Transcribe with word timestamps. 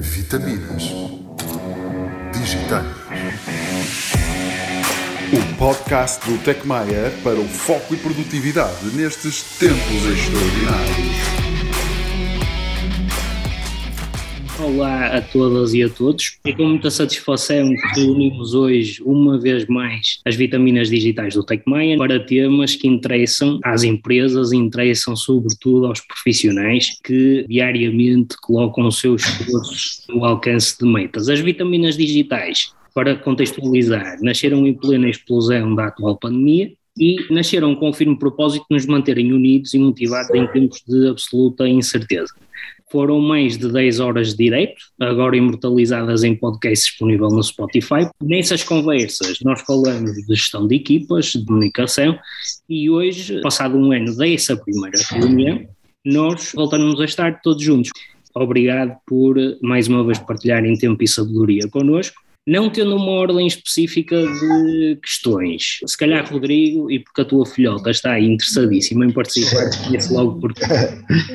Vitaminas 0.00 0.94
Digitais. 2.32 2.86
O 5.32 5.56
podcast 5.56 6.24
do 6.30 6.38
Tecmaia 6.38 7.12
para 7.24 7.34
o 7.34 7.48
foco 7.48 7.94
e 7.94 7.96
produtividade 7.96 8.86
nestes 8.94 9.42
tempos 9.58 10.06
extraordinários. 10.06 11.27
Olá 14.68 15.16
a 15.16 15.22
todas 15.22 15.72
e 15.72 15.82
a 15.82 15.88
todos. 15.88 16.38
É 16.44 16.52
com 16.52 16.66
muita 16.66 16.90
satisfação 16.90 17.70
que 17.74 18.00
reunimos 18.00 18.52
hoje, 18.52 19.02
uma 19.02 19.40
vez 19.40 19.66
mais, 19.66 20.20
as 20.26 20.36
vitaminas 20.36 20.90
digitais 20.90 21.32
do 21.32 21.42
TechMaia 21.42 21.96
para 21.96 22.20
temas 22.20 22.74
que 22.74 22.86
interessam 22.86 23.58
às 23.64 23.82
empresas 23.82 24.52
interessam 24.52 25.16
sobretudo 25.16 25.86
aos 25.86 26.02
profissionais 26.02 27.00
que 27.02 27.46
diariamente 27.48 28.36
colocam 28.42 28.86
os 28.86 29.00
seus 29.00 29.22
esforços 29.22 30.04
no 30.06 30.22
alcance 30.22 30.78
de 30.78 30.84
metas. 30.84 31.30
As 31.30 31.40
vitaminas 31.40 31.96
digitais, 31.96 32.74
para 32.94 33.16
contextualizar, 33.16 34.18
nasceram 34.20 34.66
em 34.66 34.74
plena 34.74 35.08
explosão 35.08 35.74
da 35.74 35.86
atual 35.86 36.18
pandemia 36.18 36.70
e 36.98 37.16
nasceram 37.30 37.74
com 37.74 37.88
o 37.88 37.94
firme 37.94 38.18
propósito 38.18 38.66
de 38.68 38.76
nos 38.76 38.84
manterem 38.84 39.32
unidos 39.32 39.72
e 39.72 39.78
motivados 39.78 40.34
em 40.34 40.46
tempos 40.48 40.82
de 40.86 41.08
absoluta 41.08 41.66
incerteza. 41.66 42.34
Foram 42.90 43.20
mais 43.20 43.58
de 43.58 43.70
10 43.70 44.00
horas 44.00 44.30
de 44.30 44.44
direito, 44.44 44.80
agora 44.98 45.36
imortalizadas 45.36 46.24
em 46.24 46.34
podcast 46.34 46.90
disponível 46.90 47.28
no 47.28 47.42
Spotify. 47.42 48.08
Nessas 48.22 48.62
conversas 48.64 49.38
nós 49.42 49.60
falamos 49.60 50.12
de 50.14 50.22
gestão 50.22 50.66
de 50.66 50.76
equipas, 50.76 51.26
de 51.26 51.44
comunicação 51.44 52.18
e 52.68 52.88
hoje, 52.88 53.40
passado 53.42 53.76
um 53.76 53.92
ano 53.92 54.16
dessa 54.16 54.56
primeira 54.56 54.98
reunião, 55.10 55.66
nós 56.04 56.52
voltamos 56.54 56.98
a 57.00 57.04
estar 57.04 57.40
todos 57.42 57.62
juntos. 57.62 57.90
Obrigado 58.34 58.96
por 59.06 59.36
mais 59.62 59.88
uma 59.88 60.04
vez 60.04 60.18
partilharem 60.18 60.76
tempo 60.78 61.02
e 61.02 61.08
sabedoria 61.08 61.68
connosco 61.68 62.27
não 62.48 62.70
tendo 62.70 62.96
uma 62.96 63.12
ordem 63.12 63.46
específica 63.46 64.16
de 64.16 64.98
questões. 65.02 65.80
Se 65.86 65.98
calhar, 65.98 66.26
Rodrigo, 66.32 66.90
e 66.90 66.98
porque 66.98 67.20
a 67.20 67.24
tua 67.26 67.44
filhota 67.44 67.90
está 67.90 68.12
aí 68.12 68.24
interessadíssima 68.24 69.04
em 69.04 69.12
participar, 69.12 69.68
conhece 69.84 70.10
logo 70.10 70.40
porque 70.40 70.62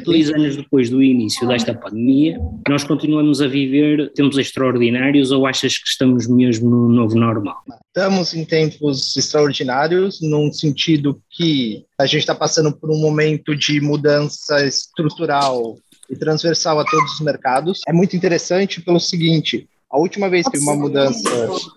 dois 0.03 0.31
anos 0.31 0.57
depois 0.57 0.89
do 0.89 1.03
início 1.03 1.47
desta 1.47 1.71
pandemia, 1.71 2.39
nós 2.67 2.83
continuamos 2.83 3.41
a 3.41 3.47
viver 3.47 4.11
tempos 4.13 4.39
extraordinários 4.39 5.29
ou 5.31 5.45
achas 5.45 5.77
que 5.77 5.87
estamos 5.87 6.27
mesmo 6.27 6.67
no 6.67 6.89
novo 6.89 7.15
normal? 7.15 7.61
Estamos 7.95 8.33
em 8.33 8.43
tempos 8.43 9.15
extraordinários, 9.15 10.19
num 10.19 10.51
sentido 10.51 11.21
que 11.29 11.85
a 11.99 12.07
gente 12.07 12.21
está 12.21 12.33
passando 12.33 12.75
por 12.75 12.89
um 12.89 12.97
momento 12.97 13.55
de 13.55 13.79
mudança 13.79 14.65
estrutural 14.65 15.77
e 16.09 16.15
transversal 16.15 16.79
a 16.79 16.85
todos 16.85 17.13
os 17.13 17.19
mercados. 17.19 17.81
É 17.87 17.93
muito 17.93 18.15
interessante 18.15 18.81
pelo 18.81 18.99
seguinte: 18.99 19.67
a 19.93 19.99
última 19.99 20.27
vez 20.27 20.47
que 20.47 20.57
uma 20.57 20.75
mudança 20.75 21.29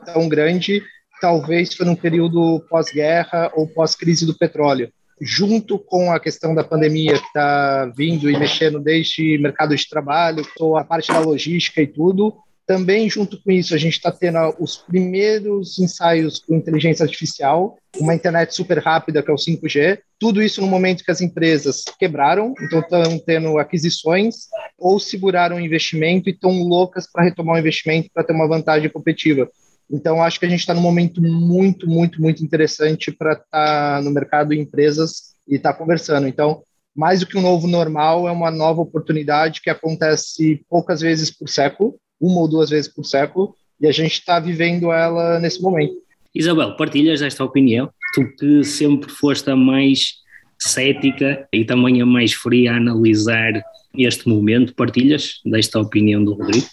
tão 0.06 0.26
grande, 0.26 0.82
talvez 1.20 1.74
foi 1.74 1.84
num 1.84 1.94
período 1.94 2.64
pós-guerra 2.70 3.52
ou 3.54 3.68
pós-crise 3.68 4.24
do 4.24 4.32
petróleo. 4.34 4.90
Junto 5.20 5.78
com 5.78 6.10
a 6.10 6.18
questão 6.18 6.54
da 6.54 6.64
pandemia 6.64 7.18
que 7.18 7.26
está 7.26 7.92
vindo 7.94 8.30
e 8.30 8.38
mexendo 8.38 8.80
desde 8.80 9.36
mercado 9.36 9.76
de 9.76 9.86
trabalho, 9.86 10.42
a 10.78 10.84
parte 10.84 11.12
da 11.12 11.20
logística 11.20 11.82
e 11.82 11.86
tudo, 11.86 12.34
também, 12.66 13.08
junto 13.08 13.40
com 13.40 13.52
isso, 13.52 13.74
a 13.74 13.78
gente 13.78 13.92
está 13.92 14.10
tendo 14.10 14.38
os 14.58 14.76
primeiros 14.76 15.78
ensaios 15.78 16.40
com 16.40 16.56
inteligência 16.56 17.04
artificial, 17.04 17.78
uma 17.96 18.14
internet 18.14 18.52
super 18.52 18.78
rápida, 18.78 19.22
que 19.22 19.30
é 19.30 19.34
o 19.34 19.36
5G. 19.36 20.00
Tudo 20.18 20.42
isso 20.42 20.60
no 20.60 20.66
momento 20.66 21.04
que 21.04 21.10
as 21.10 21.20
empresas 21.20 21.84
quebraram, 21.96 22.54
então 22.60 22.80
estão 22.80 23.18
tendo 23.20 23.56
aquisições 23.58 24.48
ou 24.76 24.98
seguraram 24.98 25.56
o 25.56 25.60
investimento 25.60 26.28
e 26.28 26.32
estão 26.32 26.50
loucas 26.62 27.10
para 27.10 27.22
retomar 27.22 27.54
o 27.54 27.58
investimento 27.58 28.10
para 28.12 28.24
ter 28.24 28.32
uma 28.32 28.48
vantagem 28.48 28.90
competitiva. 28.90 29.48
Então, 29.88 30.20
acho 30.20 30.40
que 30.40 30.46
a 30.46 30.48
gente 30.48 30.60
está 30.60 30.74
num 30.74 30.80
momento 30.80 31.22
muito, 31.22 31.88
muito, 31.88 32.20
muito 32.20 32.42
interessante 32.44 33.12
para 33.12 33.34
estar 33.34 33.46
tá 33.48 34.00
no 34.02 34.10
mercado 34.10 34.48
de 34.48 34.58
empresas 34.58 35.36
e 35.46 35.54
estar 35.54 35.72
tá 35.72 35.78
conversando. 35.78 36.26
Então, 36.26 36.64
mais 36.96 37.20
do 37.20 37.26
que 37.26 37.38
um 37.38 37.42
novo 37.42 37.68
normal, 37.68 38.26
é 38.26 38.32
uma 38.32 38.50
nova 38.50 38.80
oportunidade 38.80 39.60
que 39.60 39.70
acontece 39.70 40.64
poucas 40.68 41.00
vezes 41.00 41.30
por 41.30 41.48
século 41.48 41.96
uma 42.20 42.40
ou 42.40 42.48
duas 42.48 42.70
vezes 42.70 42.92
por 42.92 43.04
século, 43.04 43.54
e 43.80 43.86
a 43.86 43.92
gente 43.92 44.12
está 44.12 44.40
vivendo 44.40 44.90
ela 44.90 45.38
nesse 45.38 45.60
momento. 45.60 45.94
Isabel, 46.34 46.76
partilhas 46.76 47.22
esta 47.22 47.44
opinião? 47.44 47.90
Tu 48.14 48.24
que 48.36 48.64
sempre 48.64 49.10
foste 49.10 49.50
a 49.50 49.56
mais 49.56 50.14
cética 50.58 51.46
e 51.52 51.64
também 51.64 52.00
a 52.00 52.06
mais 52.06 52.32
fria 52.32 52.72
a 52.72 52.76
analisar 52.76 53.52
este 53.96 54.28
momento, 54.28 54.74
partilhas 54.74 55.40
desta 55.44 55.80
opinião 55.80 56.24
do 56.24 56.34
Rodrigo? 56.34 56.66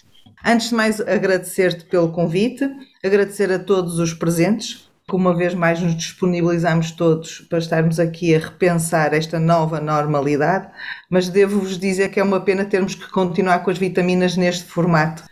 Antes 0.44 0.68
de 0.68 0.74
mais, 0.74 1.00
agradecer-te 1.00 1.84
pelo 1.86 2.10
convite, 2.10 2.68
agradecer 3.02 3.50
a 3.50 3.58
todos 3.58 3.98
os 3.98 4.12
presentes, 4.12 4.84
que 5.08 5.16
uma 5.16 5.34
vez 5.34 5.54
mais 5.54 5.80
nos 5.80 5.96
disponibilizamos 5.96 6.90
todos 6.90 7.40
para 7.48 7.58
estarmos 7.58 8.00
aqui 8.00 8.34
a 8.34 8.38
repensar 8.38 9.12
esta 9.14 9.38
nova 9.38 9.80
normalidade, 9.80 10.68
mas 11.10 11.28
devo-vos 11.28 11.78
dizer 11.78 12.10
que 12.10 12.20
é 12.20 12.22
uma 12.22 12.40
pena 12.40 12.64
termos 12.64 12.94
que 12.94 13.10
continuar 13.10 13.60
com 13.60 13.70
as 13.70 13.78
vitaminas 13.78 14.36
neste 14.36 14.64
formato 14.64 15.22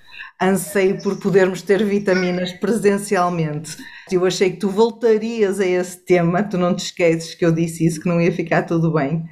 anseio 0.42 1.00
por 1.00 1.16
podermos 1.18 1.62
ter 1.62 1.84
vitaminas 1.84 2.52
presencialmente. 2.52 3.76
Eu 4.10 4.26
achei 4.26 4.50
que 4.50 4.58
tu 4.58 4.68
voltarias 4.68 5.60
a 5.60 5.66
esse 5.66 6.04
tema, 6.04 6.42
tu 6.42 6.58
não 6.58 6.74
te 6.74 6.84
esqueces 6.84 7.34
que 7.34 7.44
eu 7.44 7.52
disse 7.52 7.86
isso, 7.86 8.00
que 8.00 8.08
não 8.08 8.20
ia 8.20 8.32
ficar 8.32 8.62
tudo 8.62 8.92
bem. 8.92 9.24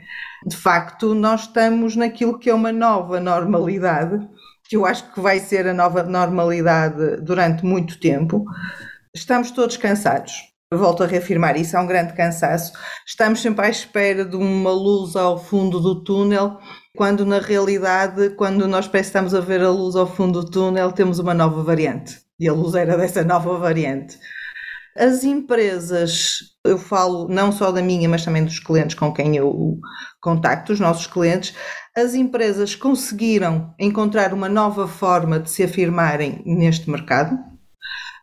De 0.47 0.56
facto, 0.56 1.15
nós 1.15 1.43
estamos 1.43 1.97
naquilo 1.97 2.38
que 2.38 2.48
é 2.48 2.54
uma 2.54 2.72
nova 2.72 3.19
normalidade, 3.19 4.26
que 4.69 4.76
eu 4.76 4.87
acho 4.87 5.12
que 5.12 5.21
vai 5.21 5.41
ser 5.41 5.66
a 5.66 5.75
nova 5.75 6.04
normalidade 6.04 7.21
durante 7.22 7.65
muito 7.65 7.98
tempo. 7.98 8.44
Estamos 9.15 9.50
todos 9.50 9.77
cansados. 9.77 10.32
volto 10.72 11.03
a 11.03 11.06
reafirmar 11.06 11.56
isso, 11.56 11.77
é 11.77 11.81
um 11.81 11.87
grande 11.87 12.15
cansaço. 12.15 12.72
Estamos 13.04 13.42
sempre 13.42 13.66
à 13.66 13.69
espera 13.69 14.25
de 14.25 14.37
uma 14.37 14.71
luz 14.71 15.16
ao 15.16 15.42
fundo 15.42 15.81
do 15.81 16.04
túnel 16.04 16.59
quando 16.97 17.25
na 17.25 17.39
realidade, 17.39 18.31
quando 18.31 18.67
nós 18.67 18.91
estamos 18.93 19.34
a 19.34 19.41
ver 19.41 19.62
a 19.62 19.71
luz 19.71 19.97
ao 19.97 20.06
fundo 20.06 20.43
do 20.43 20.51
túnel, 20.51 20.93
temos 20.93 21.19
uma 21.19 21.34
nova 21.34 21.62
variante. 21.62 22.19
E 22.39 22.49
a 22.49 22.53
luz 22.53 22.75
era 22.75 22.97
dessa 22.97 23.23
nova 23.23 23.59
variante. 23.59 24.19
As 24.97 25.23
empresas, 25.23 26.39
eu 26.65 26.77
falo 26.77 27.28
não 27.28 27.53
só 27.53 27.71
da 27.71 27.81
minha, 27.81 28.09
mas 28.09 28.25
também 28.25 28.45
dos 28.45 28.59
clientes 28.59 28.97
com 28.97 29.12
quem 29.12 29.37
eu 29.37 29.78
contacto, 30.21 30.73
os 30.73 30.81
nossos 30.81 31.06
clientes, 31.06 31.55
as 31.97 32.15
empresas 32.15 32.75
conseguiram 32.75 33.72
encontrar 33.78 34.34
uma 34.34 34.49
nova 34.49 34.89
forma 34.89 35.39
de 35.39 35.51
se 35.51 35.62
afirmarem 35.62 36.43
neste 36.45 36.91
mercado 36.91 37.39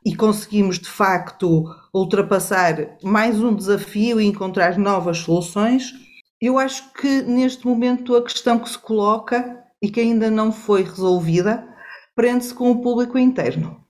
e 0.05 0.15
conseguimos 0.15 0.77
de 0.79 0.89
facto 0.89 1.65
ultrapassar 1.93 2.97
mais 3.03 3.41
um 3.41 3.55
desafio 3.55 4.21
e 4.21 4.25
encontrar 4.25 4.77
novas 4.77 5.19
soluções 5.19 5.93
eu 6.41 6.59
acho 6.59 6.93
que 6.93 7.21
neste 7.23 7.65
momento 7.65 8.15
a 8.15 8.23
questão 8.23 8.59
que 8.59 8.69
se 8.69 8.77
coloca 8.77 9.63
e 9.81 9.89
que 9.89 9.99
ainda 9.99 10.29
não 10.29 10.51
foi 10.51 10.83
resolvida 10.83 11.67
prende-se 12.15 12.53
com 12.53 12.71
o 12.71 12.81
público 12.81 13.17
interno. 13.17 13.83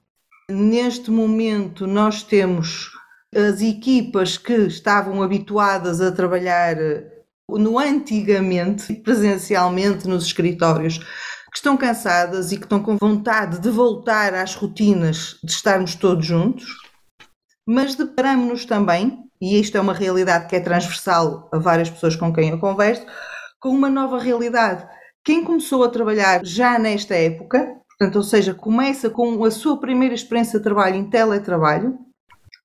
Neste 0.49 1.09
momento 1.09 1.87
nós 1.87 2.23
temos 2.23 2.91
as 3.33 3.61
equipas 3.61 4.37
que 4.37 4.53
estavam 4.53 5.21
habituadas 5.21 6.01
a 6.01 6.11
trabalhar 6.11 6.75
no 7.49 7.79
antigamente, 7.79 8.93
presencialmente 8.95 10.07
nos 10.07 10.25
escritórios, 10.25 10.97
que 10.97 11.57
estão 11.57 11.77
cansadas 11.77 12.51
e 12.51 12.57
que 12.57 12.63
estão 12.63 12.81
com 12.81 12.97
vontade 12.97 13.59
de 13.59 13.69
voltar 13.69 14.33
às 14.33 14.55
rotinas 14.55 15.39
de 15.43 15.51
estarmos 15.51 15.95
todos 15.95 16.25
juntos, 16.25 16.65
mas 17.65 17.95
deparamos-nos 17.95 18.65
também 18.65 19.26
e 19.41 19.59
isto 19.59 19.77
é 19.77 19.81
uma 19.81 19.93
realidade 19.93 20.47
que 20.47 20.55
é 20.55 20.59
transversal 20.59 21.49
a 21.51 21.57
várias 21.57 21.89
pessoas 21.89 22.15
com 22.15 22.33
quem 22.33 22.49
eu 22.49 22.59
converso, 22.59 23.05
com 23.59 23.69
uma 23.69 23.89
nova 23.89 24.19
realidade. 24.19 24.87
Quem 25.23 25.43
começou 25.43 25.83
a 25.83 25.89
trabalhar 25.89 26.45
já 26.45 26.79
nesta 26.79 27.15
época, 27.15 27.75
portanto, 27.89 28.15
ou 28.15 28.23
seja, 28.23 28.53
começa 28.53 29.09
com 29.09 29.44
a 29.44 29.51
sua 29.51 29.79
primeira 29.79 30.15
experiência 30.15 30.59
de 30.59 30.63
trabalho 30.63 30.95
em 30.95 31.09
teletrabalho, 31.09 31.97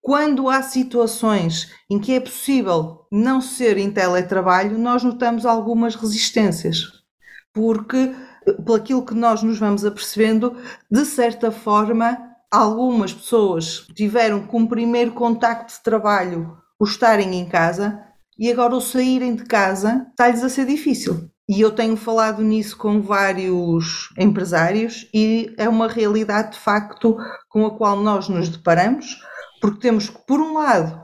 quando 0.00 0.48
há 0.48 0.62
situações 0.62 1.72
em 1.88 1.98
que 1.98 2.12
é 2.12 2.20
possível 2.20 3.06
não 3.10 3.40
ser 3.40 3.78
em 3.78 3.90
teletrabalho, 3.90 4.78
nós 4.78 5.04
notamos 5.04 5.46
algumas 5.46 5.94
resistências, 5.94 6.84
porque, 7.52 8.12
pelo 8.64 8.74
aquilo 8.76 9.06
que 9.06 9.14
nós 9.14 9.42
nos 9.42 9.58
vamos 9.58 9.84
apercebendo, 9.84 10.56
de 10.90 11.04
certa 11.04 11.52
forma, 11.52 12.18
algumas 12.50 13.12
pessoas 13.12 13.86
tiveram 13.94 14.46
como 14.46 14.68
primeiro 14.68 15.12
contacto 15.12 15.72
de 15.72 15.82
trabalho 15.82 16.61
o 16.82 16.84
estarem 16.84 17.38
em 17.38 17.44
casa 17.44 17.96
e 18.36 18.50
agora 18.50 18.74
o 18.74 18.80
saírem 18.80 19.36
de 19.36 19.44
casa 19.44 20.04
está-lhes 20.10 20.42
a 20.42 20.48
ser 20.48 20.66
difícil. 20.66 21.30
E 21.48 21.60
eu 21.60 21.70
tenho 21.70 21.96
falado 21.96 22.42
nisso 22.42 22.76
com 22.76 23.00
vários 23.00 24.12
empresários 24.18 25.08
e 25.14 25.54
é 25.56 25.68
uma 25.68 25.86
realidade 25.86 26.54
de 26.54 26.58
facto 26.58 27.16
com 27.48 27.64
a 27.64 27.78
qual 27.78 28.00
nós 28.00 28.28
nos 28.28 28.48
deparamos, 28.48 29.16
porque 29.60 29.78
temos 29.78 30.08
que, 30.08 30.18
por 30.26 30.40
um 30.40 30.54
lado, 30.54 31.00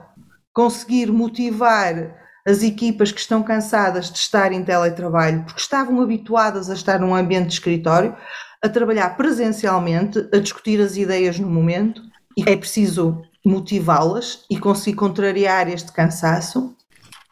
conseguir 0.52 1.12
motivar 1.12 2.12
as 2.44 2.64
equipas 2.64 3.12
que 3.12 3.20
estão 3.20 3.40
cansadas 3.44 4.10
de 4.10 4.19
estar 4.19 4.50
em 4.52 4.64
teletrabalho, 4.64 5.44
porque 5.44 5.60
estavam 5.60 6.00
habituadas 6.00 6.69
a 6.70 6.74
estar 6.74 6.98
num 6.98 7.14
ambiente 7.14 7.48
de 7.48 7.52
escritório, 7.52 8.16
a 8.60 8.69
trabalhar 8.69 9.16
presencialmente, 9.16 10.28
a 10.34 10.38
discutir 10.38 10.81
as 10.81 10.96
ideias 10.96 11.38
no 11.38 11.48
momento 11.48 12.02
e 12.36 12.42
é 12.50 12.56
preciso 12.56 13.22
motivá-las 13.44 14.44
e 14.50 14.58
conseguir 14.58 14.96
contrariar 14.96 15.69
este 15.69 15.93
cansaço. 15.93 16.75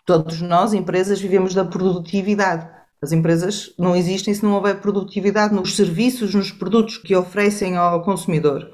Todos 0.04 0.40
nós, 0.40 0.72
empresas, 0.72 1.20
vivemos 1.20 1.54
da 1.54 1.64
produtividade. 1.64 2.68
As 3.02 3.12
empresas 3.12 3.74
não 3.78 3.94
existem 3.94 4.32
se 4.32 4.44
não 4.44 4.52
houver 4.52 4.80
produtividade 4.80 5.54
nos 5.54 5.76
serviços, 5.76 6.34
nos 6.34 6.50
produtos 6.50 6.96
que 6.98 7.14
oferecem 7.14 7.76
ao 7.76 8.02
consumidor. 8.02 8.70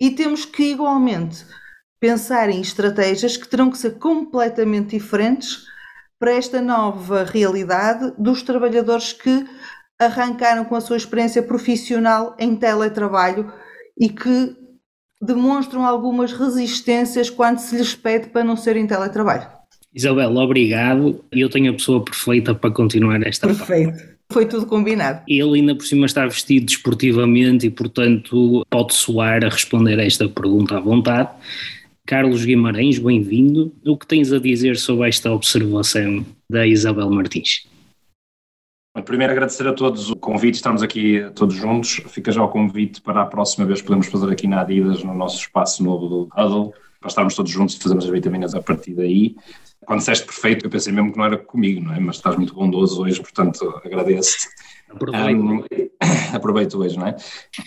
E 0.00 0.10
temos 0.10 0.44
que, 0.44 0.72
igualmente, 0.72 1.44
pensar 1.98 2.48
em 2.50 2.60
estratégias 2.60 3.36
que 3.36 3.48
terão 3.48 3.70
que 3.70 3.78
ser 3.78 3.98
completamente 3.98 4.96
diferentes 4.96 5.64
para 6.18 6.32
esta 6.32 6.60
nova 6.60 7.24
realidade 7.24 8.12
dos 8.18 8.42
trabalhadores 8.42 9.12
que 9.12 9.46
arrancaram 9.98 10.64
com 10.64 10.76
a 10.76 10.80
sua 10.80 10.96
experiência 10.96 11.42
profissional 11.42 12.36
em 12.38 12.54
teletrabalho 12.54 13.52
e 13.98 14.08
que 14.08 14.56
demonstram 15.20 15.84
algumas 15.84 16.32
resistências 16.32 17.28
quando 17.30 17.58
se 17.58 17.76
lhes 17.76 17.94
pede 17.94 18.28
para 18.28 18.44
não 18.44 18.56
ser 18.56 18.76
em 18.76 18.86
teletrabalho. 18.86 19.46
Isabel, 19.94 20.36
obrigado. 20.36 21.24
Eu 21.32 21.48
tenho 21.48 21.70
a 21.70 21.74
pessoa 21.74 22.04
perfeita 22.04 22.54
para 22.54 22.70
continuar 22.70 23.22
esta 23.26 23.46
Perfeito. 23.46 23.90
Parte. 23.90 24.18
Foi 24.30 24.44
tudo 24.44 24.66
combinado. 24.66 25.22
Ele 25.26 25.60
ainda 25.60 25.74
por 25.74 25.84
cima 25.86 26.04
está 26.04 26.26
vestido 26.26 26.66
desportivamente 26.66 27.66
e, 27.66 27.70
portanto, 27.70 28.62
pode 28.68 28.92
soar 28.92 29.42
a 29.44 29.48
responder 29.48 29.98
a 29.98 30.04
esta 30.04 30.28
pergunta 30.28 30.76
à 30.76 30.80
vontade. 30.80 31.30
Carlos 32.06 32.44
Guimarães, 32.44 32.98
bem-vindo. 32.98 33.72
O 33.86 33.96
que 33.96 34.06
tens 34.06 34.32
a 34.32 34.38
dizer 34.38 34.76
sobre 34.76 35.08
esta 35.08 35.32
observação 35.32 36.24
da 36.48 36.66
Isabel 36.66 37.10
Martins? 37.10 37.66
Primeiro 39.04 39.32
agradecer 39.32 39.66
a 39.66 39.72
todos 39.72 40.10
o 40.10 40.16
convite, 40.16 40.54
estamos 40.54 40.82
aqui 40.82 41.30
todos 41.34 41.54
juntos. 41.54 42.00
Fica 42.08 42.32
já 42.32 42.42
o 42.42 42.48
convite 42.48 43.00
para 43.00 43.22
a 43.22 43.26
próxima 43.26 43.66
vez 43.66 43.82
podemos 43.82 44.06
fazer 44.06 44.30
aqui 44.30 44.46
na 44.46 44.60
Adidas, 44.60 45.02
no 45.02 45.14
nosso 45.14 45.36
espaço 45.36 45.82
novo 45.82 46.08
do 46.08 46.22
Huddle, 46.36 46.72
para 47.00 47.08
estarmos 47.08 47.34
todos 47.34 47.50
juntos 47.50 47.76
e 47.76 47.78
fazermos 47.78 48.04
as 48.04 48.10
vitaminas 48.10 48.54
a 48.54 48.62
partir 48.62 48.94
daí. 48.94 49.36
Quando 49.84 50.00
disseste 50.00 50.26
perfeito, 50.26 50.66
eu 50.66 50.70
pensei 50.70 50.92
mesmo 50.92 51.12
que 51.12 51.18
não 51.18 51.24
era 51.24 51.36
comigo, 51.36 51.82
não 51.82 51.94
é? 51.94 52.00
Mas 52.00 52.16
estás 52.16 52.36
muito 52.36 52.54
bondoso 52.54 53.02
hoje, 53.02 53.20
portanto 53.20 53.80
agradeço-te. 53.84 54.48
Aproveito. 54.88 55.64
Aproveito 56.32 56.78
hoje, 56.78 56.98
não 56.98 57.06
é? 57.06 57.16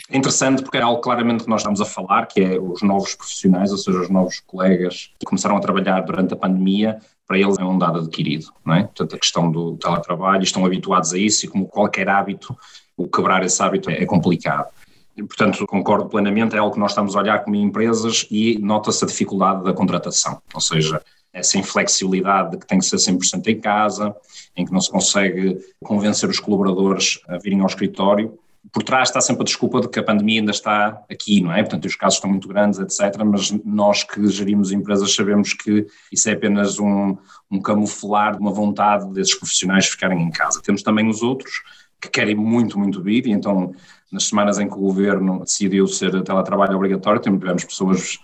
É 0.10 0.18
interessante 0.18 0.62
porque 0.62 0.78
é 0.78 0.82
algo 0.82 1.02
claramente 1.02 1.44
que 1.44 1.50
nós 1.50 1.62
estamos 1.62 1.82
a 1.82 1.86
falar, 1.86 2.26
que 2.28 2.42
é 2.42 2.60
os 2.60 2.82
novos 2.82 3.16
profissionais, 3.16 3.72
ou 3.72 3.78
seja, 3.78 4.00
os 4.00 4.10
novos 4.10 4.40
colegas 4.40 5.12
que 5.20 5.26
começaram 5.26 5.58
a 5.58 5.60
trabalhar 5.60 6.02
durante 6.02 6.34
a 6.34 6.38
pandemia, 6.38 7.00
para 7.28 7.38
eles 7.38 7.58
é 7.58 7.64
um 7.64 7.78
dado 7.78 8.00
adquirido, 8.00 8.48
não 8.66 8.76
é? 8.76 8.84
Portanto, 8.84 9.16
a 9.16 9.20
questão 9.20 9.52
do 9.52 9.78
teletrabalho, 9.78 10.44
estão 10.44 10.66
habituados 10.66 11.14
a 11.14 11.18
isso 11.18 11.46
e 11.46 11.50
como 11.50 11.66
qualquer 11.66 12.10
hábito, 12.10 12.56
o 12.98 13.08
quebrar 13.08 13.44
esse 13.44 13.62
hábito 13.62 13.90
é 13.90 14.06
complicado. 14.06 14.68
E, 15.16 15.24
portanto, 15.24 15.66
concordo 15.66 16.10
plenamente, 16.10 16.56
é 16.56 16.60
algo 16.60 16.74
que 16.74 16.80
nós 16.80 16.92
estamos 16.92 17.16
a 17.16 17.20
olhar 17.20 17.44
como 17.44 17.56
empresas 17.56 18.26
e 18.32 18.58
nota-se 18.60 19.04
a 19.04 19.08
dificuldade 19.08 19.64
da 19.64 19.74
contratação, 19.74 20.42
ou 20.54 20.62
seja, 20.62 21.02
essa 21.34 21.58
inflexibilidade 21.58 22.52
de 22.52 22.58
que 22.58 22.68
tem 22.68 22.80
que 22.80 22.86
ser 22.86 22.98
100% 22.98 23.48
em 23.48 23.60
casa, 23.60 24.16
em 24.56 24.66
que 24.66 24.72
não 24.72 24.82
se 24.82 24.92
consegue 24.92 25.60
convencer 25.84 26.30
os 26.30 26.40
colaboradores 26.40 27.20
a 27.28 27.38
virem 27.38 27.62
ao 27.62 27.68
escritório. 27.68 28.38
Por 28.72 28.84
trás 28.84 29.10
está 29.10 29.20
sempre 29.20 29.42
a 29.42 29.46
desculpa 29.46 29.82
de 29.82 29.90
que 29.90 30.00
a 30.00 30.04
pandemia 30.04 30.40
ainda 30.40 30.52
está 30.52 31.04
aqui, 31.10 31.42
não 31.42 31.52
é? 31.52 31.64
Portanto, 31.64 31.86
os 31.86 31.96
casos 31.96 32.16
estão 32.16 32.30
muito 32.30 32.48
grandes, 32.48 32.80
etc. 32.80 33.24
Mas 33.26 33.52
nós 33.66 34.04
que 34.04 34.28
gerimos 34.28 34.72
empresas 34.72 35.16
sabemos 35.16 35.54
que 35.54 35.88
isso 36.12 36.30
é 36.30 36.34
apenas 36.34 36.80
um, 36.80 37.18
um 37.50 37.60
camuflar 37.60 38.36
de 38.36 38.40
uma 38.40 38.52
vontade 38.52 39.10
desses 39.14 39.34
profissionais 39.34 39.88
ficarem 39.88 40.22
em 40.22 40.30
casa. 40.30 40.62
Temos 40.62 40.84
também 40.84 41.10
os 41.10 41.24
outros 41.24 41.64
que 42.00 42.10
querem 42.10 42.36
muito, 42.36 42.78
muito 42.78 43.02
vir, 43.02 43.28
e 43.28 43.32
então, 43.32 43.74
nas 44.12 44.26
semanas 44.26 44.60
em 44.60 44.68
que 44.68 44.74
o 44.74 44.80
governo 44.80 45.40
decidiu 45.40 45.88
ser 45.88 46.12
teletrabalho 46.24 46.76
obrigatório, 46.76 47.22
tivemos 47.22 47.64
pessoas 47.64 48.20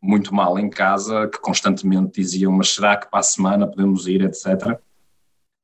muito 0.00 0.34
mal 0.34 0.58
em 0.58 0.70
casa, 0.70 1.28
que 1.28 1.40
constantemente 1.40 2.20
diziam, 2.20 2.52
mas 2.52 2.74
será 2.74 2.96
que 2.96 3.10
para 3.10 3.20
a 3.20 3.22
semana 3.22 3.66
podemos 3.66 4.06
ir, 4.06 4.22
etc. 4.22 4.78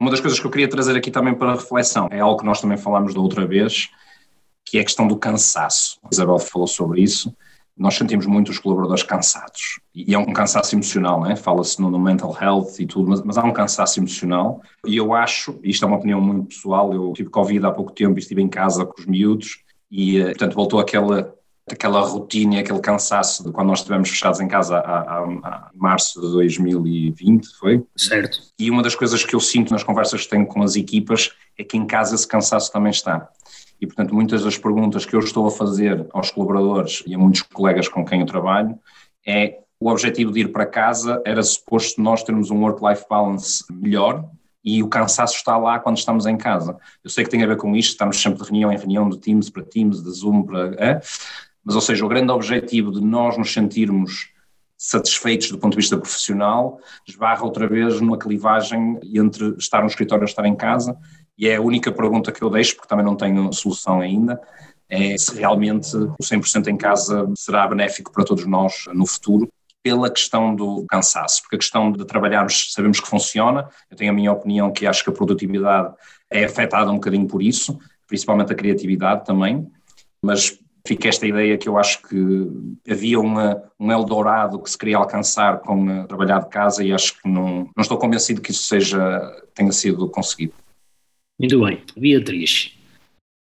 Uma 0.01 0.11
das 0.11 0.21
coisas 0.21 0.39
que 0.41 0.47
eu 0.47 0.51
queria 0.51 0.69
trazer 0.69 0.97
aqui 0.97 1.11
também 1.11 1.35
para 1.35 1.53
reflexão 1.53 2.09
é 2.11 2.21
algo 2.21 2.39
que 2.39 2.45
nós 2.45 2.61
também 2.61 2.77
falámos 2.77 3.15
da 3.15 3.21
outra 3.21 3.47
vez, 3.47 3.91
que 4.65 4.79
é 4.79 4.81
a 4.81 4.85
questão 4.85 5.07
do 5.07 5.17
cansaço. 5.17 5.99
A 6.03 6.09
Isabel 6.13 6.39
falou 6.39 6.67
sobre 6.67 7.01
isso. 7.01 7.35
Nós 7.77 7.95
sentimos 7.95 8.27
muito 8.27 8.51
os 8.51 8.59
colaboradores 8.59 9.03
cansados. 9.03 9.81
E 9.95 10.15
é 10.15 10.19
um 10.19 10.33
cansaço 10.33 10.75
emocional, 10.75 11.21
né? 11.23 11.35
fala-se 11.37 11.81
no, 11.81 11.91
no, 11.91 11.99
mental 11.99 12.37
health 12.41 12.79
e 12.79 12.87
tudo, 12.87 13.09
mas, 13.09 13.23
mas, 13.23 13.37
há 13.37 13.45
um 13.45 13.53
cansaço 13.53 13.99
emocional. 13.99 14.61
E 14.87 14.97
eu 14.97 15.13
acho, 15.13 15.59
isto 15.63 15.85
é 15.85 15.89
uma 15.89 15.97
opinião 15.97 16.21
muito 16.21 16.49
pessoal, 16.49 16.93
eu 16.93 17.13
tive 17.15 17.31
Covid 17.31 17.67
há 17.67 17.73
pouco 17.73 17.93
tempo 17.93 18.17
e 18.17 18.21
estive 18.21 18.43
em 18.43 18.49
casa 18.49 18.87
com 18.87 19.01
os 19.01 19.07
miúdos, 19.07 19.65
e 19.91 20.19
eh, 20.19 20.27
portanto 20.27 20.55
voltou 20.55 20.79
aquela 20.79 21.35
aquela 21.71 22.01
rotina, 22.01 22.61
aquele 22.61 22.81
cansaço 22.81 23.43
de 23.43 23.51
quando 23.51 23.69
nós 23.69 23.79
estivemos 23.79 24.11
fechados 24.11 24.41
em 24.41 24.49
casa 24.49 24.79
a, 24.79 25.71
março 25.75 26.21
de 26.21 26.31
2020, 26.33 27.47
foi? 27.59 27.83
Certo. 27.97 28.39
E 28.59 28.71
uma 28.71 28.83
das 28.83 28.95
coisas 28.95 29.25
que 29.25 29.35
eu 29.35 29.41
sinto 29.41 29.73
nas 29.73 29.83
conversas 29.83 30.23
que 30.23 30.29
tenho 30.29 30.47
com 30.47 30.63
as 30.63 30.77
equipas 30.77 31.31
é 31.59 31.65
que 31.65 31.77
em 31.77 31.87
casa 31.87 32.15
esse 32.15 32.29
cansaço 32.29 32.71
também 32.71 32.91
está. 32.91 33.29
E, 33.81 33.87
portanto, 33.87 34.15
muitas 34.15 34.45
das 34.45 34.59
perguntas 34.59 35.05
que 35.05 35.17
eu 35.17 35.21
estou 35.21 35.47
a 35.47 35.51
fazer 35.51 36.07
aos 36.13 36.31
colaboradores 36.31 37.03
e 37.07 37.15
a 37.15 37.19
muitos 37.19 37.43
colegas 37.43 37.89
com 37.89 38.05
quem 38.05 38.21
eu 38.21 38.27
trabalho 38.27 38.79
é 39.27 39.59
o 39.81 39.91
objetivo 39.91 40.33
de 40.33 40.41
ir 40.41 40.53
para 40.53 40.67
casa 40.67 41.21
era 41.25 41.43
suposto 41.43 42.01
nós 42.01 42.23
termos 42.23 42.51
um 42.51 42.61
work-life 42.63 43.05
balance 43.09 43.65
melhor, 43.71 44.25
e 44.65 44.83
o 44.83 44.89
cansaço 44.89 45.37
está 45.37 45.59
lá 45.59 45.79
quando 45.79 45.99
estamos 45.99 46.25
em 46.25 46.39
casa. 46.39 46.79
Eu 47.03 47.11
sei 47.11 47.23
que 47.23 47.31
tem 47.31 47.43
a 47.43 47.47
ver 47.47 47.59
com 47.59 47.77
isto, 47.77 47.91
estamos 47.91 48.21
sempre 48.21 48.39
de 48.39 48.45
reunião 48.45 48.73
em 48.73 48.79
reunião, 48.79 49.11
de 49.11 49.19
Teams 49.19 49.51
para 49.51 49.63
Teams, 49.63 50.03
de 50.03 50.11
Zoom 50.11 50.43
para. 50.43 50.75
É? 50.79 51.01
Mas, 51.65 51.75
ou 51.75 51.81
seja, 51.81 52.05
o 52.05 52.09
grande 52.09 52.31
objetivo 52.31 52.93
de 52.93 53.01
nós 53.01 53.39
nos 53.39 53.53
sentirmos 53.53 54.33
satisfeitos 54.77 55.51
do 55.51 55.59
ponto 55.59 55.73
de 55.73 55.79
vista 55.79 55.97
profissional 55.97 56.79
esbarra 57.09 57.45
outra 57.45 57.67
vez 57.67 58.01
numa 58.01 58.19
clivagem 58.19 58.99
entre 59.15 59.55
estar 59.57 59.81
no 59.81 59.87
escritório 59.87 60.25
e 60.25 60.27
estar 60.27 60.45
em 60.45 60.55
casa. 60.55 60.97
E 61.39 61.49
é 61.49 61.57
a 61.57 61.61
única 61.61 61.91
pergunta 61.91 62.31
que 62.31 62.43
eu 62.43 62.51
deixo, 62.51 62.77
porque 62.77 62.89
também 62.89 63.05
não 63.05 63.17
tenho 63.17 63.53
solução 63.53 64.01
ainda, 64.01 64.41
é 64.89 65.17
se 65.17 65.37
realmente 65.37 65.97
o 65.97 66.23
100% 66.23 66.69
em 66.69 66.77
casa 66.77 67.27
será 67.37 67.67
benéfico 67.67 68.13
para 68.13 68.25
todos 68.25 68.47
nós 68.47 68.85
no 68.93 69.07
futuro 69.07 69.49
pela 69.83 70.11
questão 70.11 70.55
do 70.55 70.87
cansaço, 70.89 71.43
porque 71.43 71.57
a 71.57 71.59
questão 71.59 71.93
de 71.93 72.07
trabalharmos 72.07 72.73
sabemos 72.73 73.01
que 73.01 73.07
funciona, 73.07 73.69
eu 73.91 73.97
tenho 73.97 74.11
a 74.11 74.15
minha 74.15 74.33
opinião 74.33 74.73
que 74.73 74.87
acho 74.87 75.05
que 75.05 75.11
a 75.11 75.13
produtividade 75.13 75.95
é 76.31 76.45
afetada 76.45 76.91
um 76.91 76.95
bocadinho 76.95 77.27
por 77.27 77.43
isso, 77.43 77.79
principalmente 78.07 78.51
a 78.51 78.55
criatividade 78.57 79.27
também, 79.27 79.71
mas 80.23 80.59
fica 80.87 81.09
esta 81.09 81.27
ideia 81.27 81.57
que 81.57 81.69
eu 81.69 81.79
acho 81.79 82.03
que 82.03 82.17
havia 82.89 83.19
uma, 83.19 83.63
um 83.81 83.91
Eldorado 83.91 84.63
que 84.63 84.71
se 84.71 84.77
queria 84.77 84.99
alcançar 84.99 85.61
com 85.61 85.89
a 85.89 86.07
trabalhar 86.07 86.41
de 86.41 86.51
casa 86.51 86.85
e 86.85 86.93
acho 86.93 87.21
que 87.21 87.29
não, 87.29 87.71
não 87.75 87.81
estou 87.83 87.99
convencido 87.99 88.43
que 88.43 88.51
isso 88.51 88.65
seja, 88.65 88.99
tenha 89.55 89.73
sido 89.73 90.09
conseguido. 90.09 90.53
Muito 91.39 91.65
bem. 91.65 91.83
Beatriz, 91.97 92.77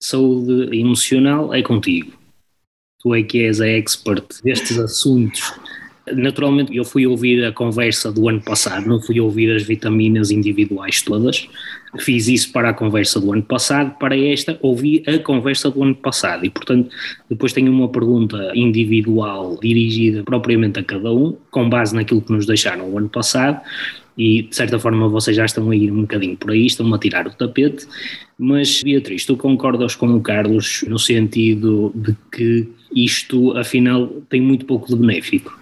saúde 0.02 0.78
emocional 0.78 1.54
é 1.54 1.64
contigo. 1.64 2.18
Tu 3.02 3.16
é 3.16 3.24
que 3.24 3.46
és 3.46 3.62
a 3.62 3.68
expert 3.68 4.44
destes 4.44 4.78
assuntos 4.78 5.54
Naturalmente, 6.14 6.76
eu 6.76 6.84
fui 6.84 7.06
ouvir 7.06 7.44
a 7.46 7.52
conversa 7.52 8.12
do 8.12 8.28
ano 8.30 8.42
passado, 8.42 8.88
não 8.88 9.02
fui 9.02 9.20
ouvir 9.20 9.56
as 9.56 9.64
vitaminas 9.64 10.32
individuais 10.32 11.02
todas. 11.02 11.48
Fiz 12.00 12.28
isso 12.28 12.52
para 12.52 12.70
a 12.70 12.74
conversa 12.74 13.20
do 13.20 13.34
ano 13.34 13.42
passado, 13.42 13.98
para 13.98 14.18
esta, 14.18 14.58
ouvi 14.62 15.04
a 15.08 15.18
conversa 15.20 15.72
do 15.72 15.84
ano 15.84 15.96
passado. 15.96 16.46
E, 16.46 16.50
portanto, 16.50 16.90
depois 17.30 17.52
tenho 17.52 17.72
uma 17.72 17.90
pergunta 17.90 18.52
individual 18.54 19.58
dirigida 19.60 20.24
propriamente 20.24 20.80
a 20.80 20.84
cada 20.84 21.12
um, 21.12 21.36
com 21.50 21.68
base 21.68 21.96
naquilo 21.96 22.22
que 22.22 22.32
nos 22.32 22.46
deixaram 22.46 22.90
o 22.90 22.98
ano 22.98 23.10
passado. 23.10 23.62
E, 24.18 24.44
de 24.44 24.56
certa 24.56 24.78
forma, 24.78 25.08
vocês 25.08 25.36
já 25.36 25.46
estão 25.46 25.70
a 25.72 25.76
ir 25.76 25.92
um 25.92 26.02
bocadinho 26.02 26.38
por 26.38 26.52
aí, 26.52 26.66
estão 26.66 26.94
a 26.94 27.00
tirar 27.00 27.26
o 27.26 27.32
tapete. 27.32 27.88
Mas, 28.38 28.84
Beatriz, 28.84 29.26
tu 29.26 29.36
concordas 29.36 29.96
com 29.96 30.08
o 30.16 30.22
Carlos 30.22 30.84
no 30.88 31.00
sentido 31.00 31.92
de 31.96 32.16
que 32.32 32.68
isto, 32.96 33.58
afinal, 33.58 34.08
tem 34.30 34.42
muito 34.42 34.66
pouco 34.66 34.88
de 34.88 34.96
benéfico? 34.96 35.59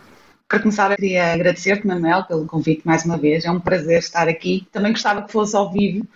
Para 0.47 0.59
começar, 0.59 0.95
queria 0.95 1.33
agradecer-te, 1.33 1.85
Manuel, 1.85 2.23
pelo 2.23 2.45
convite 2.45 2.81
mais 2.85 3.03
uma 3.03 3.17
vez. 3.17 3.43
É 3.43 3.51
um 3.51 3.59
prazer 3.59 3.99
estar 3.99 4.29
aqui. 4.29 4.65
Também 4.71 4.93
gostava 4.93 5.21
que 5.23 5.31
fosse 5.31 5.53
ao 5.57 5.69
vivo. 5.69 6.07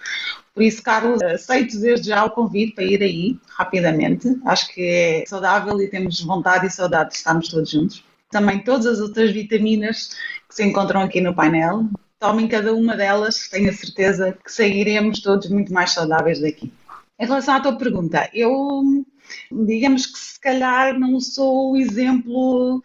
Por 0.53 0.63
isso, 0.63 0.81
Carlos, 0.81 1.21
aceito 1.21 1.77
desde 1.77 2.07
já 2.07 2.23
o 2.23 2.31
convite 2.31 2.73
para 2.73 2.85
ir 2.85 3.03
aí 3.03 3.37
rapidamente. 3.57 4.29
Acho 4.45 4.73
que 4.73 4.81
é 4.81 5.23
saudável 5.27 5.81
e 5.81 5.89
temos 5.89 6.21
vontade 6.21 6.65
e 6.65 6.69
saudade 6.69 7.09
de 7.09 7.17
estarmos 7.17 7.49
todos 7.49 7.69
juntos. 7.69 8.05
Também 8.29 8.59
todas 8.59 8.85
as 8.85 8.99
outras 9.01 9.31
vitaminas 9.31 10.15
que 10.47 10.55
se 10.55 10.63
encontram 10.63 11.01
aqui 11.01 11.19
no 11.19 11.35
painel. 11.35 11.89
Tomem 12.17 12.47
cada 12.47 12.73
uma 12.73 12.95
delas, 12.95 13.49
tenho 13.49 13.69
a 13.69 13.73
certeza 13.73 14.37
que 14.45 14.49
sairemos 14.49 15.21
todos 15.21 15.49
muito 15.49 15.73
mais 15.73 15.91
saudáveis 15.91 16.39
daqui. 16.39 16.71
Em 17.19 17.25
relação 17.25 17.55
à 17.55 17.59
tua 17.59 17.75
pergunta, 17.75 18.29
eu 18.33 19.05
digamos 19.51 20.05
que 20.05 20.17
se 20.17 20.39
calhar 20.39 20.97
não 20.97 21.19
sou 21.19 21.73
o 21.73 21.77
exemplo 21.77 22.81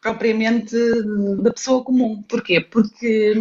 propriamente 0.00 0.76
da 1.42 1.52
pessoa 1.52 1.84
comum. 1.84 2.22
Porquê? 2.22 2.60
Porque 2.60 3.34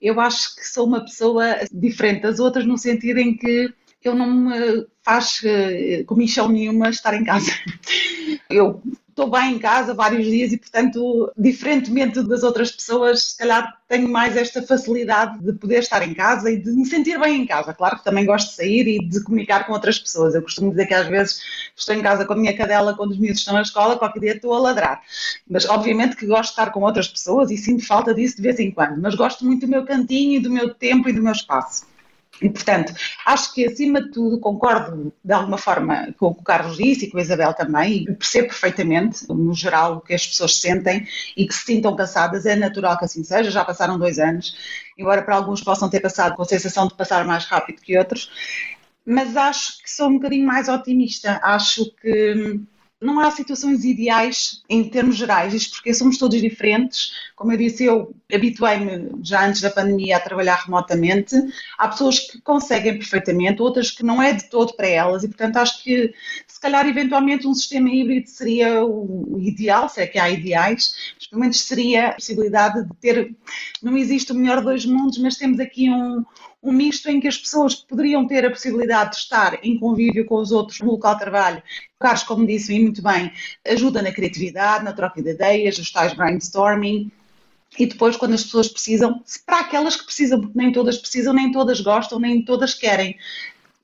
eu 0.00 0.20
acho 0.20 0.54
que 0.56 0.66
sou 0.66 0.86
uma 0.86 1.00
pessoa 1.00 1.56
diferente 1.72 2.22
das 2.22 2.38
outras 2.38 2.64
no 2.64 2.78
sentido 2.78 3.18
em 3.18 3.36
que 3.36 3.72
eu 4.02 4.14
não 4.14 4.32
me 4.32 4.86
faz 5.04 5.40
uh, 5.42 6.04
comichão 6.06 6.48
nenhuma 6.48 6.90
estar 6.90 7.14
em 7.14 7.24
casa. 7.24 7.50
Eu 8.48 8.80
estou 9.18 9.28
bem 9.28 9.54
em 9.54 9.58
casa 9.58 9.92
vários 9.92 10.24
dias 10.24 10.52
e, 10.52 10.56
portanto, 10.56 11.32
diferentemente 11.36 12.22
das 12.22 12.44
outras 12.44 12.70
pessoas, 12.70 13.30
se 13.30 13.36
calhar 13.36 13.76
tenho 13.88 14.08
mais 14.08 14.36
esta 14.36 14.62
facilidade 14.62 15.40
de 15.40 15.52
poder 15.54 15.80
estar 15.80 16.06
em 16.06 16.14
casa 16.14 16.48
e 16.48 16.56
de 16.56 16.70
me 16.70 16.86
sentir 16.86 17.18
bem 17.18 17.42
em 17.42 17.46
casa. 17.46 17.74
Claro 17.74 17.98
que 17.98 18.04
também 18.04 18.24
gosto 18.24 18.50
de 18.50 18.54
sair 18.54 18.86
e 18.86 19.08
de 19.08 19.20
comunicar 19.24 19.66
com 19.66 19.72
outras 19.72 19.98
pessoas. 19.98 20.36
Eu 20.36 20.42
costumo 20.42 20.70
dizer 20.70 20.86
que 20.86 20.94
às 20.94 21.08
vezes 21.08 21.40
estou 21.76 21.96
em 21.96 22.02
casa 22.02 22.24
com 22.24 22.32
a 22.32 22.36
minha 22.36 22.56
cadela 22.56 22.94
quando 22.94 23.10
os 23.10 23.18
miúdos 23.18 23.40
estão 23.40 23.54
na 23.54 23.62
escola, 23.62 23.98
qualquer 23.98 24.20
dia 24.20 24.32
estou 24.36 24.54
a 24.54 24.60
ladrar. 24.60 25.02
Mas 25.50 25.68
obviamente 25.68 26.14
que 26.14 26.24
gosto 26.24 26.50
de 26.50 26.60
estar 26.60 26.70
com 26.70 26.80
outras 26.82 27.08
pessoas 27.08 27.50
e 27.50 27.56
sinto 27.56 27.84
falta 27.84 28.14
disso 28.14 28.36
de 28.36 28.42
vez 28.42 28.60
em 28.60 28.70
quando. 28.70 29.00
Mas 29.00 29.16
gosto 29.16 29.44
muito 29.44 29.66
do 29.66 29.68
meu 29.68 29.84
cantinho 29.84 30.34
e 30.34 30.40
do 30.40 30.50
meu 30.50 30.72
tempo 30.72 31.08
e 31.08 31.12
do 31.12 31.22
meu 31.22 31.32
espaço. 31.32 31.87
E, 32.40 32.48
portanto, 32.48 32.92
acho 33.26 33.52
que, 33.52 33.66
acima 33.66 34.00
de 34.00 34.10
tudo, 34.10 34.38
concordo 34.38 35.12
de 35.24 35.32
alguma 35.32 35.58
forma 35.58 36.14
com 36.16 36.28
o 36.28 36.42
Carlos 36.42 36.76
disse 36.76 37.06
e 37.06 37.10
com 37.10 37.18
a 37.18 37.20
Isabel 37.20 37.52
também, 37.52 38.04
e 38.04 38.14
percebo 38.14 38.48
perfeitamente, 38.48 39.26
no 39.28 39.52
geral, 39.54 39.96
o 39.96 40.00
que 40.00 40.14
as 40.14 40.26
pessoas 40.26 40.56
sentem 40.60 41.06
e 41.36 41.46
que 41.46 41.54
se 41.54 41.64
sintam 41.64 41.96
cansadas. 41.96 42.46
É 42.46 42.54
natural 42.54 42.96
que 42.96 43.04
assim 43.04 43.24
seja, 43.24 43.50
já 43.50 43.64
passaram 43.64 43.98
dois 43.98 44.18
anos, 44.18 44.56
embora 44.96 45.22
para 45.22 45.36
alguns 45.36 45.62
possam 45.62 45.90
ter 45.90 46.00
passado 46.00 46.36
com 46.36 46.42
a 46.42 46.46
sensação 46.46 46.86
de 46.86 46.94
passar 46.94 47.24
mais 47.24 47.44
rápido 47.44 47.80
que 47.80 47.98
outros, 47.98 48.30
mas 49.04 49.36
acho 49.36 49.82
que 49.82 49.90
sou 49.90 50.08
um 50.08 50.14
bocadinho 50.14 50.46
mais 50.46 50.68
otimista. 50.68 51.40
Acho 51.42 51.90
que 52.00 52.60
não 53.00 53.20
há 53.20 53.30
situações 53.30 53.84
ideais 53.84 54.62
em 54.68 54.88
termos 54.88 55.16
gerais, 55.16 55.54
isto 55.54 55.76
porque 55.76 55.94
somos 55.94 56.18
todos 56.18 56.40
diferentes. 56.40 57.12
Como 57.36 57.52
eu 57.52 57.56
disse, 57.56 57.84
eu 57.84 58.14
habituei-me 58.32 59.10
já 59.22 59.46
antes 59.46 59.60
da 59.60 59.70
pandemia 59.70 60.16
a 60.16 60.20
trabalhar 60.20 60.56
remotamente. 60.56 61.36
Há 61.78 61.88
pessoas 61.88 62.18
que 62.18 62.40
conseguem 62.40 62.98
perfeitamente, 62.98 63.62
outras 63.62 63.92
que 63.92 64.02
não 64.02 64.20
é 64.20 64.32
de 64.32 64.50
todo 64.50 64.74
para 64.74 64.88
elas, 64.88 65.22
e 65.22 65.28
portanto 65.28 65.58
acho 65.58 65.82
que 65.84 66.12
se 66.46 66.60
calhar 66.60 66.86
eventualmente 66.88 67.46
um 67.46 67.54
sistema 67.54 67.88
híbrido 67.88 68.28
seria 68.28 68.84
o 68.84 69.38
ideal, 69.40 69.88
se 69.88 70.00
é 70.00 70.06
que 70.06 70.18
há 70.18 70.28
ideais, 70.28 71.14
mas 71.16 71.26
pelo 71.28 71.40
menos 71.40 71.60
seria 71.60 72.08
a 72.08 72.14
possibilidade 72.14 72.84
de 72.84 72.94
ter. 72.96 73.36
Não 73.80 73.96
existe 73.96 74.32
o 74.32 74.34
melhor 74.34 74.60
dois 74.60 74.84
mundos, 74.84 75.18
mas 75.18 75.36
temos 75.36 75.60
aqui 75.60 75.88
um, 75.88 76.24
um 76.62 76.72
misto 76.72 77.08
em 77.08 77.20
que 77.20 77.28
as 77.28 77.38
pessoas 77.38 77.74
poderiam 77.74 78.26
ter 78.26 78.44
a 78.44 78.50
possibilidade 78.50 79.12
de 79.12 79.16
estar 79.18 79.58
em 79.62 79.78
convívio 79.78 80.26
com 80.26 80.36
os 80.36 80.50
outros 80.50 80.80
no 80.80 80.92
local 80.92 81.14
de 81.14 81.20
trabalho. 81.20 81.58
O 81.58 81.98
Carlos, 82.00 82.22
como 82.24 82.46
disse 82.46 82.74
e 82.74 82.80
muito 82.80 83.02
bem, 83.02 83.32
ajuda 83.66 84.02
na 84.02 84.12
criatividade, 84.12 84.84
na 84.84 84.92
troca 84.92 85.22
de 85.22 85.30
ideias, 85.30 85.78
os 85.78 85.90
tais 85.90 86.12
brainstorming. 86.14 87.10
E 87.78 87.86
depois, 87.86 88.16
quando 88.16 88.34
as 88.34 88.42
pessoas 88.42 88.66
precisam, 88.66 89.22
para 89.46 89.60
aquelas 89.60 89.94
que 89.94 90.04
precisam, 90.04 90.40
porque 90.40 90.58
nem 90.58 90.72
todas 90.72 90.98
precisam, 90.98 91.32
nem 91.32 91.52
todas 91.52 91.80
gostam, 91.80 92.18
nem 92.18 92.42
todas 92.44 92.74
querem, 92.74 93.16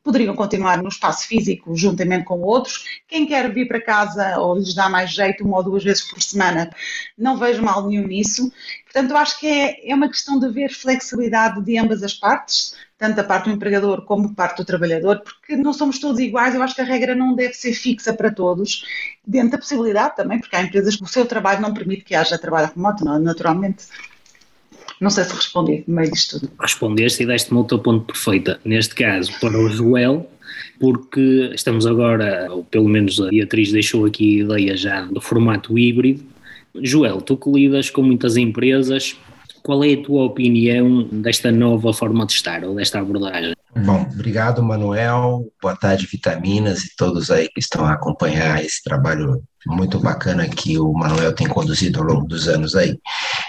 poderiam 0.05 0.37
continuar 0.37 0.83
no 0.83 0.89
espaço 0.89 1.27
físico 1.27 1.75
juntamente 1.75 2.25
com 2.25 2.41
outros. 2.43 2.85
Quem 3.09 3.27
quer 3.27 3.53
vir 3.53 3.67
para 3.67 3.81
casa 3.81 4.39
ou 4.39 4.55
lhes 4.55 4.75
dá 4.75 4.89
mais 4.89 5.11
jeito 5.11 5.43
uma 5.43 5.57
ou 5.57 5.63
duas 5.65 5.83
vezes 5.83 6.03
por 6.03 6.23
semana, 6.23 6.71
não 7.17 7.39
vejo 7.39 7.63
mal 7.63 7.89
nenhum 7.89 8.07
nisso. 8.07 8.53
Portanto, 8.85 9.11
eu 9.11 9.17
acho 9.17 9.41
que 9.41 9.47
é, 9.47 9.91
é 9.91 9.95
uma 9.95 10.09
questão 10.09 10.39
de 10.39 10.47
haver 10.47 10.71
flexibilidade 10.71 11.65
de 11.65 11.79
ambas 11.79 12.03
as 12.03 12.13
partes, 12.13 12.77
tanto 12.99 13.17
da 13.17 13.25
parte 13.25 13.47
do 13.47 13.57
empregador 13.57 14.05
como 14.05 14.29
da 14.29 14.35
parte 14.35 14.59
do 14.59 14.65
trabalhador, 14.65 15.21
porque 15.21 15.57
não 15.57 15.73
somos 15.73 15.99
todos 15.99 16.21
iguais. 16.21 16.55
Eu 16.55 16.63
acho 16.63 16.75
que 16.75 16.83
a 16.83 16.85
regra 16.85 17.15
não 17.15 17.35
deve 17.35 17.55
ser 17.55 17.73
fixa 17.73 18.13
para 18.13 18.31
todos, 18.31 18.85
dentro 19.27 19.53
da 19.53 19.59
possibilidade 19.59 20.17
também, 20.17 20.39
porque 20.39 20.55
há 20.55 20.63
empresas 20.63 20.97
que 20.97 21.03
o 21.03 21.09
seu 21.09 21.25
trabalho 21.25 21.63
não 21.63 21.73
permite 21.73 22.05
que 22.05 22.15
haja 22.15 22.39
trabalho 22.39 22.71
remoto, 22.75 23.05
naturalmente. 23.05 23.87
Não 25.01 25.11
sei 25.11 25.25
se 25.25 25.35
respondi 25.35 25.85
no 25.87 25.97
meio 25.97 26.11
disto 26.11 26.41
tudo. 26.41 26.53
Respondeste 26.61 27.23
e 27.23 27.27
deste-me 27.27 27.59
outro 27.59 27.79
ponto 27.79 28.05
perfeita. 28.05 28.61
Neste 28.65 28.95
caso, 28.95 29.33
para 29.41 29.59
o 29.59 29.69
Joel, 29.69 30.29
porque 30.79 31.51
estamos 31.55 31.87
agora, 31.87 32.49
ou 32.51 32.65
pelo 32.65 32.89
menos 32.89 33.21
a 33.21 33.29
Beatriz 33.29 33.73
deixou 33.73 34.07
aqui 34.07 34.41
a 34.41 34.45
ideia 34.45 34.77
já 34.77 35.03
do 35.03 35.21
formato 35.21 35.79
híbrido. 35.79 36.25
Joel, 36.83 37.21
tu 37.21 37.37
que 37.37 37.51
lidas 37.51 37.91
com 37.91 38.03
muitas 38.03 38.37
empresas, 38.37 39.17
qual 39.65 39.83
é 39.83 39.95
a 39.95 40.03
tua 40.03 40.25
opinião 40.25 41.09
desta 41.11 41.51
nova 41.51 41.93
forma 41.95 42.27
de 42.27 42.35
estar 42.35 42.63
ou 42.65 42.75
desta 42.75 43.01
abordagem? 43.01 43.55
Bom, 43.75 44.07
obrigado, 44.13 44.63
Manuel. 44.63 45.51
Boa 45.61 45.75
tarde, 45.75 46.07
Vitaminas 46.07 46.85
e 46.85 46.95
todos 46.95 47.31
aí 47.31 47.49
que 47.49 47.61
estão 47.61 47.87
a 47.87 47.95
acompanhar 47.95 48.63
esse 48.63 48.83
trabalho 48.85 49.43
muito 49.67 49.99
bacana 49.99 50.47
que 50.47 50.79
o 50.79 50.93
Manuel 50.93 51.35
tem 51.35 51.49
conduzido 51.49 51.99
ao 51.99 52.05
longo 52.05 52.27
dos 52.27 52.47
anos 52.47 52.77
aí. 52.77 52.99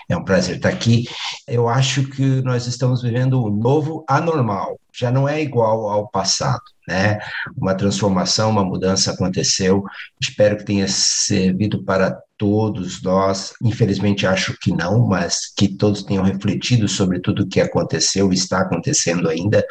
É 0.08 0.16
um 0.16 0.24
prazer 0.24 0.56
estar 0.56 0.70
aqui. 0.70 1.04
Eu 1.46 1.68
acho 1.68 2.10
que 2.10 2.42
nós 2.44 2.66
estamos 2.66 3.02
vivendo 3.02 3.46
um 3.46 3.50
novo 3.50 4.06
anormal, 4.08 4.80
já 4.98 5.12
não 5.12 5.28
é 5.28 5.42
igual 5.42 5.90
ao 5.90 6.08
passado, 6.08 6.64
né? 6.88 7.20
Uma 7.58 7.76
transformação, 7.76 8.50
uma 8.50 8.64
mudança 8.64 9.12
aconteceu. 9.12 9.84
Espero 10.22 10.58
que 10.58 10.66
tenha 10.66 10.88
servido 10.88 11.84
para 11.84 12.18
todos 12.38 13.02
nós. 13.02 13.54
Infelizmente 13.62 14.28
acho 14.28 14.58
que 14.60 14.72
não, 14.72 15.08
mas 15.08 15.54
que 15.56 15.68
todos 15.68 16.04
tenham 16.04 16.24
refletido 16.24 16.88
sobre 16.88 17.20
tudo 17.20 17.44
o 17.44 17.48
que 17.48 17.62
aconteceu 17.62 18.32
está 18.34 18.60
acontecendo 18.60 19.30
ainda, 19.30 19.66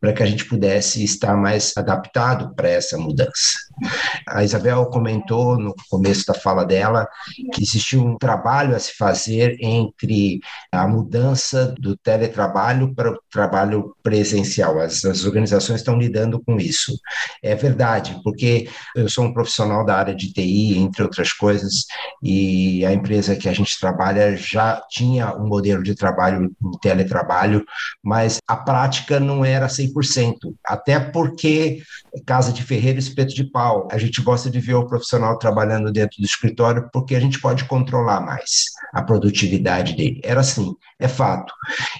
para 0.00 0.12
que 0.12 0.22
a 0.22 0.26
gente 0.26 0.44
pudesse 0.44 1.02
estar 1.02 1.36
mais 1.36 1.72
adaptado 1.76 2.54
para 2.54 2.68
essa 2.68 2.98
mudança. 2.98 3.58
A 4.28 4.44
Isabel 4.44 4.86
comentou 4.86 5.58
no 5.58 5.74
começo 5.88 6.26
da 6.26 6.34
fala 6.34 6.64
dela 6.64 7.08
que 7.52 7.62
existe 7.62 7.96
um 7.96 8.16
trabalho 8.16 8.76
a 8.76 8.78
se 8.78 8.94
fazer 8.96 9.56
entre 9.60 10.40
a 10.70 10.86
mudança 10.86 11.74
do 11.78 11.96
teletrabalho 11.96 12.94
para 12.94 13.12
o 13.12 13.18
trabalho 13.30 13.96
presencial. 14.02 14.78
As, 14.80 15.04
as 15.04 15.24
organizações 15.24 15.80
estão 15.80 15.98
lidando 15.98 16.42
com 16.44 16.58
isso. 16.58 16.92
É 17.42 17.54
verdade, 17.54 18.20
porque 18.22 18.68
eu 18.94 19.08
sou 19.08 19.24
um 19.24 19.32
profissional 19.32 19.84
da 19.84 19.96
área 19.96 20.14
de 20.14 20.32
TI, 20.32 20.78
entre 20.78 21.02
outras 21.02 21.32
coisas, 21.32 21.84
e 22.22 22.84
a 22.84 22.92
empresa 22.92 23.36
que 23.36 23.48
a 23.48 23.52
gente 23.52 23.78
trabalha 23.78 24.36
já 24.36 24.82
tinha 24.90 25.34
um 25.36 25.46
modelo 25.46 25.82
de 25.82 25.94
trabalho 25.94 26.44
em 26.44 26.78
teletrabalho, 26.78 27.64
mas 28.02 28.38
a 28.46 28.56
prática 28.56 29.18
não 29.18 29.44
era 29.44 29.68
100%, 29.68 30.36
até 30.64 30.98
porque 30.98 31.82
casa 32.26 32.52
de 32.52 32.62
ferreiro, 32.62 32.98
espeto 32.98 33.34
de 33.34 33.44
pau. 33.44 33.88
A 33.90 33.98
gente 33.98 34.22
gosta 34.22 34.50
de 34.50 34.60
ver 34.60 34.74
o 34.74 34.86
profissional 34.86 35.38
trabalhando 35.38 35.92
dentro 35.92 36.18
do 36.18 36.24
escritório 36.24 36.88
porque 36.92 37.14
a 37.14 37.20
gente 37.20 37.40
pode 37.40 37.64
controlar 37.64 38.20
mais 38.20 38.66
a 38.92 39.02
produtividade 39.02 39.96
dele. 39.96 40.20
Era 40.22 40.40
assim, 40.40 40.74
é 41.04 41.08
fato. 41.08 41.52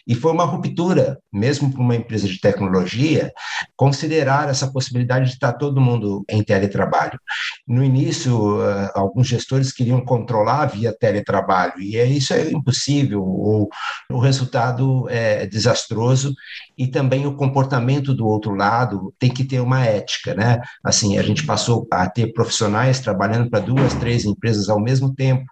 E 0.06 0.14
foi 0.14 0.32
uma 0.32 0.44
ruptura, 0.44 1.18
mesmo 1.32 1.70
para 1.70 1.80
uma 1.80 1.94
empresa 1.94 2.26
de 2.26 2.40
tecnologia, 2.40 3.32
considerar 3.76 4.48
essa 4.48 4.70
possibilidade 4.70 5.26
de 5.26 5.32
estar 5.32 5.52
todo 5.52 5.80
mundo 5.80 6.24
em 6.28 6.42
teletrabalho. 6.42 7.18
No 7.66 7.84
início, 7.84 8.62
eh, 8.62 8.90
alguns 8.94 9.26
gestores 9.26 9.72
queriam 9.72 10.04
controlar 10.04 10.66
via 10.66 10.96
teletrabalho, 10.96 11.80
e 11.80 11.96
isso 11.96 12.32
é 12.32 12.50
impossível, 12.50 13.22
o, 13.22 13.68
o 14.10 14.18
resultado 14.18 15.08
é 15.08 15.46
desastroso, 15.46 16.34
e 16.76 16.86
também 16.86 17.26
o 17.26 17.36
comportamento 17.36 18.14
do 18.14 18.26
outro 18.26 18.54
lado 18.54 19.14
tem 19.18 19.30
que 19.30 19.44
ter 19.44 19.60
uma 19.60 19.84
ética, 19.84 20.34
né? 20.34 20.60
Assim, 20.82 21.18
a 21.18 21.22
gente 21.22 21.44
passou 21.44 21.86
a 21.90 22.08
ter 22.08 22.32
profissionais 22.32 23.00
trabalhando 23.00 23.50
para 23.50 23.60
duas, 23.60 23.94
três 23.94 24.24
empresas 24.24 24.68
ao 24.68 24.80
mesmo 24.80 25.14
tempo, 25.14 25.44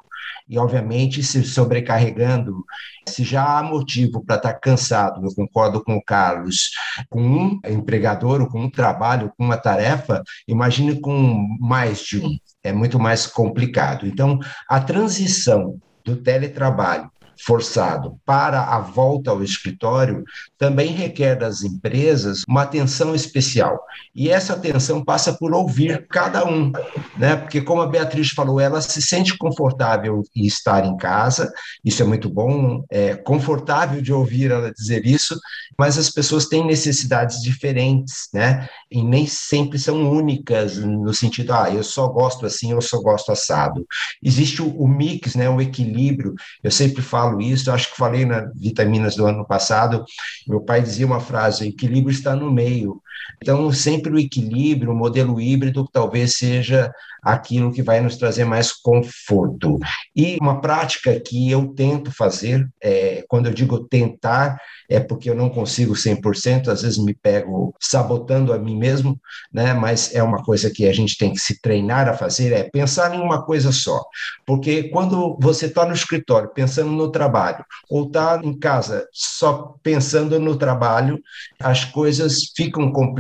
e, 0.53 0.59
obviamente, 0.59 1.23
se 1.23 1.43
sobrecarregando. 1.43 2.63
Se 3.09 3.25
já 3.25 3.59
há 3.59 3.63
motivo 3.63 4.23
para 4.23 4.37
estar 4.37 4.53
cansado, 4.55 5.25
eu 5.25 5.35
concordo 5.35 5.83
com 5.83 5.97
o 5.97 6.05
Carlos, 6.05 6.71
com 7.09 7.23
um 7.23 7.61
empregador 7.67 8.43
ou 8.43 8.47
com 8.47 8.61
um 8.61 8.71
trabalho, 8.71 9.33
com 9.35 9.45
uma 9.45 9.57
tarefa, 9.57 10.23
imagine 10.47 11.01
com 11.01 11.57
mais 11.59 12.01
de 12.01 12.19
um. 12.19 12.37
É 12.63 12.71
muito 12.71 12.99
mais 13.01 13.27
complicado. 13.27 14.07
Então, 14.07 14.39
a 14.69 14.79
transição 14.79 15.81
do 16.05 16.17
teletrabalho 16.17 17.11
forçado 17.45 18.19
para 18.25 18.63
a 18.63 18.79
volta 18.79 19.31
ao 19.31 19.43
escritório 19.43 20.25
também 20.57 20.93
requer 20.93 21.35
das 21.35 21.63
empresas 21.63 22.43
uma 22.49 22.63
atenção 22.63 23.15
especial. 23.15 23.81
E 24.15 24.29
essa 24.31 24.53
atenção 24.53 25.05
passa 25.05 25.33
por 25.33 25.53
ouvir 25.53 26.07
cada 26.09 26.47
um, 26.47 26.71
né? 27.17 27.37
Porque 27.37 27.61
como 27.61 27.83
a 27.83 27.87
Beatriz 27.87 28.31
falou, 28.31 28.61
ela 28.61 28.81
se 28.81 29.03
sente 29.03 29.37
confortável 29.37 30.23
em 30.37 30.47
estar 30.47 30.85
em 30.85 30.97
casa, 30.97 31.53
isso 31.85 32.03
é 32.03 32.07
muito 32.07 32.29
bom, 32.29 32.85
é 32.91 33.17
confortável 33.17 34.01
de 34.01 34.13
ouvir 34.13 34.51
ela 34.51 34.73
dizer 34.73 35.05
isso, 35.05 35.39
mas 35.77 35.99
as 35.99 36.11
pessoas 36.11 36.47
têm 36.47 36.65
necessidades 36.65 37.43
diferentes, 37.43 38.29
né? 38.33 38.69
E 38.91 39.03
nem 39.03 39.27
sempre 39.27 39.79
são 39.79 40.11
únicas 40.11 40.77
no 40.77 41.13
sentido, 41.13 41.53
ah, 41.53 41.71
eu 41.71 41.83
só 41.83 42.07
gosto 42.09 42.47
assim, 42.47 42.73
eu 42.73 42.81
só 42.81 43.01
gosto 43.01 43.33
assado. 43.33 43.85
Existe 44.23 44.63
o, 44.63 44.69
o 44.69 44.87
mix, 44.87 45.35
né, 45.35 45.49
o 45.49 45.61
equilíbrio. 45.61 46.35
Eu 46.63 46.71
sempre 46.71 47.03
falo 47.03 47.32
falo 47.33 47.41
isso, 47.41 47.73
acho 47.73 47.91
que 47.91 47.97
falei 47.97 48.25
na 48.25 48.51
Vitaminas 48.55 49.17
do 49.17 49.27
ano 49.27 49.47
passado, 49.47 50.05
meu 50.47 50.61
pai 50.61 50.83
dizia 50.83 51.07
uma 51.07 51.21
frase, 51.21 51.69
equilíbrio 51.69 52.13
está 52.13 52.37
no 52.37 52.53
meio, 52.53 53.02
Então, 53.41 53.73
sempre 53.73 54.13
o 54.13 54.19
equilíbrio, 54.19 54.93
o 54.93 54.97
modelo 54.97 55.41
híbrido, 55.41 55.89
talvez 55.93 56.37
seja 56.37 56.93
aquilo 57.23 57.73
que 57.73 57.83
vai 57.83 58.01
nos 58.01 58.17
trazer 58.17 58.45
mais 58.45 58.73
conforto. 58.73 59.79
E 60.15 60.37
uma 60.41 60.61
prática 60.61 61.21
que 61.21 61.49
eu 61.49 61.69
tento 61.69 62.11
fazer, 62.11 62.69
é, 62.83 63.25
quando 63.29 63.47
eu 63.47 63.55
digo 63.55 63.87
tentar, 63.87 64.59
é 64.91 64.99
porque 64.99 65.31
eu 65.31 65.35
não 65.35 65.49
consigo 65.49 65.95
100%, 65.95 66.69
às 66.69 66.83
vezes 66.83 66.99
me 66.99 67.15
pego 67.15 67.75
sabotando 67.81 68.53
a 68.53 68.59
mim 68.59 68.77
mesmo, 68.77 69.19
né? 69.53 69.73
mas 69.73 70.13
é 70.15 70.23
uma 70.23 70.43
coisa 70.43 70.71
que 70.71 70.87
a 70.87 70.93
gente 70.93 71.17
tem 71.17 71.33
que 71.33 71.39
se 71.39 71.61
treinar 71.61 72.09
a 72.09 72.15
fazer, 72.15 72.53
é 72.53 72.65
pensar 72.65 73.15
em 73.15 73.21
uma 73.21 73.45
coisa 73.45 73.71
só. 73.71 74.03
Porque 74.45 74.85
quando 74.91 75.39
você 75.41 75.67
está 75.67 75.87
no 75.87 75.95
escritório 75.95 76.51
pensando 76.53 76.91
no 76.91 77.11
trabalho, 77.11 77.65
ou 77.89 78.07
está 78.07 78.41
em 78.43 78.59
casa 78.59 79.07
só 79.13 79.77
pensando 79.83 80.39
no 80.41 80.57
trabalho, 80.57 81.21
as 81.61 81.85
coisas 81.85 82.53
ficam 82.57 82.91
complicadas. 82.91 83.12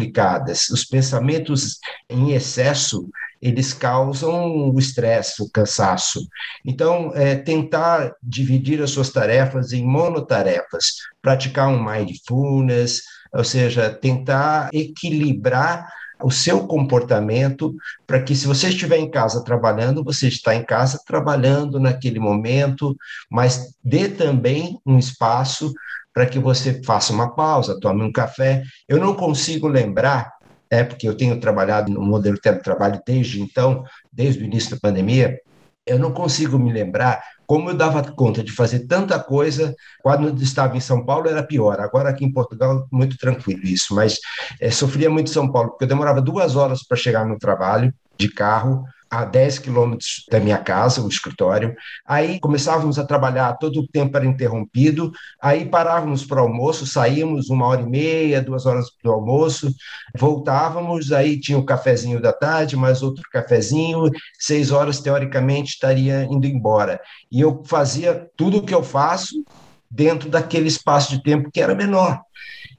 Os 0.71 0.85
pensamentos 0.85 1.79
em 2.09 2.33
excesso 2.33 3.09
eles 3.43 3.75
causam 3.75 4.71
o 4.71 4.79
estresse, 4.79 5.43
o 5.43 5.51
cansaço. 5.51 6.21
Então, 6.65 7.11
é, 7.13 7.35
tentar 7.35 8.15
dividir 8.23 8.81
as 8.81 8.93
suas 8.93 9.11
tarefas 9.11 9.73
em 9.73 9.85
monotarefas, 9.85 10.99
praticar 11.21 11.69
um 11.69 11.83
mindfulness, 11.85 13.03
ou 13.35 13.43
seja, 13.43 13.91
tentar 13.91 14.71
equilibrar 14.73 15.89
o 16.23 16.31
seu 16.31 16.69
comportamento 16.69 17.75
para 18.07 18.23
que, 18.23 18.37
se 18.37 18.47
você 18.47 18.69
estiver 18.69 18.99
em 18.99 19.11
casa 19.11 19.43
trabalhando, 19.43 20.05
você 20.05 20.29
está 20.29 20.55
em 20.55 20.65
casa 20.65 21.01
trabalhando 21.05 21.81
naquele 21.81 22.21
momento, 22.21 22.97
mas 23.29 23.75
dê 23.83 24.09
também 24.09 24.79
um 24.87 24.99
espaço 24.99 25.73
para 26.13 26.27
que 26.27 26.39
você 26.39 26.83
faça 26.83 27.13
uma 27.13 27.35
pausa, 27.35 27.79
tome 27.81 28.03
um 28.03 28.13
café. 28.13 28.63
Eu 28.89 28.99
não 28.99 29.15
consigo 29.15 29.69
lembrar 29.69 30.33
é 30.73 30.83
porque 30.83 31.07
eu 31.07 31.15
tenho 31.15 31.39
trabalhado 31.39 31.93
no 31.93 32.01
modelo 32.01 32.37
de 32.37 32.41
teletrabalho 32.41 32.99
desde 33.07 33.43
então, 33.43 33.85
desde 34.11 34.43
o 34.43 34.47
início 34.47 34.71
da 34.71 34.81
pandemia, 34.81 35.39
eu 35.85 35.99
não 35.99 36.13
consigo 36.13 36.59
me 36.59 36.73
lembrar 36.73 37.23
como 37.47 37.69
eu 37.69 37.75
dava 37.75 38.03
conta 38.13 38.43
de 38.43 38.51
fazer 38.51 38.87
tanta 38.87 39.19
coisa 39.19 39.75
quando 40.03 40.43
estava 40.43 40.75
em 40.75 40.81
São 40.81 41.05
Paulo 41.05 41.29
era 41.29 41.43
pior. 41.43 41.79
Agora 41.79 42.09
aqui 42.09 42.25
em 42.25 42.33
Portugal 42.33 42.87
muito 42.91 43.19
tranquilo 43.19 43.63
isso, 43.65 43.95
mas 43.95 44.19
é, 44.59 44.71
sofria 44.71 45.11
muito 45.11 45.29
em 45.29 45.35
São 45.35 45.53
Paulo 45.53 45.71
porque 45.71 45.85
eu 45.85 45.89
demorava 45.89 46.23
duas 46.23 46.57
horas 46.57 46.83
para 46.83 46.97
chegar 46.97 47.27
no 47.27 47.39
trabalho 47.39 47.93
de 48.17 48.31
carro 48.31 48.85
a 49.13 49.27
10 49.27 49.59
quilômetros 49.59 50.25
da 50.31 50.41
minha 50.41 50.57
casa, 50.57 51.03
o 51.03 51.09
escritório. 51.09 51.77
Aí 52.07 52.41
começávamos 52.41 52.99
a 52.99 53.05
trabalhar, 53.05 53.53
todo 53.59 53.81
o 53.81 53.87
tempo 53.87 54.17
era 54.17 54.25
interrompido. 54.25 55.13
Aí 55.39 55.67
parávamos 55.67 56.25
para 56.25 56.41
o 56.41 56.47
almoço, 56.47 56.87
saíamos 56.87 57.51
uma 57.51 57.67
hora 57.67 57.83
e 57.83 57.87
meia, 57.87 58.41
duas 58.41 58.65
horas 58.65 58.87
para 58.91 59.11
o 59.11 59.15
almoço, 59.15 59.71
voltávamos. 60.17 61.13
Aí 61.13 61.39
tinha 61.39 61.59
o 61.59 61.67
cafezinho 61.67 62.23
da 62.23 62.33
tarde, 62.33 62.75
mais 62.75 63.03
outro 63.03 63.23
cafezinho. 63.31 64.11
Seis 64.39 64.71
horas, 64.71 64.99
teoricamente, 64.99 65.75
estaria 65.75 66.25
indo 66.25 66.47
embora. 66.47 66.99
E 67.31 67.39
eu 67.39 67.63
fazia 67.67 68.31
tudo 68.35 68.59
o 68.59 68.65
que 68.65 68.75
eu 68.75 68.83
faço 68.83 69.45
dentro 69.91 70.31
daquele 70.31 70.69
espaço 70.69 71.11
de 71.11 71.23
tempo 71.23 71.51
que 71.53 71.61
era 71.61 71.75
menor. 71.75 72.19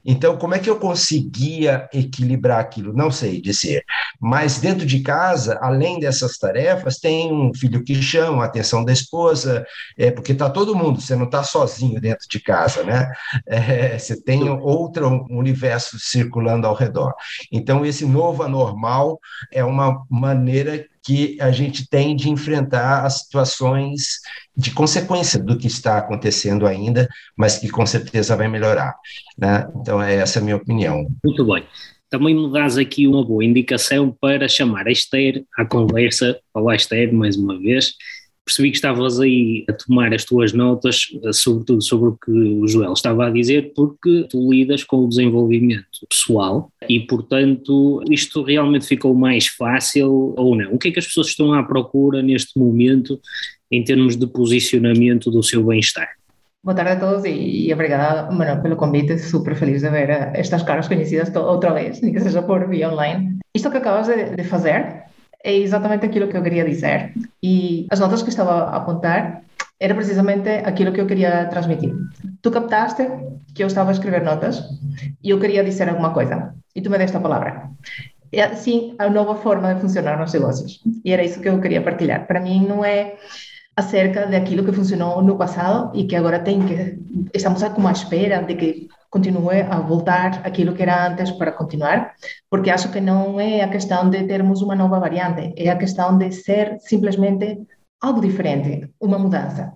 Então, 0.06 0.38
como 0.38 0.54
é 0.54 0.60
que 0.60 0.70
eu 0.70 0.78
conseguia 0.78 1.88
equilibrar 1.94 2.60
aquilo? 2.60 2.94
Não 2.94 3.10
sei 3.12 3.42
dizer. 3.42 3.84
Mas 4.20 4.60
dentro 4.60 4.86
de 4.86 5.02
casa, 5.02 5.58
além 5.62 6.00
dessas 6.00 6.38
tarefas, 6.38 6.98
tem 6.98 7.32
um 7.32 7.54
filho 7.54 7.84
que 7.84 7.96
chama 8.02 8.44
a 8.44 8.46
atenção 8.46 8.84
da 8.84 8.92
esposa, 8.92 9.66
é, 9.98 10.12
porque 10.12 10.34
está 10.34 10.50
todo 10.50 10.76
mundo, 10.76 11.02
você 11.02 11.16
não 11.16 11.26
está 11.26 11.44
sozinho 11.44 12.00
dentro 12.00 12.28
de 12.30 12.40
casa, 12.40 12.84
né? 12.84 13.12
É, 13.48 13.98
você 13.98 14.22
tem 14.22 14.50
outro 14.50 15.26
universo 15.30 15.98
circulando 16.00 16.68
ao 16.68 16.76
redor. 16.76 17.14
Então, 17.52 17.86
esse 17.86 18.06
novo 18.06 18.44
anormal 18.44 19.20
é 19.52 19.64
uma 19.64 20.06
maneira 20.10 20.86
que 21.04 21.38
a 21.42 21.52
gente 21.52 21.88
tem 21.90 22.16
de 22.16 22.30
enfrentar 22.30 23.06
as 23.06 23.20
situações 23.20 24.20
de 24.56 24.72
consequência 24.72 25.42
do 25.42 25.58
que 25.58 25.68
está 25.68 25.98
acontecendo 25.98 26.66
ainda, 26.66 27.08
mas 27.38 27.58
que 27.58 27.70
com 27.70 27.86
certeza 27.86 28.36
vai 28.36 28.48
melhorar. 28.48 28.96
Né? 29.38 29.68
Então, 29.76 30.02
é 30.02 30.16
essa 30.16 30.40
a 30.40 30.42
minha 30.42 30.56
opinião. 30.56 31.08
Muito 31.24 31.46
bem. 31.46 31.64
Também 32.10 32.36
me 32.36 32.52
dás 32.52 32.78
aqui 32.78 33.08
uma 33.08 33.26
boa 33.26 33.44
indicação 33.44 34.16
para 34.22 34.48
chamar 34.48 34.88
a 34.88 34.92
Esther 34.92 35.44
à 35.58 35.66
conversa. 35.66 36.40
Olá, 36.54 36.76
Esther, 36.76 37.12
mais 37.12 37.36
uma 37.36 37.60
vez 37.60 37.96
percebi 38.46 38.72
que 38.72 38.78
estavas 38.78 39.20
aí 39.20 39.66
a 39.70 39.74
tomar 39.74 40.14
as 40.14 40.26
tuas 40.26 40.54
notas, 40.54 41.08
sobretudo 41.32 41.82
sobre 41.82 42.10
o 42.10 42.18
que 42.18 42.32
o 42.32 42.68
Joel 42.68 42.94
estava 42.94 43.28
a 43.28 43.30
dizer, 43.30 43.74
porque 43.76 44.28
tu 44.30 44.52
lidas 44.52 44.84
com 44.84 44.98
o 44.98 45.08
desenvolvimento 45.08 45.86
pessoal 46.10 46.72
e, 46.90 47.00
portanto, 47.00 48.04
isto 48.10 48.44
realmente 48.44 48.86
ficou 48.86 49.14
mais 49.14 49.48
fácil 49.48 50.34
ou 50.38 50.56
não? 50.56 50.74
O 50.74 50.78
que 50.78 50.90
é 50.90 50.92
que 50.92 51.00
as 51.00 51.08
pessoas 51.08 51.28
estão 51.28 51.54
à 51.54 51.64
procura 51.64 52.22
neste 52.22 52.60
momento 52.60 53.20
em 53.72 53.84
termos 53.84 54.16
de 54.16 54.28
posicionamento 54.28 55.32
do 55.32 55.42
seu 55.42 55.64
bem-estar? 55.64 56.10
Boa 56.64 56.76
tarde 56.76 56.92
a 56.92 56.96
todos 56.96 57.26
e, 57.26 57.74
obrigada, 57.74 58.32
Manuel, 58.32 58.62
pelo 58.62 58.78
convite. 58.78 59.20
Super 59.20 59.56
feliz 59.56 59.82
de 59.82 59.90
ver 59.90 60.10
estas 60.34 60.64
caras 60.64 60.88
conhecidas 60.88 61.36
outra 61.36 61.74
vez, 61.74 62.00
nem 62.02 62.14
que 62.14 62.20
seja 62.22 62.42
por 62.42 62.68
via 62.70 62.90
online. 62.90 63.40
Isto 63.54 63.70
que 63.70 63.78
acabas 63.78 64.08
de, 64.08 64.36
de 64.36 64.44
fazer 64.44 65.04
é 65.44 65.54
exatamente 65.54 66.06
aquilo 66.06 66.28
que 66.30 66.38
eu 66.38 66.44
queria 66.44 66.64
dizer. 66.64 67.14
E 67.42 67.86
as 67.92 68.00
notas 68.00 68.24
que 68.24 68.30
estava 68.30 68.70
a 68.72 68.78
apontar 68.78 69.44
era 69.80 69.94
precisamente 69.94 70.50
aquilo 70.50 70.94
que 70.94 71.02
eu 71.02 71.06
queria 71.06 71.46
transmitir. 71.48 71.94
Tu 72.42 72.50
captaste 72.50 73.06
que 73.54 73.64
eu 73.64 73.68
estava 73.68 73.90
a 73.90 73.94
escrever 73.94 74.24
notas 74.24 74.64
e 75.22 75.30
eu 75.30 75.40
queria 75.40 75.64
dizer 75.64 75.90
alguma 75.90 76.14
coisa. 76.14 76.56
E 76.74 76.82
tu 76.82 76.90
me 76.90 76.98
deste 76.98 77.18
a 77.18 77.20
palavra. 77.20 77.70
É 78.32 78.44
assim 78.44 78.96
a 78.98 79.10
nova 79.10 79.36
forma 79.36 79.76
de 79.76 79.82
funcionar 79.82 80.18
nos 80.18 80.34
negócios. 80.34 80.80
E 81.04 81.12
era 81.12 81.24
isso 81.24 81.42
que 81.42 81.50
eu 81.50 81.60
queria 81.60 81.82
partilhar. 81.82 82.26
Para 82.26 82.40
mim 82.40 82.66
não 82.66 82.84
é 82.84 83.16
acerca 83.76 84.26
daquilo 84.28 84.64
que 84.64 84.72
funcionou 84.72 85.22
no 85.22 85.38
passado 85.38 85.92
e 85.96 86.06
que 86.06 86.16
agora 86.16 86.40
tem 86.40 86.66
que 86.66 86.98
estamos 87.34 87.62
como 87.64 87.88
à 87.88 87.92
espera 87.92 88.42
de 88.42 88.56
que 88.56 88.88
continue 89.14 89.62
a 89.62 89.80
voltar 89.80 90.42
aquilo 90.44 90.74
que 90.74 90.82
era 90.82 91.08
antes 91.08 91.30
para 91.40 91.52
continuar, 91.52 92.16
porque 92.50 92.72
acho 92.72 92.92
que 92.92 93.00
não 93.00 93.40
é 93.40 93.62
a 93.62 93.70
questão 93.70 94.10
de 94.10 94.24
termos 94.24 94.64
uma 94.64 94.76
nova 94.76 95.00
variante, 95.00 95.54
é 95.56 95.70
a 95.70 95.78
questão 95.78 96.18
de 96.18 96.32
ser 96.32 96.78
simplesmente 96.80 97.60
algo 98.02 98.20
diferente, 98.20 98.90
uma 99.00 99.20
mudança. 99.20 99.74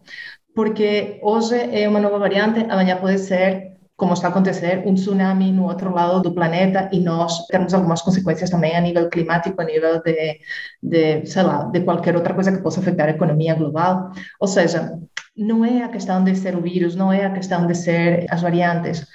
Porque 0.55 1.19
hoje 1.21 1.55
é 1.71 1.87
uma 1.87 1.99
nova 1.99 2.17
variante, 2.17 2.65
amanhã 2.67 2.97
pode 2.97 3.19
ser 3.19 3.77
como 3.95 4.13
está 4.13 4.27
a 4.27 4.31
acontecer 4.31 4.83
um 4.87 4.93
tsunami 4.95 5.51
no 5.51 5.65
outro 5.65 5.93
lado 5.93 6.21
do 6.21 6.33
planeta 6.33 6.89
e 6.91 6.99
nós 6.99 7.45
temos 7.47 7.73
algumas 7.73 8.01
consequências 8.01 8.49
também 8.49 8.75
a 8.75 8.81
nível 8.81 9.07
climático, 9.09 9.61
a 9.61 9.65
nível 9.65 10.01
de, 10.01 10.39
de 10.81 11.25
sei 11.25 11.43
lá, 11.43 11.63
de 11.65 11.81
qualquer 11.81 12.15
outra 12.15 12.33
coisa 12.33 12.51
que 12.51 12.63
possa 12.63 12.79
afetar 12.79 13.07
a 13.07 13.11
economia 13.17 13.55
global. 13.55 14.11
Ou 14.39 14.47
seja, 14.47 14.99
não 15.35 15.63
é 15.63 15.83
a 15.83 15.89
questão 15.89 16.23
de 16.23 16.35
ser 16.35 16.55
o 16.55 16.61
vírus, 16.61 16.95
não 16.95 17.11
é 17.11 17.25
a 17.25 17.31
questão 17.31 17.65
de 17.67 17.75
ser 17.75 18.25
as 18.29 18.41
variantes, 18.41 19.05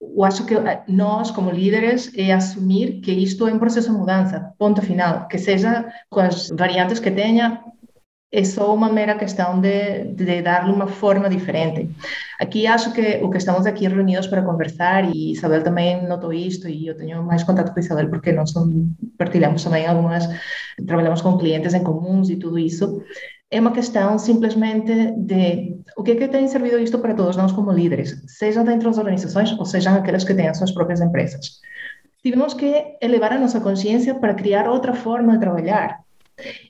eu 0.00 0.24
acho 0.24 0.46
que 0.46 0.54
eh, 0.54 0.82
nós, 0.88 1.30
como 1.30 1.50
líderes, 1.50 2.12
é 2.16 2.32
assumir 2.32 3.00
que 3.00 3.12
isto 3.12 3.46
é 3.46 3.52
um 3.52 3.58
processo 3.58 3.90
de 3.90 3.98
mudança, 3.98 4.52
ponto 4.58 4.80
final. 4.82 5.26
Que 5.28 5.38
seja 5.38 5.86
com 6.08 6.20
as 6.20 6.48
variantes 6.50 7.00
que 7.00 7.10
tenha, 7.10 7.62
é 8.30 8.44
só 8.44 8.74
uma 8.74 8.92
mera 8.92 9.16
questão 9.16 9.60
de, 9.60 10.04
de 10.12 10.42
dar-lhe 10.42 10.70
uma 10.70 10.86
forma 10.86 11.28
diferente. 11.28 11.88
Aqui 12.38 12.66
acho 12.66 12.92
que 12.92 13.18
o 13.22 13.30
que 13.30 13.38
estamos 13.38 13.66
aqui 13.66 13.88
reunidos 13.88 14.26
para 14.26 14.42
conversar, 14.42 15.04
e 15.14 15.32
Isabel 15.32 15.64
também 15.64 16.06
notou 16.06 16.32
isto, 16.32 16.68
e 16.68 16.86
eu 16.86 16.96
tenho 16.96 17.22
mais 17.22 17.42
contato 17.42 17.72
com 17.72 17.80
Isabel 17.80 18.10
porque 18.10 18.30
nós 18.32 18.52
partilhamos 19.16 19.64
também 19.64 19.86
algumas, 19.86 20.28
trabalhamos 20.86 21.22
com 21.22 21.38
clientes 21.38 21.74
em 21.74 21.82
comuns 21.82 22.28
e 22.28 22.36
tudo 22.36 22.58
isso, 22.58 23.02
é 23.50 23.60
uma 23.60 23.72
questão 23.72 24.18
simplesmente 24.18 25.12
de 25.16 25.76
o 25.96 26.02
que 26.02 26.12
é 26.12 26.16
que 26.16 26.28
tem 26.28 26.46
servido 26.48 26.78
isto 26.78 26.98
para 26.98 27.14
todos 27.14 27.36
nós 27.36 27.52
como 27.52 27.72
líderes, 27.72 28.22
seja 28.26 28.62
dentro 28.62 28.88
das 28.88 28.98
organizações 28.98 29.52
ou 29.58 29.64
sejam 29.64 29.94
aquelas 29.94 30.24
que 30.24 30.34
têm 30.34 30.48
as 30.48 30.58
suas 30.58 30.72
próprias 30.72 31.00
empresas. 31.00 31.60
Tivemos 32.22 32.52
que 32.52 32.96
elevar 33.00 33.32
a 33.32 33.38
nossa 33.38 33.60
consciência 33.60 34.14
para 34.14 34.34
criar 34.34 34.68
outra 34.68 34.92
forma 34.92 35.32
de 35.34 35.40
trabalhar. 35.40 36.00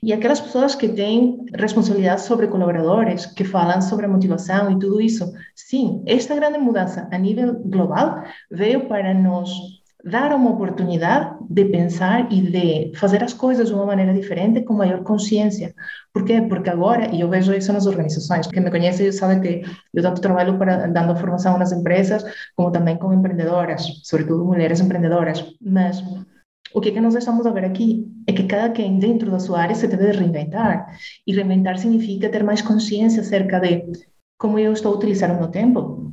E 0.01 0.11
aquelas 0.13 0.39
pessoas 0.39 0.73
que 0.73 0.87
têm 0.87 1.45
responsabilidade 1.53 2.21
sobre 2.21 2.47
colaboradores, 2.47 3.25
que 3.27 3.43
falam 3.43 3.81
sobre 3.81 4.05
a 4.05 4.09
motivação 4.09 4.71
e 4.71 4.79
tudo 4.79 4.99
isso, 4.99 5.31
sim, 5.55 6.01
esta 6.07 6.33
grande 6.33 6.57
mudança 6.57 7.07
a 7.11 7.17
nível 7.17 7.53
global 7.65 8.23
veio 8.49 8.87
para 8.87 9.13
nos 9.13 9.78
dar 10.03 10.33
uma 10.33 10.51
oportunidade 10.51 11.37
de 11.49 11.65
pensar 11.65 12.31
e 12.31 12.41
de 12.41 12.97
fazer 12.97 13.23
as 13.23 13.33
coisas 13.33 13.67
de 13.67 13.73
uma 13.73 13.85
maneira 13.85 14.13
diferente, 14.13 14.61
com 14.61 14.73
maior 14.73 15.03
consciência. 15.03 15.75
Por 16.13 16.23
quê? 16.23 16.41
Porque 16.41 16.69
agora, 16.69 17.13
e 17.13 17.21
eu 17.21 17.29
vejo 17.29 17.53
isso 17.53 17.73
nas 17.73 17.85
organizações, 17.85 18.47
quem 18.47 18.63
me 18.63 18.71
conhece 18.71 19.11
sabe 19.11 19.41
que 19.41 19.69
eu 19.93 20.01
tanto 20.01 20.21
trabalho 20.21 20.57
para, 20.57 20.87
dando 20.87 21.15
formação 21.17 21.57
nas 21.57 21.71
empresas, 21.71 22.23
como 22.55 22.71
também 22.71 22.97
com 22.97 23.13
empreendedoras, 23.13 23.85
sobretudo 24.03 24.45
mulheres 24.45 24.79
empreendedoras, 24.79 25.45
mas 25.61 26.01
o 26.73 26.79
que, 26.79 26.89
é 26.89 26.91
que 26.91 27.01
nós 27.01 27.15
estamos 27.15 27.45
a 27.45 27.51
ver 27.51 27.65
aqui 27.65 28.07
é 28.27 28.31
que 28.31 28.43
cada 28.43 28.69
quem 28.69 28.99
dentro 28.99 29.31
da 29.31 29.39
sua 29.39 29.61
área 29.61 29.75
se 29.75 29.87
deve 29.87 30.11
reinventar. 30.11 30.87
E 31.25 31.33
reinventar 31.33 31.77
significa 31.79 32.29
ter 32.29 32.43
mais 32.43 32.61
consciência 32.61 33.21
acerca 33.21 33.59
de 33.59 33.85
como 34.37 34.59
eu 34.59 34.71
estou 34.71 34.95
utilizando 34.95 35.35
o 35.35 35.39
meu 35.39 35.47
tempo, 35.47 36.08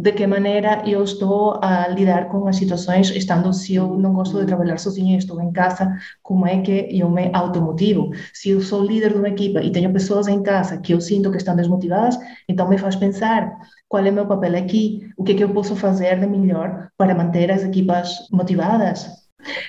de 0.00 0.12
que 0.12 0.26
maneira 0.26 0.82
eu 0.86 1.04
estou 1.04 1.58
a 1.62 1.86
lidar 1.88 2.28
com 2.30 2.46
as 2.48 2.56
situações, 2.56 3.10
estando 3.10 3.52
se 3.52 3.74
eu 3.74 3.98
não 3.98 4.14
gosto 4.14 4.38
de 4.40 4.46
trabalhar 4.46 4.78
sozinha 4.78 5.18
estou 5.18 5.38
em 5.42 5.52
casa, 5.52 5.94
como 6.22 6.46
é 6.46 6.62
que 6.62 6.88
eu 6.90 7.10
me 7.10 7.30
automotivo? 7.34 8.10
Se 8.32 8.50
eu 8.50 8.62
sou 8.62 8.82
líder 8.82 9.12
de 9.12 9.18
uma 9.18 9.28
equipa 9.28 9.60
e 9.62 9.70
tenho 9.70 9.92
pessoas 9.92 10.26
em 10.26 10.42
casa 10.42 10.78
que 10.78 10.94
eu 10.94 11.00
sinto 11.02 11.30
que 11.30 11.36
estão 11.36 11.54
desmotivadas, 11.54 12.18
então 12.48 12.66
me 12.68 12.78
faz 12.78 12.96
pensar 12.96 13.52
qual 13.88 14.04
é 14.04 14.10
o 14.10 14.14
meu 14.14 14.26
papel 14.26 14.56
aqui, 14.56 15.10
o 15.18 15.22
que 15.22 15.32
é 15.32 15.34
que 15.34 15.44
eu 15.44 15.52
posso 15.52 15.76
fazer 15.76 16.18
de 16.18 16.26
melhor 16.26 16.88
para 16.96 17.14
manter 17.14 17.50
as 17.50 17.62
equipas 17.62 18.26
motivadas, 18.32 19.06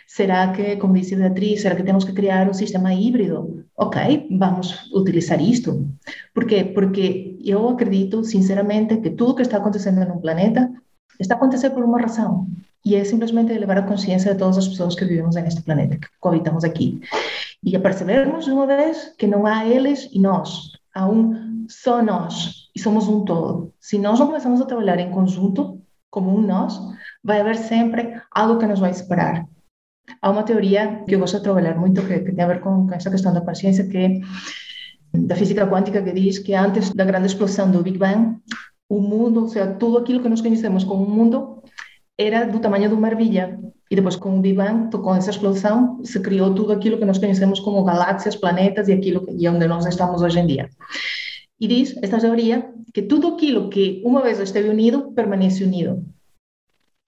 Será 0.07 0.51
que, 0.51 0.75
como 0.77 0.93
disse 0.93 1.15
Beatriz, 1.15 1.61
será 1.61 1.75
que 1.75 1.83
temos 1.83 2.03
que 2.03 2.13
criar 2.13 2.49
um 2.49 2.53
sistema 2.53 2.93
híbrido? 2.93 3.65
Ok, 3.77 4.27
vamos 4.31 4.91
utilizar 4.93 5.41
isto. 5.41 5.87
Por 6.33 6.45
quê? 6.45 6.63
Porque 6.63 7.37
eu 7.43 7.69
acredito, 7.69 8.23
sinceramente, 8.23 8.97
que 8.97 9.11
tudo 9.11 9.35
que 9.35 9.41
está 9.41 9.57
acontecendo 9.57 10.05
no 10.05 10.21
planeta 10.21 10.69
está 11.19 11.35
acontecendo 11.35 11.75
por 11.75 11.83
uma 11.83 12.01
razão. 12.01 12.47
E 12.83 12.95
é 12.95 13.03
simplesmente 13.03 13.53
elevar 13.53 13.77
a 13.77 13.83
consciência 13.83 14.33
de 14.33 14.39
todas 14.39 14.57
as 14.57 14.67
pessoas 14.67 14.95
que 14.95 15.05
vivemos 15.05 15.35
neste 15.35 15.61
planeta, 15.61 15.97
que 15.97 16.07
coabitamos 16.19 16.63
aqui. 16.63 16.99
E 17.63 17.75
a 17.75 17.79
percebermos 17.79 18.45
de 18.45 18.51
uma 18.51 18.65
vez 18.65 19.13
que 19.17 19.27
não 19.27 19.45
há 19.45 19.65
eles 19.65 20.09
e 20.11 20.19
nós, 20.19 20.71
há 20.95 21.07
um 21.07 21.65
só 21.69 22.01
nós, 22.01 22.69
e 22.75 22.79
somos 22.79 23.07
um 23.07 23.23
todo. 23.23 23.71
Se 23.79 23.97
nós 23.99 24.19
não 24.19 24.27
começamos 24.27 24.59
a 24.61 24.65
trabalhar 24.65 24.99
em 24.99 25.11
conjunto, 25.11 25.79
como 26.09 26.35
um 26.35 26.41
nós, 26.41 26.77
vai 27.23 27.39
haver 27.39 27.55
sempre 27.55 28.19
algo 28.31 28.59
que 28.59 28.65
nos 28.65 28.79
vai 28.79 28.93
separar. 28.93 29.45
Há 30.21 30.29
uma 30.29 30.43
teoria 30.43 31.03
que 31.07 31.15
eu 31.15 31.19
gosto 31.19 31.37
de 31.37 31.43
trabalhar 31.43 31.77
muito 31.79 32.01
que, 32.05 32.19
que 32.19 32.31
tem 32.31 32.43
a 32.43 32.47
ver 32.47 32.61
com, 32.61 32.91
esta 32.93 33.09
questão 33.09 33.33
da 33.33 33.41
paciência, 33.41 33.87
que 33.87 33.97
é 33.97 34.19
da 35.13 35.35
física 35.35 35.67
quântica, 35.67 36.01
que 36.01 36.11
diz 36.11 36.39
que 36.39 36.53
antes 36.53 36.93
da 36.93 37.05
grande 37.05 37.27
explosão 37.27 37.69
do 37.71 37.83
Big 37.83 37.97
Bang, 37.97 38.37
o 38.89 38.99
mundo, 39.01 39.41
ou 39.41 39.47
seja, 39.47 39.73
tudo 39.73 39.97
aquilo 39.97 40.21
que 40.21 40.29
nós 40.29 40.41
conhecemos 40.41 40.83
como 40.83 41.05
mundo, 41.05 41.63
era 42.17 42.45
do 42.45 42.59
tamanho 42.59 42.89
de 42.89 42.95
uma 42.95 43.07
ervilha. 43.07 43.59
E 43.89 43.95
depois, 43.95 44.15
com 44.15 44.37
o 44.37 44.41
Big 44.41 44.55
Bang, 44.55 44.89
com 44.95 45.15
essa 45.15 45.31
explosão, 45.31 45.99
se 46.03 46.19
criou 46.19 46.53
tudo 46.53 46.71
aquilo 46.71 46.97
que 46.97 47.05
nós 47.05 47.17
conhecemos 47.17 47.59
como 47.59 47.83
galáxias, 47.83 48.35
planetas 48.35 48.87
e 48.87 48.93
aquilo 48.93 49.25
e 49.29 49.47
onde 49.49 49.67
nós 49.67 49.85
estamos 49.85 50.21
hoje 50.21 50.39
em 50.39 50.47
dia. 50.47 50.69
E 51.59 51.67
diz 51.67 51.95
esta 52.01 52.19
teoria 52.19 52.71
que 52.93 53.01
tudo 53.01 53.27
aquilo 53.27 53.69
que 53.69 54.01
uma 54.05 54.21
vez 54.21 54.39
esteve 54.39 54.69
unido 54.69 55.11
permanece 55.13 55.63
unido 55.63 56.03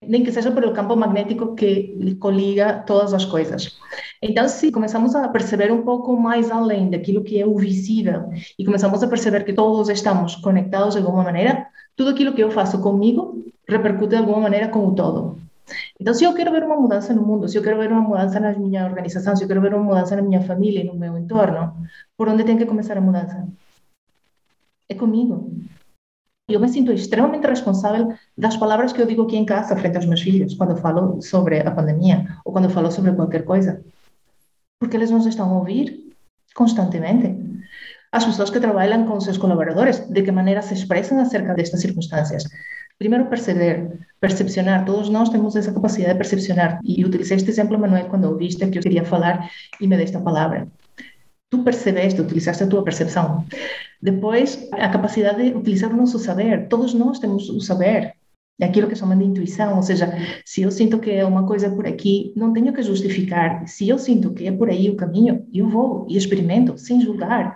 nem 0.08 0.24
que 0.24 0.32
seja 0.32 0.52
por 0.52 0.64
o 0.66 0.74
campo 0.74 0.96
magnético 0.96 1.56
que 1.56 2.16
coliga 2.20 2.84
todas 2.86 3.14
as 3.14 3.26
coisas. 3.26 3.78
Então, 4.22 4.48
se 4.48 4.72
começamos 4.72 5.16
a 5.16 5.28
perceber 5.28 5.72
um 5.72 5.84
pouco 5.84 6.16
mais 6.16 6.50
além 6.52 6.90
daquilo 6.90 7.24
que 7.24 7.40
é 7.40 7.46
o 7.46 7.58
visível 7.58 8.30
e 8.58 8.66
começamos 8.66 9.04
a 9.04 9.08
perceber 9.08 9.44
que 9.44 9.54
todos 9.54 9.90
estamos 9.90 10.36
conectados 10.38 10.96
de 10.96 11.02
alguma 11.02 11.24
maneira, 11.24 11.68
tudo 11.96 12.12
aquilo 12.12 12.34
que 12.34 12.42
eu 12.42 12.52
faço 12.52 12.82
comigo 12.82 13.44
repercute 13.68 14.10
de 14.10 14.16
alguma 14.16 14.42
maneira 14.42 14.68
com 14.70 14.88
o 14.88 14.96
todo. 14.96 15.38
Então, 16.00 16.14
se 16.14 16.24
eu 16.24 16.34
quero 16.34 16.52
ver 16.52 16.64
uma 16.64 16.76
mudança 16.76 17.14
no 17.14 17.22
mundo, 17.26 17.48
se 17.48 17.58
eu 17.58 17.64
quero 17.64 17.78
ver 17.78 17.92
uma 17.92 18.02
mudança 18.02 18.40
na 18.40 18.52
minha 18.54 18.86
organização, 18.86 19.36
se 19.36 19.44
eu 19.44 19.48
quero 19.48 19.62
ver 19.62 19.74
uma 19.74 19.84
mudança 19.84 20.16
na 20.16 20.22
minha 20.22 20.42
família 20.42 20.82
e 20.82 20.84
no 20.84 20.96
meu 20.96 21.18
entorno, 21.18 21.74
por 22.18 22.28
onde 22.28 22.44
tem 22.44 22.58
que 22.58 22.66
começar 22.66 22.98
a 22.98 23.02
mudança? 23.02 23.48
É 24.90 24.96
comigo. 24.96 25.52
Eu 26.50 26.60
me 26.60 26.68
sinto 26.68 26.92
extremamente 26.92 27.48
responsável 27.48 28.14
das 28.38 28.58
palavras 28.58 28.92
que 28.92 29.02
eu 29.02 29.06
digo 29.06 29.24
aqui 29.24 29.38
em 29.38 29.46
casa 29.46 29.78
frente 29.78 29.96
aos 29.96 30.06
meus 30.06 30.22
filhos, 30.22 30.56
quando 30.56 30.76
falo 30.76 31.22
sobre 31.22 31.62
a 31.62 31.72
pandemia 31.72 32.38
ou 32.44 32.52
quando 32.52 32.70
falo 32.70 32.92
sobre 32.92 33.14
qualquer 33.14 33.46
coisa. 33.46 33.82
Porque 34.78 34.98
eles 34.98 35.10
nos 35.10 35.26
estão 35.26 35.50
a 35.50 35.60
ouvir 35.60 36.14
constantemente. 36.54 37.34
As 38.12 38.26
pessoas 38.26 38.50
que 38.50 38.60
trabalham 38.60 39.06
com 39.08 39.22
seus 39.22 39.38
colaboradores, 39.38 40.00
de 40.00 40.22
que 40.22 40.32
maneira 40.32 40.62
se 40.62 40.74
expressam 40.74 41.18
acerca 41.20 41.54
destas 41.54 41.80
circunstâncias. 41.80 42.44
Primeiro, 43.00 43.26
perceber, 43.28 44.00
percepcionar. 44.20 44.84
Todos 44.86 45.08
nós 45.10 45.30
temos 45.30 45.56
essa 45.56 45.74
capacidade 45.74 46.14
de 46.14 46.18
percepcionar. 46.20 46.80
E 46.84 47.06
utilizei 47.06 47.38
este 47.38 47.50
exemplo, 47.52 47.80
Manuel, 47.80 48.10
quando 48.10 48.26
ouviste 48.26 48.68
que 48.68 48.78
eu 48.78 48.84
queria 48.84 49.06
falar 49.06 49.50
e 49.80 49.88
me 49.88 49.96
deste 49.96 50.18
a 50.18 50.22
palavra. 50.22 50.68
Tu 51.54 51.64
percebeste, 51.64 52.20
utilizaste 52.20 52.64
a 52.64 52.68
tua 52.68 52.84
percepção. 52.84 53.46
Depois, 54.02 54.68
a 54.72 54.90
capacidade 54.90 55.52
de 55.52 55.56
utilizar 55.56 55.94
o 55.94 55.96
nosso 55.96 56.18
saber. 56.18 56.68
Todos 56.68 56.96
nós 56.96 57.20
temos 57.20 57.48
o 57.48 57.62
saber. 57.62 58.16
É 58.60 58.66
aquilo 58.66 58.88
que 58.88 58.96
chamam 58.96 59.16
de 59.16 59.26
intuição, 59.26 59.76
ou 59.76 59.84
seja, 59.84 60.12
se 60.44 60.64
eu 60.64 60.72
sinto 60.72 60.98
que 60.98 61.12
é 61.12 61.24
uma 61.24 61.46
coisa 61.46 61.70
por 61.70 61.86
aqui, 61.86 62.34
não 62.36 62.54
tenho 62.54 62.74
que 62.74 62.82
justificar. 62.82 63.68
Se 63.68 63.88
eu 63.88 64.00
sinto 64.00 64.34
que 64.34 64.48
é 64.48 64.52
por 64.52 64.68
aí 64.68 64.90
o 64.90 64.96
caminho, 64.96 65.46
eu 65.54 65.70
vou 65.70 66.08
e 66.10 66.18
experimento, 66.18 66.76
sem 66.76 67.00
julgar. 67.00 67.56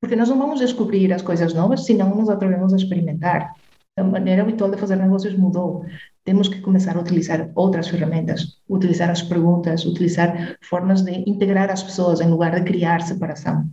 Porque 0.00 0.16
nós 0.16 0.30
não 0.30 0.38
vamos 0.38 0.58
descobrir 0.58 1.12
as 1.12 1.20
coisas 1.20 1.52
novas 1.52 1.84
se 1.84 1.92
não 1.92 2.14
nos 2.14 2.30
atrevemos 2.30 2.72
a 2.72 2.76
experimentar. 2.76 3.52
A 3.98 4.02
maneira 4.02 4.40
habitual 4.40 4.70
de 4.70 4.78
fazer 4.78 4.96
negócios 4.96 5.36
mudou. 5.36 5.84
Temos 6.24 6.48
que 6.48 6.60
começar 6.60 6.96
a 6.96 7.00
utilizar 7.00 7.50
outras 7.54 7.88
ferramentas, 7.88 8.60
utilizar 8.68 9.10
as 9.10 9.22
perguntas, 9.22 9.84
utilizar 9.84 10.56
formas 10.60 11.02
de 11.02 11.24
integrar 11.28 11.70
as 11.70 11.82
pessoas 11.82 12.20
em 12.20 12.28
lugar 12.28 12.54
de 12.54 12.64
criar 12.64 13.00
separação. 13.00 13.68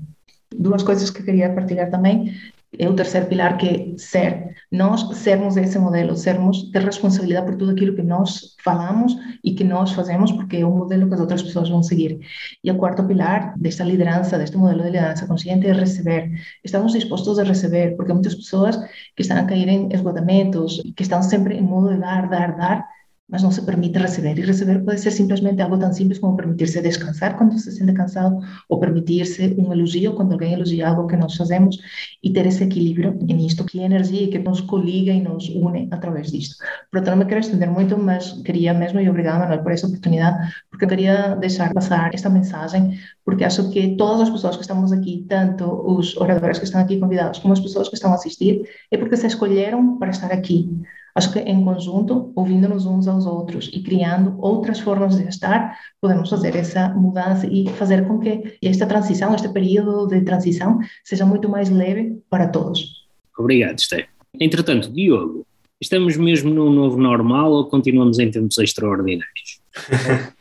Duas 0.55 0.81
coisas 0.81 1.10
que 1.10 1.23
queria 1.23 1.53
partilhar 1.53 1.89
também 1.91 2.33
é 2.79 2.89
o 2.89 2.95
terceiro 2.95 3.27
pilar 3.27 3.57
que 3.57 3.67
é 3.67 3.97
ser. 3.97 4.47
Nós 4.71 5.17
sermos 5.17 5.55
esse 5.57 5.79
modelo, 5.79 6.15
sermos 6.15 6.69
ter 6.71 6.81
responsabilidade 6.83 7.45
por 7.45 7.55
tudo 7.55 7.71
aquilo 7.71 7.95
que 7.95 8.03
nós 8.03 8.55
falamos 8.63 9.15
e 9.43 9.53
que 9.53 9.63
nós 9.63 9.91
fazemos, 9.91 10.31
porque 10.31 10.57
é 10.57 10.65
o 10.65 10.71
modelo 10.71 11.07
que 11.07 11.13
as 11.13 11.19
outras 11.19 11.41
pessoas 11.41 11.69
vão 11.69 11.81
seguir. 11.81 12.19
E 12.63 12.69
o 12.69 12.77
quarto 12.77 13.03
pilar 13.05 13.57
desta 13.57 13.83
liderança, 13.83 14.37
deste 14.37 14.57
modelo 14.57 14.81
de 14.81 14.87
liderança 14.87 15.25
consciente 15.25 15.67
é 15.67 15.73
receber. 15.73 16.29
Estamos 16.63 16.93
dispostos 16.93 17.39
a 17.39 17.43
receber, 17.43 17.95
porque 17.95 18.13
muitas 18.13 18.35
pessoas 18.35 18.77
que 19.15 19.21
estão 19.21 19.37
a 19.37 19.43
cair 19.43 19.67
em 19.69 19.89
esgotamentos, 19.93 20.81
que 20.95 21.03
estão 21.03 21.21
sempre 21.23 21.55
em 21.55 21.61
modo 21.61 21.93
de 21.93 21.99
dar, 21.99 22.29
dar, 22.29 22.57
dar, 22.57 22.96
mas 23.29 23.43
não 23.43 23.51
se 23.51 23.61
permite 23.61 23.99
receber. 23.99 24.37
E 24.37 24.41
receber 24.41 24.83
pode 24.83 25.01
ser 25.01 25.11
simplesmente 25.11 25.61
algo 25.61 25.77
tão 25.77 25.91
simples 25.91 26.19
como 26.19 26.35
permitir-se 26.35 26.81
descansar 26.81 27.37
quando 27.37 27.57
se 27.59 27.71
sente 27.71 27.93
cansado, 27.93 28.39
ou 28.69 28.79
permitir-se 28.79 29.55
um 29.57 29.71
elogio 29.73 30.13
quando 30.13 30.31
alguém 30.33 30.53
elogia 30.53 30.87
algo 30.87 31.07
que 31.07 31.17
nós 31.17 31.35
fazemos, 31.35 31.77
e 32.23 32.31
ter 32.31 32.45
esse 32.45 32.63
equilíbrio 32.63 33.13
nisto, 33.21 33.65
que 33.65 33.79
é 33.79 33.83
energia 33.83 34.29
que 34.29 34.39
nos 34.39 34.61
coliga 34.61 35.11
e 35.11 35.21
nos 35.21 35.49
une 35.49 35.87
através 35.91 36.31
disto. 36.31 36.55
Portanto, 36.91 37.11
não 37.11 37.23
me 37.23 37.25
quero 37.25 37.41
estender 37.41 37.69
muito, 37.69 37.97
mas 37.97 38.31
queria 38.43 38.73
mesmo, 38.73 38.99
e 38.99 39.09
obrigada, 39.09 39.39
Manuel, 39.39 39.63
por 39.63 39.71
essa 39.71 39.87
oportunidade, 39.87 40.53
porque 40.69 40.87
queria 40.87 41.35
deixar 41.35 41.73
passar 41.73 42.13
esta 42.13 42.29
mensagem, 42.29 42.97
porque 43.25 43.43
acho 43.43 43.69
que 43.71 43.95
todas 43.97 44.21
as 44.21 44.29
pessoas 44.29 44.55
que 44.55 44.61
estamos 44.61 44.91
aqui, 44.93 45.25
tanto 45.27 45.65
os 45.85 46.15
oradores 46.17 46.59
que 46.59 46.65
estão 46.65 46.79
aqui 46.79 46.97
convidados, 46.99 47.39
como 47.39 47.53
as 47.53 47.59
pessoas 47.59 47.89
que 47.89 47.95
estão 47.95 48.11
a 48.11 48.15
assistir, 48.15 48.63
é 48.89 48.97
porque 48.97 49.17
se 49.17 49.27
escolheram 49.27 49.97
para 49.97 50.11
estar 50.11 50.31
aqui. 50.31 50.69
Acho 51.17 51.34
que 51.34 51.39
em 51.39 51.63
conjunto, 51.63 52.32
ouvindo-nos 52.36 52.86
uns 52.86 53.08
aos 53.08 53.25
outros 53.25 53.71
e 53.73 53.82
criando 53.82 54.38
outras 54.39 54.80
formas 54.80 55.17
de 55.17 55.27
estar, 55.27 55.75
podemos 55.99 56.30
fazer 56.30 56.56
essa 56.56 56.89
mudança 56.89 57.47
e 57.47 57.67
fazer 57.69 58.08
com 58.08 58.19
que 58.19 58.56
esta 58.62 58.86
transição, 58.86 59.34
este 59.34 59.49
período 59.49 60.06
de 60.06 60.21
transição, 60.21 60.77
seja 61.03 61.25
muito 61.25 61.49
mais 61.49 61.71
leve 61.71 62.21
para 62.30 62.47
todos. 62.47 63.08
Obrigado, 63.36 63.80
Esther. 63.80 64.08
Entretanto, 64.39 64.91
Diogo, 64.91 65.43
estamos 65.82 66.15
mesmo 66.17 66.53
no 66.53 66.69
novo 66.69 67.01
normal 67.01 67.51
ou 67.51 67.65
continuamos 67.65 68.19
em 68.19 68.30
tempos 68.30 68.60
extraordinários? 68.60 69.60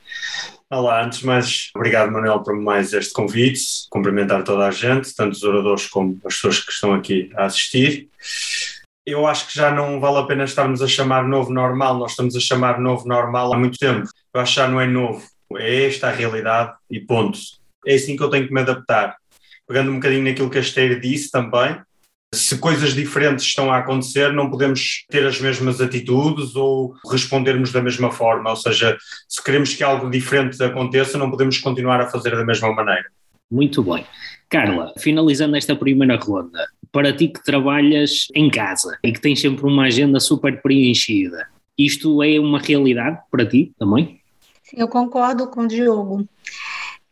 Olá, 0.69 1.07
antes 1.07 1.21
de 1.21 1.27
mais, 1.27 1.71
obrigado 1.75 2.13
Manuel 2.13 2.41
por 2.41 2.55
mais 2.55 2.93
este 2.93 3.15
convite, 3.15 3.63
cumprimentar 3.89 4.45
toda 4.45 4.67
a 4.67 4.71
gente, 4.71 5.15
tanto 5.15 5.33
os 5.33 5.43
oradores 5.43 5.87
como 5.87 6.21
as 6.27 6.35
pessoas 6.35 6.61
que 6.61 6.73
estão 6.73 6.93
aqui 6.93 7.31
a 7.35 7.47
assistir 7.47 8.11
eu 9.07 9.27
acho 9.27 9.47
que 9.47 9.55
já 9.55 9.71
não 9.71 10.01
vale 10.01 10.19
a 10.19 10.25
pena 10.25 10.45
estarmos 10.45 10.83
a 10.83 10.89
chamar 10.89 11.27
novo 11.29 11.53
normal, 11.53 11.97
nós 11.97 12.11
estamos 12.11 12.35
a 12.35 12.41
chamar 12.41 12.81
novo 12.81 13.07
normal 13.07 13.55
há 13.55 13.57
muito 13.57 13.79
tempo. 13.79 14.09
Eu 14.35 14.41
acho 14.41 14.55
que 14.55 14.61
já 14.61 14.69
não 14.69 14.81
é 14.81 14.87
novo, 14.87 15.25
é 15.55 15.85
esta 15.85 16.09
a 16.09 16.13
realidade 16.13 16.75
e 16.91 16.99
ponto. 16.99 17.39
É 17.87 17.95
assim 17.95 18.17
que 18.17 18.23
eu 18.23 18.29
tenho 18.29 18.49
que 18.49 18.53
me 18.53 18.61
adaptar. 18.61 19.17
Pegando 19.67 19.93
um 19.93 19.95
bocadinho 19.95 20.25
naquilo 20.25 20.51
que 20.51 20.59
a 20.59 20.61
Esther 20.61 21.01
disse 21.01 21.31
também, 21.31 21.81
se 22.35 22.59
coisas 22.59 22.95
diferentes 22.95 23.45
estão 23.45 23.73
a 23.73 23.79
acontecer, 23.79 24.33
não 24.33 24.51
podemos 24.51 25.05
ter 25.09 25.25
as 25.25 25.41
mesmas 25.41 25.81
atitudes 25.81 26.57
ou 26.57 26.95
respondermos 27.11 27.71
da 27.71 27.81
mesma 27.81 28.11
forma. 28.11 28.51
Ou 28.51 28.57
seja, 28.57 28.97
se 29.29 29.43
queremos 29.43 29.73
que 29.75 29.85
algo 29.85 30.11
diferente 30.11 30.63
aconteça, 30.63 31.17
não 31.17 31.31
podemos 31.31 31.59
continuar 31.59 32.01
a 32.01 32.11
fazer 32.11 32.37
da 32.37 32.45
mesma 32.45 32.73
maneira. 32.73 33.07
Muito 33.51 33.83
bem. 33.83 34.05
Carla, 34.49 34.93
finalizando 34.99 35.57
esta 35.57 35.75
primeira 35.75 36.17
ronda, 36.17 36.67
para 36.91 37.13
ti 37.13 37.29
que 37.29 37.43
trabalhas 37.45 38.27
em 38.35 38.51
casa 38.51 38.99
e 39.03 39.13
que 39.13 39.21
tens 39.21 39.41
sempre 39.41 39.67
uma 39.67 39.85
agenda 39.85 40.19
super 40.19 40.61
preenchida, 40.63 41.49
isto 41.79 42.23
é 42.23 42.41
uma 42.41 42.59
realidade 42.59 43.21
para 43.31 43.47
ti 43.47 43.73
também? 43.79 44.21
Sim, 44.63 44.77
eu 44.79 44.89
concordo 44.89 45.49
com 45.49 45.63
o 45.63 45.69
Diogo. 45.69 46.27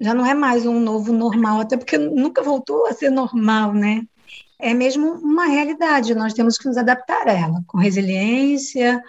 Já 0.01 0.12
não 0.12 0.27
é 0.27 0.35
mais 0.35 0.66
um 0.66 0.81
novo 0.81 1.12
normal, 1.12 1.61
até 1.61 1.77
porque 1.77 1.97
nunca 1.99 2.42
voltou 2.42 2.87
a 2.87 2.92
ser 2.92 3.11
normal, 3.11 3.73
né? 3.73 4.03
É 4.59 4.73
mesmo 4.73 5.12
uma 5.14 5.47
realidade, 5.47 6.14
nós 6.14 6.33
temos 6.33 6.57
que 6.57 6.66
nos 6.66 6.77
adaptar 6.77 7.29
a 7.29 7.33
ela, 7.33 7.62
com 7.66 7.79
resiliência, 7.79 9.03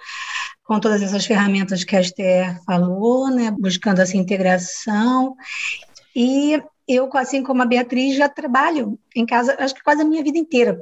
com 0.64 0.80
todas 0.80 1.02
essas 1.02 1.26
ferramentas 1.26 1.84
que 1.84 1.96
a 1.96 2.02
Esther 2.02 2.62
falou, 2.66 3.30
né? 3.30 3.52
Buscando 3.58 4.02
essa 4.02 4.18
integração. 4.18 5.36
E 6.16 6.62
eu, 6.88 7.10
assim 7.16 7.44
como 7.44 7.62
a 7.62 7.66
Beatriz, 7.66 8.16
já 8.16 8.30
trabalho 8.30 9.00
em 9.16 9.26
casa, 9.26 9.56
acho 9.60 9.74
que 9.74 9.84
quase 9.84 10.02
a 10.02 10.06
minha 10.06 10.24
vida 10.24 10.38
inteira. 10.38 10.80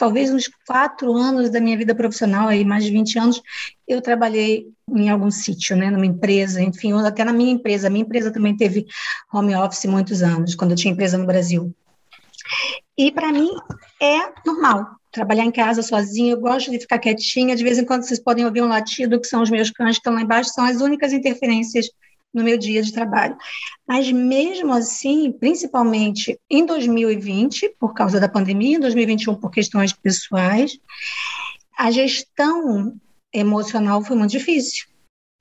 talvez 0.00 0.32
uns 0.32 0.48
quatro 0.66 1.12
anos 1.14 1.50
da 1.50 1.60
minha 1.60 1.76
vida 1.76 1.94
profissional, 1.94 2.48
aí 2.48 2.64
mais 2.64 2.84
de 2.84 2.90
20 2.90 3.18
anos, 3.18 3.42
eu 3.86 4.00
trabalhei 4.00 4.66
em 4.88 5.10
algum 5.10 5.30
sítio, 5.30 5.76
né, 5.76 5.90
numa 5.90 6.06
empresa, 6.06 6.62
enfim, 6.62 6.92
até 6.94 7.22
na 7.22 7.34
minha 7.34 7.52
empresa. 7.52 7.88
A 7.88 7.90
minha 7.90 8.02
empresa 8.02 8.32
também 8.32 8.56
teve 8.56 8.86
home 9.30 9.54
office 9.54 9.84
muitos 9.84 10.22
anos, 10.22 10.54
quando 10.54 10.70
eu 10.70 10.76
tinha 10.76 10.92
empresa 10.92 11.18
no 11.18 11.26
Brasil. 11.26 11.74
E 12.96 13.12
para 13.12 13.30
mim 13.30 13.50
é 14.00 14.18
normal 14.46 14.86
trabalhar 15.12 15.44
em 15.44 15.50
casa 15.50 15.82
sozinha, 15.82 16.32
eu 16.32 16.40
gosto 16.40 16.70
de 16.70 16.78
ficar 16.78 16.98
quietinha, 16.98 17.54
de 17.54 17.64
vez 17.64 17.78
em 17.78 17.84
quando 17.84 18.04
vocês 18.04 18.20
podem 18.20 18.46
ouvir 18.46 18.62
um 18.62 18.68
latido, 18.68 19.20
que 19.20 19.26
são 19.26 19.42
os 19.42 19.50
meus 19.50 19.70
cães 19.70 19.96
que 19.96 20.00
estão 20.00 20.14
lá 20.14 20.22
embaixo, 20.22 20.50
são 20.50 20.64
as 20.64 20.80
únicas 20.80 21.12
interferências 21.12 21.90
no 22.32 22.44
meu 22.44 22.56
dia 22.56 22.82
de 22.82 22.92
trabalho. 22.92 23.36
Mas 23.86 24.10
mesmo 24.10 24.72
assim, 24.72 25.32
principalmente 25.32 26.38
em 26.48 26.64
2020, 26.64 27.74
por 27.78 27.94
causa 27.94 28.20
da 28.20 28.28
pandemia, 28.28 28.76
em 28.76 28.80
2021 28.80 29.34
por 29.34 29.50
questões 29.50 29.92
pessoais, 29.92 30.78
a 31.76 31.90
gestão 31.90 32.94
emocional 33.32 34.02
foi 34.02 34.16
muito 34.16 34.32
difícil. 34.32 34.86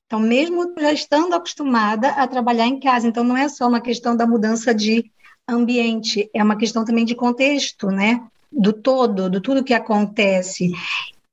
Então, 0.05 0.19
mesmo 0.19 0.73
já 0.79 0.91
estando 0.91 1.33
acostumada 1.33 2.09
a 2.09 2.27
trabalhar 2.27 2.65
em 2.65 2.79
casa, 2.79 3.07
então 3.07 3.23
não 3.23 3.37
é 3.37 3.47
só 3.47 3.67
uma 3.67 3.79
questão 3.79 4.15
da 4.15 4.25
mudança 4.25 4.73
de 4.73 5.11
ambiente, 5.47 6.29
é 6.33 6.43
uma 6.43 6.55
questão 6.55 6.83
também 6.83 7.05
de 7.05 7.13
contexto, 7.13 7.87
né? 7.87 8.19
Do 8.51 8.73
todo, 8.73 9.29
do 9.29 9.39
tudo 9.39 9.63
que 9.63 9.73
acontece. 9.73 10.71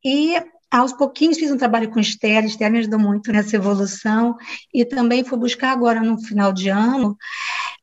E 0.05 0.35
aos 0.71 0.93
pouquinhos 0.93 1.39
fiz 1.39 1.51
um 1.51 1.57
trabalho 1.57 1.91
com 1.91 2.01
Esther, 2.01 2.45
Esther 2.45 2.71
me 2.71 2.79
ajudou 2.79 2.99
muito 2.99 3.33
nessa 3.33 3.57
evolução, 3.57 4.37
e 4.73 4.85
também 4.85 5.25
fui 5.25 5.39
buscar 5.39 5.73
agora, 5.73 6.01
no 6.03 6.19
final 6.21 6.53
de 6.53 6.69
ano, 6.69 7.17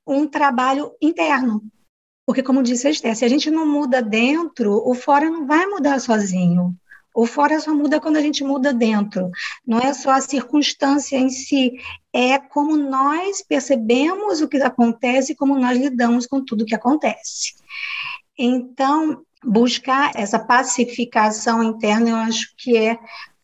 um 0.06 0.28
trabalho 0.28 0.92
interno. 1.02 1.64
Porque, 2.26 2.44
como 2.44 2.64
disse 2.64 2.88
a 2.88 2.92
Esther, 2.92 3.16
se 3.16 3.26
a 3.26 3.30
gente 3.30 3.52
não 3.52 3.66
muda 3.66 4.02
dentro, 4.02 4.82
o 4.88 4.94
fora 4.94 5.30
não 5.30 5.46
vai 5.46 5.66
mudar 5.66 6.00
sozinho. 6.00 6.76
O 7.14 7.28
fora 7.28 7.60
só 7.60 7.74
muda 7.74 8.00
quando 8.00 8.18
a 8.18 8.22
gente 8.22 8.44
muda 8.44 8.74
dentro. 8.74 9.30
Não 9.68 9.80
é 9.80 9.94
só 9.94 10.12
a 10.12 10.22
circunstância 10.22 11.16
em 11.18 11.30
si, 11.30 11.74
é 12.12 12.40
como 12.40 12.76
nós 12.76 13.44
percebemos 13.44 14.42
o 14.42 14.48
que 14.48 14.58
acontece 14.58 15.34
e 15.34 15.36
como 15.36 15.58
nós 15.60 15.78
lidamos 15.78 16.26
com 16.26 16.44
tudo 16.44 16.66
que 16.66 16.74
acontece. 16.74 17.54
Então, 18.38 19.24
buscar 19.44 20.12
essa 20.16 20.40
pacificação 20.40 21.64
interna, 21.64 22.10
eu 22.10 22.16
acho 22.16 22.54
que 22.58 22.78
é 22.78 22.98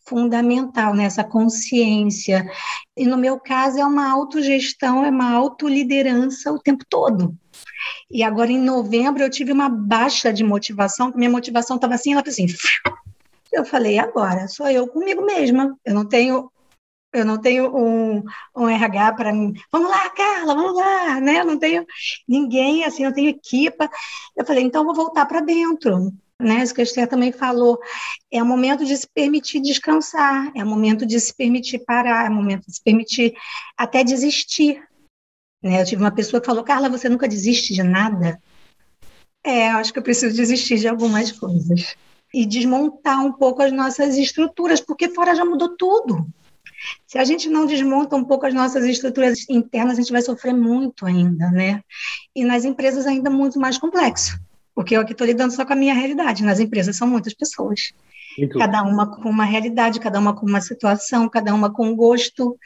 fundamental 0.06 0.94
nessa 0.94 1.22
consciência. 1.22 2.50
E 2.96 3.06
no 3.06 3.16
meu 3.16 3.38
caso 3.38 3.78
é 3.78 3.84
uma 3.84 4.10
autogestão, 4.10 5.04
é 5.04 5.10
uma 5.10 5.30
autoliderança 5.32 6.52
o 6.52 6.58
tempo 6.58 6.84
todo. 6.88 7.36
E 8.10 8.22
agora 8.22 8.50
em 8.50 8.58
novembro 8.58 9.22
eu 9.22 9.30
tive 9.30 9.52
uma 9.52 9.68
baixa 9.68 10.32
de 10.32 10.42
motivação, 10.42 11.12
minha 11.14 11.30
motivação 11.30 11.76
estava 11.76 11.94
assim, 11.94 12.12
ela 12.12 12.22
assim, 12.26 12.46
eu 13.52 13.64
falei, 13.64 13.98
agora 13.98 14.48
sou 14.48 14.68
eu 14.68 14.86
comigo 14.86 15.24
mesma. 15.24 15.76
Eu 15.84 15.94
não 15.94 16.04
tenho 16.04 16.50
eu 17.12 17.24
não 17.24 17.38
tenho 17.38 17.76
um, 17.76 18.22
um 18.56 18.68
RH 18.68 19.12
para 19.14 19.32
mim. 19.32 19.52
Vamos 19.70 19.90
lá, 19.90 20.08
Carla, 20.10 20.54
vamos 20.54 20.76
lá, 20.76 21.20
né? 21.20 21.40
Eu 21.40 21.44
não 21.44 21.58
tenho 21.58 21.84
ninguém, 22.28 22.84
assim, 22.84 23.04
não 23.04 23.12
tenho 23.12 23.30
equipa. 23.30 23.90
Eu 24.36 24.44
falei, 24.44 24.62
então 24.62 24.84
vou 24.84 24.94
voltar 24.94 25.26
para 25.26 25.40
dentro. 25.40 26.12
Né, 26.40 26.62
isso 26.62 26.74
que 26.74 26.80
a 26.80 26.84
Esther 26.84 27.06
também 27.06 27.32
falou, 27.32 27.78
é 28.32 28.42
o 28.42 28.46
momento 28.46 28.82
de 28.82 28.96
se 28.96 29.06
permitir 29.06 29.60
descansar, 29.60 30.50
é 30.54 30.64
o 30.64 30.66
momento 30.66 31.04
de 31.04 31.20
se 31.20 31.34
permitir 31.34 31.80
parar, 31.80 32.24
é 32.24 32.30
o 32.30 32.34
momento 32.34 32.64
de 32.64 32.76
se 32.76 32.82
permitir 32.82 33.34
até 33.76 34.02
desistir. 34.02 34.82
Né? 35.62 35.82
Eu 35.82 35.84
tive 35.84 36.02
uma 36.02 36.10
pessoa 36.10 36.40
que 36.40 36.46
falou, 36.46 36.64
Carla, 36.64 36.88
você 36.88 37.10
nunca 37.10 37.28
desiste 37.28 37.74
de 37.74 37.82
nada? 37.82 38.40
É, 39.44 39.68
acho 39.68 39.92
que 39.92 39.98
eu 39.98 40.02
preciso 40.02 40.34
desistir 40.34 40.78
de 40.78 40.88
algumas 40.88 41.30
coisas 41.30 41.94
e 42.32 42.46
desmontar 42.46 43.22
um 43.22 43.32
pouco 43.32 43.62
as 43.62 43.70
nossas 43.70 44.16
estruturas, 44.16 44.80
porque 44.80 45.10
fora 45.10 45.34
já 45.34 45.44
mudou 45.44 45.76
tudo. 45.76 46.26
Se 47.06 47.18
a 47.18 47.24
gente 47.24 47.48
não 47.48 47.66
desmonta 47.66 48.16
um 48.16 48.24
pouco 48.24 48.46
as 48.46 48.54
nossas 48.54 48.84
estruturas 48.84 49.48
internas, 49.48 49.94
a 49.94 50.00
gente 50.00 50.12
vai 50.12 50.22
sofrer 50.22 50.54
muito 50.54 51.06
ainda, 51.06 51.50
né? 51.50 51.82
E 52.34 52.44
nas 52.44 52.64
empresas 52.64 53.06
ainda 53.06 53.30
muito 53.30 53.58
mais 53.58 53.78
complexo, 53.78 54.38
porque 54.74 54.96
eu 54.96 55.00
aqui 55.00 55.12
estou 55.12 55.26
lidando 55.26 55.52
só 55.52 55.64
com 55.64 55.72
a 55.72 55.76
minha 55.76 55.94
realidade. 55.94 56.44
Nas 56.44 56.60
empresas 56.60 56.96
são 56.96 57.08
muitas 57.08 57.34
pessoas, 57.34 57.92
muito. 58.38 58.58
cada 58.58 58.82
uma 58.82 59.06
com 59.06 59.28
uma 59.28 59.44
realidade, 59.44 60.00
cada 60.00 60.18
uma 60.18 60.34
com 60.34 60.46
uma 60.46 60.60
situação, 60.60 61.28
cada 61.28 61.54
uma 61.54 61.72
com 61.72 61.88
um 61.88 61.96
gosto. 61.96 62.56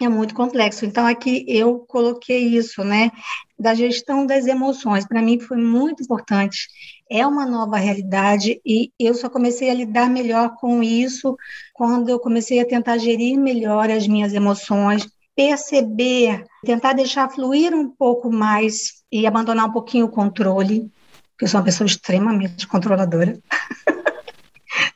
É 0.00 0.08
muito 0.08 0.32
complexo. 0.32 0.84
Então, 0.84 1.04
aqui 1.06 1.44
eu 1.48 1.80
coloquei 1.80 2.56
isso, 2.56 2.84
né? 2.84 3.10
Da 3.58 3.74
gestão 3.74 4.24
das 4.24 4.46
emoções. 4.46 5.04
Para 5.04 5.20
mim 5.20 5.40
foi 5.40 5.56
muito 5.56 6.04
importante 6.04 6.68
é 7.10 7.26
uma 7.26 7.46
nova 7.46 7.76
realidade 7.76 8.60
e 8.64 8.92
eu 8.98 9.14
só 9.14 9.30
comecei 9.30 9.70
a 9.70 9.74
lidar 9.74 10.10
melhor 10.10 10.56
com 10.56 10.82
isso 10.82 11.36
quando 11.72 12.08
eu 12.08 12.20
comecei 12.20 12.60
a 12.60 12.66
tentar 12.66 12.98
gerir 12.98 13.38
melhor 13.38 13.90
as 13.90 14.06
minhas 14.06 14.34
emoções, 14.34 15.08
perceber, 15.34 16.44
tentar 16.64 16.92
deixar 16.92 17.30
fluir 17.30 17.74
um 17.74 17.88
pouco 17.88 18.30
mais 18.30 19.04
e 19.10 19.26
abandonar 19.26 19.66
um 19.66 19.72
pouquinho 19.72 20.06
o 20.06 20.10
controle, 20.10 20.90
porque 21.30 21.44
eu 21.44 21.48
sou 21.48 21.58
uma 21.58 21.64
pessoa 21.64 21.86
extremamente 21.86 22.66
controladora. 22.66 23.38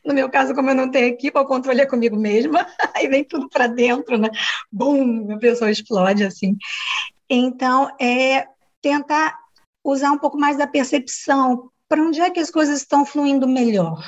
No 0.05 0.13
meu 0.13 0.29
caso, 0.29 0.53
como 0.53 0.69
eu 0.69 0.75
não 0.75 0.91
tenho 0.91 1.07
equipe, 1.07 1.37
o 1.37 1.45
controle 1.45 1.81
é 1.81 1.85
comigo 1.85 2.15
mesma, 2.15 2.67
aí 2.93 3.07
vem 3.07 3.23
tudo 3.23 3.49
para 3.49 3.67
dentro, 3.67 4.17
né? 4.17 4.29
Bum, 4.71 5.33
a 5.33 5.37
pessoa 5.37 5.71
explode 5.71 6.23
assim. 6.23 6.57
Então, 7.29 7.89
é 7.99 8.45
tentar 8.81 9.37
usar 9.83 10.11
um 10.11 10.17
pouco 10.17 10.37
mais 10.37 10.57
da 10.57 10.67
percepção, 10.67 11.69
para 11.93 12.01
onde 12.01 12.19
é 12.19 12.31
que 12.31 12.39
as 12.39 12.49
coisas 12.49 12.79
estão 12.79 13.05
fluindo 13.05 13.47
melhor? 13.47 14.03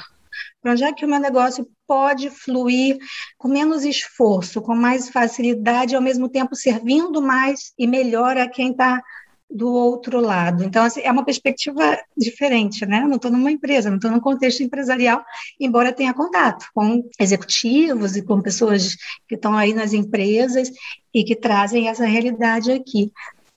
Para 0.60 0.72
onde 0.72 0.84
é 0.84 0.92
que 0.92 1.06
o 1.06 1.08
meu 1.08 1.20
negócio 1.20 1.70
pode 1.86 2.32
fluir 2.32 2.98
com 3.38 3.48
menos 3.48 3.86
esforço, 3.86 4.60
com 4.60 4.74
mais 4.74 5.08
facilidade, 5.08 5.96
ao 5.96 6.02
mesmo 6.02 6.28
tempo 6.28 6.56
servindo 6.56 7.22
mais 7.22 7.74
e 7.78 7.86
melhor 7.86 8.38
a 8.38 8.50
quem 8.50 8.72
está 8.72 9.04
do 9.48 9.72
outro 9.72 10.20
lado. 10.20 10.64
Então, 10.64 10.84
assim, 10.84 11.02
é 11.02 11.12
uma 11.12 11.24
perspectiva 11.24 11.96
diferente, 12.18 12.88
né? 12.88 13.04
Eu 13.04 13.08
não 13.08 13.18
estou 13.18 13.30
numa 13.30 13.52
empresa, 13.52 13.92
não 13.92 13.98
estou 13.98 14.10
num 14.10 14.20
contexto 14.20 14.64
empresarial, 14.64 15.24
embora 15.60 15.94
tenha 15.94 16.12
contato 16.12 16.66
com 16.74 17.08
executivos 17.20 18.16
e 18.16 18.24
com 18.24 18.42
pessoas 18.42 18.96
que 19.28 19.36
estão 19.36 19.56
aí 19.56 19.76
nas 19.76 19.94
empresas 19.94 20.72
e 21.14 21.24
que 21.24 21.36
trazem 21.36 21.88
essa 21.88 22.06
realidade 22.06 22.72
aqui 22.72 23.12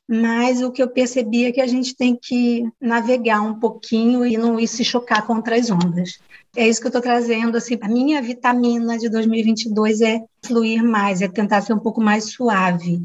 mas 0.09 0.63
o 0.63 0.73
que 0.73 0.83
eu 0.83 0.89
percebi 0.89 1.45
é 1.45 1.53
que 1.53 1.61
a 1.61 1.67
gente 1.67 1.95
tem 1.95 2.17
que 2.17 2.65
navegar 2.81 3.43
um 3.43 3.61
pouquinho 3.61 4.25
e 4.25 4.39
não 4.39 4.59
ir 4.59 4.67
se 4.67 4.83
chocar 4.83 5.27
contra 5.27 5.57
as 5.57 5.71
ondas. 5.71 6.19
É 6.57 6.67
isso 6.67 6.81
que 6.81 6.87
eu 6.87 6.91
estou 6.91 7.03
trazendo. 7.03 7.59
Assim, 7.59 7.77
a 7.79 7.89
minha 7.89 8.23
vitamina 8.23 8.97
de 8.97 9.11
2022 9.11 10.01
é 10.01 10.21
fluir 10.43 10.83
mais, 10.83 11.21
é 11.21 11.29
tentar 11.29 11.61
ser 11.61 11.75
um 11.75 11.79
pouco 11.79 12.01
mais 12.01 12.33
suave. 12.33 13.03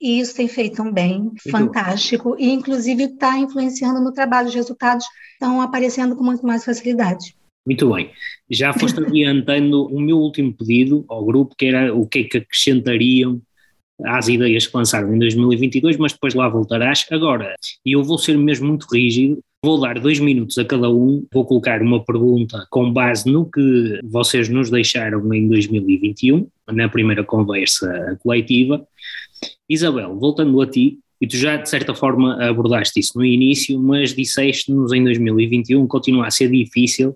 E 0.00 0.20
isso 0.20 0.36
tem 0.36 0.46
feito 0.46 0.80
um 0.80 0.92
bem 0.92 1.20
muito 1.20 1.50
fantástico 1.50 2.36
e, 2.38 2.48
inclusive, 2.48 3.04
está 3.04 3.36
influenciando 3.36 4.00
no 4.00 4.12
trabalho. 4.12 4.48
Os 4.48 4.54
resultados 4.54 5.04
estão 5.32 5.60
aparecendo 5.60 6.14
com 6.14 6.22
muito 6.22 6.46
mais 6.46 6.64
facilidade. 6.64 7.34
Muito 7.66 7.92
bem. 7.92 8.10
Já 8.48 8.72
foste 8.72 9.00
adiantando 9.04 9.84
o 9.86 10.00
meu 10.00 10.16
último 10.18 10.54
pedido 10.54 11.04
ao 11.08 11.24
grupo, 11.24 11.56
que 11.58 11.66
era 11.66 11.94
o 11.94 12.06
que 12.06 12.20
é 12.20 12.24
que 12.24 12.38
acrescentariam 12.38 13.42
às 14.04 14.28
ideias 14.28 14.66
que 14.66 14.76
lançaram 14.76 15.14
em 15.14 15.18
2022, 15.18 15.96
mas 15.96 16.12
depois 16.12 16.34
lá 16.34 16.48
voltarás. 16.48 17.06
Agora, 17.10 17.54
e 17.84 17.92
eu 17.92 18.02
vou 18.02 18.18
ser 18.18 18.36
mesmo 18.36 18.68
muito 18.68 18.86
rígido, 18.92 19.38
vou 19.64 19.80
dar 19.80 19.98
dois 19.98 20.18
minutos 20.18 20.56
a 20.58 20.64
cada 20.64 20.90
um, 20.90 21.26
vou 21.32 21.44
colocar 21.44 21.82
uma 21.82 22.04
pergunta 22.04 22.66
com 22.70 22.92
base 22.92 23.30
no 23.30 23.50
que 23.50 24.00
vocês 24.04 24.48
nos 24.48 24.70
deixaram 24.70 25.32
em 25.34 25.48
2021, 25.48 26.46
na 26.72 26.88
primeira 26.88 27.24
conversa 27.24 28.18
coletiva. 28.22 28.86
Isabel, 29.68 30.18
voltando 30.18 30.60
a 30.60 30.66
ti, 30.66 30.98
e 31.20 31.26
tu 31.26 31.36
já 31.36 31.56
de 31.56 31.68
certa 31.68 31.94
forma 31.94 32.42
abordaste 32.42 32.98
isso 32.98 33.18
no 33.18 33.24
início, 33.24 33.78
mas 33.78 34.14
disseste-nos 34.14 34.92
em 34.92 35.04
2021 35.04 35.86
continua 35.86 36.26
a 36.26 36.30
ser 36.30 36.50
difícil 36.50 37.14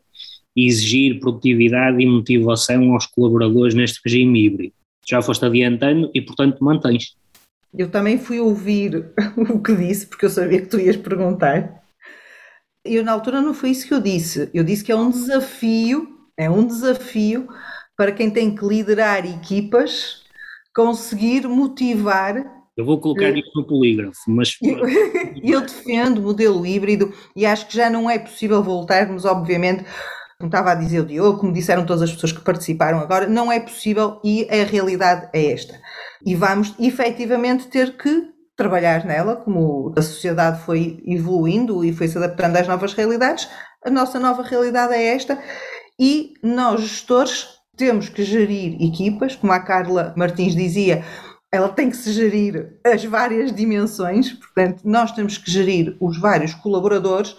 exigir 0.55 1.19
produtividade 1.19 2.01
e 2.01 2.07
motivação 2.07 2.93
aos 2.93 3.07
colaboradores 3.07 3.75
neste 3.75 4.01
regime 4.05 4.45
híbrido 4.45 4.75
já 5.09 5.23
foste 5.23 5.45
adiantando 5.45 6.11
e, 6.15 6.21
portanto, 6.21 6.63
mantens. 6.63 7.17
Eu 7.77 7.91
também 7.91 8.19
fui 8.19 8.41
ouvir 8.41 9.13
o 9.37 9.61
que 9.61 9.75
disse, 9.75 10.07
porque 10.07 10.27
eu 10.27 10.31
sabia 10.31 10.61
que 10.61 10.69
tu 10.69 10.79
ias 10.79 10.97
perguntar. 10.97 11.83
Eu, 12.85 13.03
na 13.03 13.13
altura, 13.13 13.41
não 13.41 13.55
foi 13.55 13.71
isso 13.71 13.89
que 13.89 13.95
eu 13.95 14.01
disse. 14.01 14.51
Eu 14.53 14.63
disse 14.63 14.85
que 14.85 14.93
é 14.93 14.97
um 14.97 15.11
desafio, 15.11 16.09
é 16.37 16.51
um 16.51 16.67
desafio 16.67 17.49
para 17.97 18.13
quem 18.13 18.31
tem 18.31 18.55
que 18.55 18.65
liderar 18.65 19.25
equipas 19.25 20.25
conseguir 20.75 21.47
motivar. 21.47 22.65
Eu 22.77 22.85
vou 22.85 23.01
colocar 23.01 23.31
isso 23.31 23.51
no 23.55 23.65
polígrafo, 23.65 24.19
mas. 24.27 24.57
Eu, 24.61 24.81
eu 25.43 25.61
defendo 25.61 26.19
o 26.19 26.23
modelo 26.23 26.67
híbrido 26.67 27.15
e 27.37 27.47
acho 27.47 27.69
que 27.69 27.77
já 27.77 27.89
não 27.89 28.11
é 28.11 28.19
possível 28.19 28.63
voltarmos, 28.63 29.25
obviamente, 29.25 29.85
como 30.39 30.49
estava 30.49 30.73
a 30.73 30.75
dizer 30.75 31.01
o 31.01 31.07
Diogo, 31.07 31.39
como 31.39 31.53
disseram 31.53 31.87
todas 31.87 32.03
as 32.03 32.13
pessoas 32.13 32.33
que 32.33 32.41
participaram 32.41 32.99
agora, 32.99 33.27
não 33.27 33.51
é 33.51 33.61
possível 33.61 34.21
e 34.25 34.49
a 34.51 34.65
realidade 34.65 35.29
é 35.33 35.53
esta. 35.53 35.79
E 36.25 36.35
vamos 36.35 36.75
efetivamente 36.79 37.69
ter 37.69 37.97
que 37.97 38.35
trabalhar 38.57 39.05
nela, 39.05 39.37
como 39.37 39.93
a 39.97 40.03
sociedade 40.03 40.61
foi 40.63 41.03
evoluindo 41.07 41.85
e 41.85 41.93
foi 41.93 42.09
se 42.09 42.17
adaptando 42.17 42.57
às 42.57 42.69
novas 42.69 42.93
realidades, 42.95 43.49
a 43.85 43.91
nossa 43.91 44.19
nova 44.19 44.43
realidade 44.43 44.95
é 44.95 45.15
esta. 45.15 45.39
E 45.99 46.35
nós, 46.43 46.81
gestores, 46.81 47.49
temos 47.77 48.09
que 48.09 48.23
gerir 48.23 48.81
equipas, 48.81 49.37
como 49.37 49.53
a 49.53 49.61
Carla 49.61 50.15
Martins 50.17 50.55
dizia, 50.55 51.05
ela 51.53 51.69
tem 51.69 51.91
que 51.91 51.97
se 51.97 52.13
gerir 52.13 52.79
as 52.85 53.05
várias 53.05 53.53
dimensões, 53.53 54.33
portanto, 54.33 54.83
nós 54.85 55.13
temos 55.13 55.39
que 55.39 55.51
gerir 55.51 55.97
os 56.01 56.19
vários 56.19 56.55
colaboradores. 56.55 57.37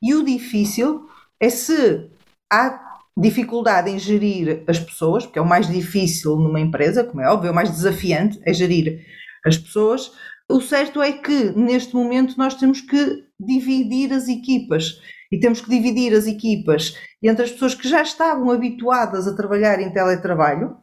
E 0.00 0.14
o 0.14 0.24
difícil 0.24 1.08
é 1.40 1.48
se 1.48 2.10
há 2.52 2.80
dificuldade 3.16 3.90
em 3.90 3.98
gerir 3.98 4.62
as 4.66 4.78
pessoas, 4.78 5.24
porque 5.24 5.38
é 5.38 5.42
o 5.42 5.48
mais 5.48 5.68
difícil 5.68 6.36
numa 6.36 6.60
empresa, 6.60 7.02
como 7.02 7.22
é 7.22 7.28
óbvio, 7.28 7.48
é 7.48 7.50
o 7.50 7.54
mais 7.54 7.70
desafiante 7.70 8.38
é 8.44 8.52
gerir 8.52 9.06
as 9.44 9.56
pessoas. 9.56 10.12
O 10.48 10.60
certo 10.60 11.00
é 11.00 11.12
que 11.12 11.50
neste 11.52 11.94
momento 11.94 12.36
nós 12.36 12.54
temos 12.54 12.80
que 12.80 13.24
dividir 13.40 14.12
as 14.12 14.28
equipas 14.28 15.00
e 15.32 15.40
temos 15.40 15.60
que 15.60 15.70
dividir 15.70 16.14
as 16.14 16.26
equipas 16.26 16.96
entre 17.22 17.44
as 17.44 17.52
pessoas 17.52 17.74
que 17.74 17.88
já 17.88 18.02
estavam 18.02 18.50
habituadas 18.50 19.26
a 19.26 19.34
trabalhar 19.34 19.80
em 19.80 19.92
teletrabalho, 19.92 20.76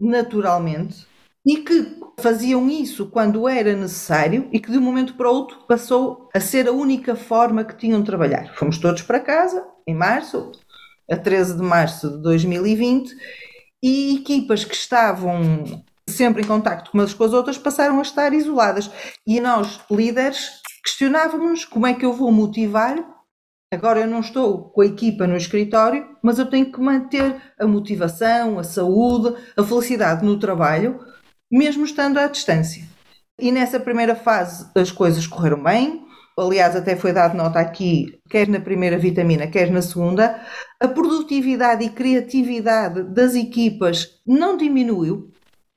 naturalmente, 0.00 1.06
e 1.44 1.58
que 1.58 1.98
faziam 2.18 2.70
isso 2.70 3.10
quando 3.10 3.46
era 3.46 3.76
necessário 3.76 4.48
e 4.52 4.58
que 4.58 4.70
de 4.70 4.78
um 4.78 4.80
momento 4.80 5.14
para 5.14 5.30
outro 5.30 5.66
passou 5.66 6.30
a 6.32 6.40
ser 6.40 6.66
a 6.66 6.72
única 6.72 7.14
forma 7.14 7.64
que 7.64 7.76
tinham 7.76 8.00
de 8.00 8.06
trabalhar. 8.06 8.54
Fomos 8.54 8.78
todos 8.78 9.02
para 9.02 9.20
casa 9.20 9.66
em 9.86 9.94
março, 9.94 10.52
a 11.10 11.16
13 11.16 11.56
de 11.56 11.62
março 11.62 12.10
de 12.10 12.22
2020, 12.22 13.14
e 13.82 14.16
equipas 14.16 14.64
que 14.64 14.74
estavam 14.74 15.84
sempre 16.08 16.42
em 16.42 16.46
contacto 16.46 16.90
umas 16.94 17.12
com 17.14 17.24
as 17.24 17.32
outras 17.32 17.58
passaram 17.58 17.98
a 17.98 18.02
estar 18.02 18.32
isoladas. 18.32 18.90
E 19.26 19.40
nós, 19.40 19.80
líderes, 19.90 20.60
questionávamos 20.84 21.64
como 21.64 21.86
é 21.86 21.94
que 21.94 22.04
eu 22.04 22.12
vou 22.12 22.32
motivar 22.32 23.14
Agora 23.74 24.00
eu 24.00 24.06
não 24.06 24.20
estou 24.20 24.70
com 24.70 24.82
a 24.82 24.86
equipa 24.86 25.26
no 25.26 25.36
escritório, 25.36 26.06
mas 26.22 26.38
eu 26.38 26.46
tenho 26.46 26.70
que 26.70 26.80
manter 26.80 27.36
a 27.58 27.66
motivação, 27.66 28.56
a 28.56 28.62
saúde, 28.62 29.34
a 29.56 29.64
felicidade 29.64 30.24
no 30.24 30.38
trabalho, 30.38 31.00
mesmo 31.50 31.84
estando 31.84 32.18
à 32.18 32.28
distância. 32.28 32.84
E 33.36 33.50
nessa 33.50 33.80
primeira 33.80 34.14
fase 34.14 34.70
as 34.76 34.92
coisas 34.92 35.26
correram 35.26 35.60
bem. 35.60 36.04
Aliás, 36.38 36.76
até 36.76 36.94
foi 36.94 37.12
dado 37.12 37.36
nota 37.36 37.58
aqui, 37.58 38.20
quer 38.30 38.48
na 38.48 38.60
primeira 38.60 38.96
vitamina, 38.96 39.46
quer 39.48 39.70
na 39.70 39.82
segunda, 39.82 40.40
a 40.84 40.88
produtividade 40.88 41.82
e 41.82 41.88
criatividade 41.88 43.04
das 43.04 43.34
equipas 43.34 44.20
não 44.26 44.54
diminuiu. 44.54 45.30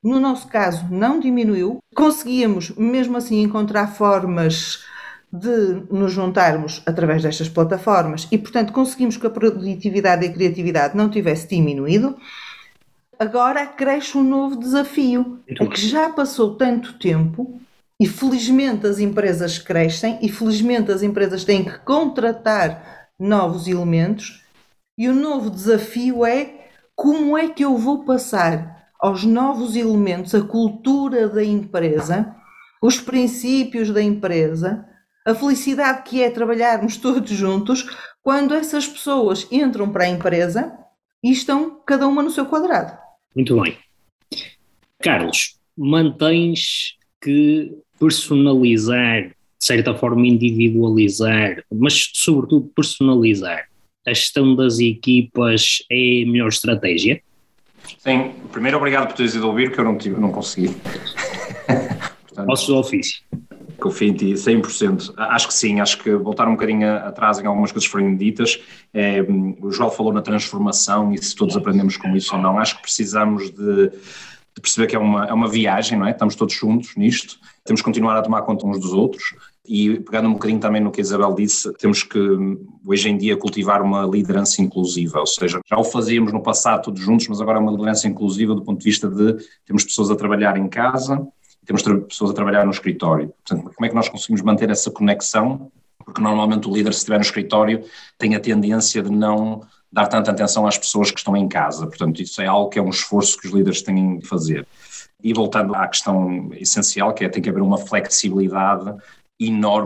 No 0.03 0.19
nosso 0.19 0.49
caso, 0.49 0.85
não 0.91 1.17
diminuiu. 1.17 1.79
Conseguíamos, 1.95 2.71
mesmo 2.71 3.15
assim, 3.15 3.41
encontrar 3.41 3.87
formas 3.87 4.83
de 5.31 5.81
nos 5.89 6.11
juntarmos 6.11 6.81
através 6.85 7.23
destas 7.23 7.47
plataformas 7.47 8.27
e, 8.31 8.37
portanto, 8.37 8.73
conseguimos 8.73 9.15
que 9.15 9.25
a 9.25 9.29
produtividade 9.29 10.25
e 10.25 10.29
a 10.29 10.33
criatividade 10.33 10.97
não 10.97 11.09
tivesse 11.09 11.47
diminuído. 11.47 12.17
Agora 13.17 13.65
cresce 13.65 14.17
um 14.17 14.23
novo 14.23 14.57
desafio, 14.57 15.39
é 15.47 15.65
que 15.65 15.79
já 15.79 16.09
passou 16.09 16.55
tanto 16.55 16.99
tempo 16.99 17.61
e 17.97 18.05
felizmente 18.05 18.85
as 18.85 18.99
empresas 18.99 19.57
crescem 19.57 20.19
e 20.21 20.29
felizmente 20.29 20.91
as 20.91 21.01
empresas 21.01 21.45
têm 21.45 21.63
que 21.63 21.79
contratar 21.79 23.07
novos 23.17 23.67
elementos 23.67 24.45
e 24.97 25.07
o 25.07 25.13
novo 25.13 25.49
desafio 25.49 26.25
é 26.25 26.69
como 26.95 27.37
é 27.37 27.49
que 27.49 27.63
eu 27.63 27.77
vou 27.77 28.03
passar 28.03 28.89
aos 28.99 29.23
novos 29.23 29.75
elementos 29.75 30.33
a 30.33 30.41
cultura 30.41 31.29
da 31.29 31.43
empresa, 31.43 32.35
os 32.81 32.99
princípios 32.99 33.91
da 33.91 34.01
empresa, 34.01 34.83
a 35.25 35.35
felicidade 35.35 36.01
que 36.09 36.23
é 36.23 36.31
trabalharmos 36.31 36.97
todos 36.97 37.29
juntos 37.29 37.85
quando 38.23 38.55
essas 38.55 38.87
pessoas 38.87 39.47
entram 39.51 39.91
para 39.91 40.05
a 40.05 40.09
empresa 40.09 40.73
e 41.23 41.31
estão 41.31 41.79
cada 41.85 42.07
uma 42.07 42.23
no 42.23 42.31
seu 42.31 42.47
quadrado. 42.47 42.97
Muito 43.35 43.61
bem. 43.61 43.77
Carlos, 44.99 45.59
mantens 45.77 46.97
que 47.21 47.77
personalizar, 47.99 49.27
de 49.27 49.65
certa 49.65 49.93
forma 49.93 50.25
individualizar, 50.25 51.63
mas 51.71 52.09
sobretudo 52.13 52.71
personalizar 52.75 53.67
a 54.07 54.13
gestão 54.13 54.55
das 54.55 54.79
equipas 54.79 55.83
é 55.91 56.23
a 56.23 56.31
melhor 56.31 56.47
estratégia? 56.47 57.21
Sim, 57.99 58.31
primeiro 58.51 58.77
obrigado 58.77 59.07
por 59.07 59.15
teres 59.15 59.35
ido 59.35 59.47
ouvir, 59.47 59.71
que 59.71 59.79
eu 59.79 59.83
não, 59.83 59.97
tive, 59.97 60.19
não 60.19 60.31
consegui. 60.31 60.69
Portanto, 62.27 62.51
Ossos 62.51 62.67
do 62.67 62.77
ofício 62.77 63.21
confio 63.79 64.09
em 64.09 64.13
ti 64.13 64.33
100%. 64.33 65.13
Acho 65.17 65.47
que 65.47 65.53
sim, 65.53 65.79
acho 65.79 65.97
que 65.99 66.15
voltar 66.15 66.47
um 66.47 66.51
bocadinho 66.51 66.91
atrás 66.97 67.39
em 67.39 67.45
algumas 67.45 67.71
coisas 67.71 67.87
que 67.87 67.91
foram 67.91 68.15
ditas. 68.15 68.59
É, 68.93 69.21
o 69.21 69.71
João 69.71 69.89
falou 69.89 70.11
na 70.11 70.21
transformação 70.21 71.13
e 71.13 71.23
se 71.23 71.35
todos 71.35 71.55
aprendemos 71.55 71.97
com 71.97 72.15
isso 72.15 72.35
ou 72.35 72.41
não. 72.41 72.59
Acho 72.59 72.75
que 72.77 72.81
precisamos 72.81 73.49
de, 73.51 73.89
de 73.89 74.61
perceber 74.61 74.87
que 74.87 74.95
é 74.95 74.99
uma, 74.99 75.25
é 75.27 75.33
uma 75.33 75.47
viagem, 75.47 75.97
não 75.97 76.07
é? 76.07 76.11
Estamos 76.11 76.35
todos 76.35 76.53
juntos 76.53 76.95
nisto. 76.95 77.39
Temos 77.63 77.81
que 77.81 77.85
continuar 77.85 78.17
a 78.17 78.21
tomar 78.21 78.41
conta 78.41 78.65
uns 78.65 78.79
dos 78.79 78.93
outros. 78.93 79.35
E 79.67 79.99
pegando 79.99 80.29
um 80.29 80.33
bocadinho 80.33 80.59
também 80.59 80.81
no 80.81 80.91
que 80.91 81.01
a 81.01 81.03
Isabel 81.03 81.35
disse, 81.35 81.71
temos 81.73 82.01
que 82.01 82.19
hoje 82.85 83.09
em 83.09 83.17
dia 83.17 83.35
cultivar 83.35 83.81
uma 83.81 84.05
liderança 84.05 84.61
inclusiva, 84.61 85.19
ou 85.19 85.27
seja, 85.27 85.59
já 85.65 85.77
o 85.77 85.83
fazíamos 85.83 86.31
no 86.31 86.41
passado 86.41 86.83
todos 86.83 87.01
juntos, 87.01 87.27
mas 87.27 87.41
agora 87.41 87.57
é 87.57 87.61
uma 87.61 87.71
liderança 87.71 88.07
inclusiva 88.07 88.55
do 88.55 88.63
ponto 88.63 88.79
de 88.79 88.85
vista 88.85 89.09
de 89.09 89.35
temos 89.65 89.83
pessoas 89.83 90.09
a 90.09 90.15
trabalhar 90.15 90.55
em 90.55 90.69
casa, 90.69 91.27
temos 91.65 91.81
pessoas 91.81 92.31
a 92.31 92.33
trabalhar 92.33 92.63
no 92.63 92.71
escritório. 92.71 93.33
Portanto, 93.43 93.73
como 93.75 93.85
é 93.85 93.89
que 93.89 93.95
nós 93.95 94.07
conseguimos 94.07 94.41
manter 94.41 94.69
essa 94.69 94.89
conexão? 94.89 95.69
Porque 96.03 96.21
normalmente 96.21 96.65
o 96.69 96.73
líder, 96.73 96.93
se 96.93 96.99
estiver 96.99 97.17
no 97.17 97.23
escritório, 97.23 97.83
tem 98.17 98.35
a 98.35 98.39
tendência 98.39 99.03
de 99.03 99.11
não 99.11 99.61
dar 99.91 100.07
tanta 100.07 100.31
atenção 100.31 100.65
às 100.65 100.77
pessoas 100.77 101.11
que 101.11 101.19
estão 101.19 101.35
em 101.35 101.47
casa. 101.47 101.85
Portanto, 101.85 102.21
isso 102.21 102.41
é 102.41 102.45
algo 102.45 102.69
que 102.69 102.79
é 102.79 102.81
um 102.81 102.89
esforço 102.89 103.37
que 103.37 103.47
os 103.47 103.53
líderes 103.53 103.81
têm 103.81 104.19
de 104.19 104.25
fazer. 104.25 104.65
E 105.21 105.33
voltando 105.33 105.75
à 105.75 105.85
questão 105.87 106.49
essencial, 106.53 107.13
que 107.13 107.25
é 107.25 107.29
tem 107.29 107.41
que 107.41 107.49
haver 107.49 107.61
uma 107.61 107.77
flexibilidade 107.77 108.95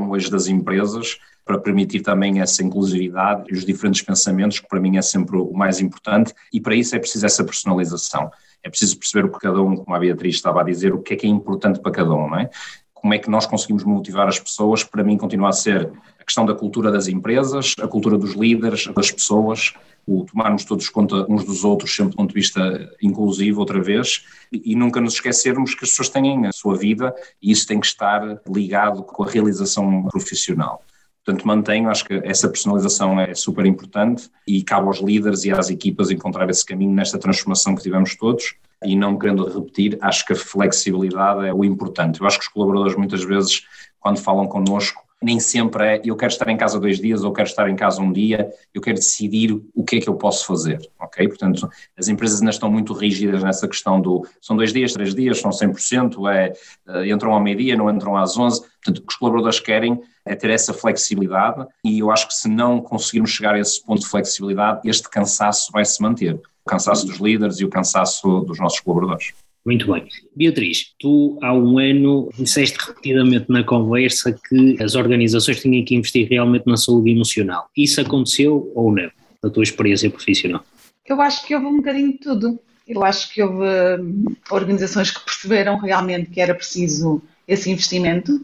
hoje 0.09 0.29
das 0.29 0.47
empresas 0.47 1.17
para 1.45 1.59
permitir 1.59 2.01
também 2.01 2.39
essa 2.39 2.63
inclusividade 2.63 3.43
e 3.49 3.53
os 3.53 3.65
diferentes 3.65 4.01
pensamentos, 4.01 4.59
que 4.59 4.67
para 4.67 4.79
mim 4.79 4.97
é 4.97 5.01
sempre 5.01 5.37
o 5.37 5.51
mais 5.51 5.79
importante, 5.79 6.33
e 6.53 6.61
para 6.61 6.75
isso 6.75 6.95
é 6.95 6.99
preciso 6.99 7.25
essa 7.25 7.43
personalização. 7.43 8.31
É 8.63 8.69
preciso 8.69 8.97
perceber 8.97 9.25
o 9.27 9.31
que 9.31 9.39
cada 9.39 9.61
um, 9.61 9.75
como 9.75 9.95
a 9.95 9.99
Beatriz 9.99 10.35
estava 10.35 10.61
a 10.61 10.63
dizer, 10.63 10.93
o 10.93 11.01
que 11.01 11.13
é 11.13 11.17
que 11.17 11.25
é 11.25 11.29
importante 11.29 11.79
para 11.79 11.91
cada 11.91 12.13
um, 12.13 12.29
não 12.29 12.39
é? 12.39 12.49
Como 12.93 13.13
é 13.13 13.17
que 13.17 13.29
nós 13.29 13.47
conseguimos 13.47 13.83
motivar 13.83 14.27
as 14.27 14.39
pessoas? 14.39 14.83
Para 14.83 15.03
mim, 15.03 15.17
continua 15.17 15.49
a 15.49 15.53
ser 15.53 15.91
a 16.19 16.23
questão 16.23 16.45
da 16.45 16.53
cultura 16.53 16.91
das 16.91 17.07
empresas, 17.07 17.73
a 17.81 17.87
cultura 17.87 18.15
dos 18.17 18.33
líderes, 18.33 18.85
das 18.93 19.09
pessoas, 19.09 19.73
o 20.05 20.25
tomarmos 20.25 20.65
todos 20.65 20.89
conta 20.89 21.25
uns 21.29 21.43
dos 21.43 21.63
outros, 21.63 21.95
sempre 21.95 22.11
do 22.11 22.17
ponto 22.17 22.29
de 22.29 22.35
vista 22.35 22.89
inclusivo, 23.01 23.59
outra 23.59 23.81
vez, 23.81 24.25
e, 24.51 24.75
nunca 24.75 24.99
nos 24.99 25.13
esquecermos 25.13 25.75
que 25.75 25.83
as 25.85 25.91
pessoas 25.91 26.09
têm 26.09 26.45
a 26.45 26.51
sua 26.51 26.75
vida 26.75 27.13
e 27.41 27.51
isso 27.51 27.67
tem 27.67 27.79
que 27.79 27.85
estar 27.85 28.41
ligado 28.47 29.03
com 29.03 29.23
a 29.23 29.29
realização 29.29 30.07
profissional. 30.07 30.83
Portanto, 31.23 31.45
mantenho, 31.45 31.89
acho 31.89 32.05
que 32.05 32.15
essa 32.23 32.49
personalização 32.49 33.19
é 33.19 33.35
super 33.35 33.65
importante 33.65 34.29
e 34.47 34.63
cabe 34.63 34.87
aos 34.87 34.99
líderes 34.99 35.43
e 35.45 35.51
às 35.51 35.69
equipas 35.69 36.09
encontrar 36.09 36.49
esse 36.49 36.65
caminho 36.65 36.93
nesta 36.93 37.19
transformação 37.19 37.75
que 37.75 37.83
tivemos 37.83 38.15
todos 38.15 38.55
e 38.83 38.95
não 38.95 39.17
querendo 39.17 39.47
repetir, 39.47 39.97
acho 40.01 40.25
que 40.25 40.33
a 40.33 40.35
flexibilidade 40.35 41.45
é 41.45 41.53
o 41.53 41.63
importante. 41.63 42.19
Eu 42.19 42.25
acho 42.25 42.39
que 42.39 42.45
os 42.45 42.51
colaboradores 42.51 42.97
muitas 42.97 43.23
vezes, 43.23 43.63
quando 43.99 44.17
falam 44.17 44.47
connosco, 44.47 45.03
nem 45.21 45.39
sempre 45.39 45.85
é 45.85 46.01
eu 46.03 46.15
quero 46.15 46.31
estar 46.31 46.49
em 46.49 46.57
casa 46.57 46.79
dois 46.79 46.99
dias 46.99 47.23
ou 47.23 47.31
quero 47.31 47.47
estar 47.47 47.69
em 47.69 47.75
casa 47.75 48.01
um 48.01 48.11
dia, 48.11 48.51
eu 48.73 48.81
quero 48.81 48.97
decidir 48.97 49.51
o 49.75 49.83
que 49.83 49.97
é 49.97 50.01
que 50.01 50.09
eu 50.09 50.15
posso 50.15 50.45
fazer, 50.45 50.79
ok? 50.99 51.27
Portanto, 51.27 51.69
as 51.97 52.07
empresas 52.07 52.39
ainda 52.39 52.51
estão 52.51 52.71
muito 52.71 52.93
rígidas 52.93 53.43
nessa 53.43 53.67
questão 53.67 54.01
do 54.01 54.25
são 54.41 54.55
dois 54.55 54.73
dias, 54.73 54.93
três 54.93 55.13
dias, 55.13 55.39
são 55.39 55.51
100%, 55.51 56.27
é, 56.31 56.53
eh, 56.87 57.09
entram 57.09 57.33
ao 57.33 57.39
meio-dia, 57.39 57.75
não 57.75 57.89
entram 57.89 58.17
às 58.17 58.35
11, 58.37 58.61
portanto, 58.61 58.97
o 58.97 59.01
que 59.01 59.13
os 59.13 59.15
colaboradores 59.15 59.59
querem 59.59 60.01
é 60.25 60.35
ter 60.35 60.49
essa 60.49 60.73
flexibilidade 60.73 61.65
e 61.83 61.99
eu 61.99 62.09
acho 62.11 62.27
que 62.27 62.33
se 62.33 62.49
não 62.49 62.81
conseguirmos 62.81 63.31
chegar 63.31 63.55
a 63.55 63.59
esse 63.59 63.83
ponto 63.83 64.01
de 64.01 64.07
flexibilidade, 64.07 64.81
este 64.89 65.09
cansaço 65.09 65.71
vai 65.71 65.85
se 65.85 66.01
manter, 66.01 66.35
o 66.35 66.69
cansaço 66.69 67.05
dos 67.05 67.17
líderes 67.17 67.59
e 67.59 67.65
o 67.65 67.69
cansaço 67.69 68.41
dos 68.41 68.59
nossos 68.59 68.79
colaboradores. 68.79 69.33
Muito 69.65 69.91
bem. 69.91 70.07
Beatriz, 70.35 70.93
tu 70.99 71.37
há 71.41 71.53
um 71.53 71.77
ano 71.77 72.29
disseste 72.37 72.79
repetidamente 72.79 73.45
na 73.47 73.63
conversa 73.63 74.33
que 74.49 74.81
as 74.81 74.95
organizações 74.95 75.61
tinham 75.61 75.85
que 75.85 75.95
investir 75.95 76.27
realmente 76.27 76.65
na 76.65 76.77
saúde 76.77 77.11
emocional. 77.11 77.69
Isso 77.77 78.01
aconteceu 78.01 78.71
ou 78.73 78.91
não, 78.91 79.09
da 79.41 79.49
tua 79.49 79.63
experiência 79.63 80.09
profissional? 80.09 80.63
Eu 81.05 81.21
acho 81.21 81.45
que 81.45 81.53
houve 81.53 81.67
um 81.67 81.77
bocadinho 81.77 82.11
de 82.13 82.17
tudo. 82.17 82.59
Eu 82.87 83.03
acho 83.03 83.31
que 83.33 83.43
houve 83.43 83.65
hum, 84.01 84.25
organizações 84.49 85.11
que 85.11 85.23
perceberam 85.23 85.77
realmente 85.77 86.29
que 86.31 86.41
era 86.41 86.55
preciso 86.55 87.21
esse 87.47 87.69
investimento 87.69 88.43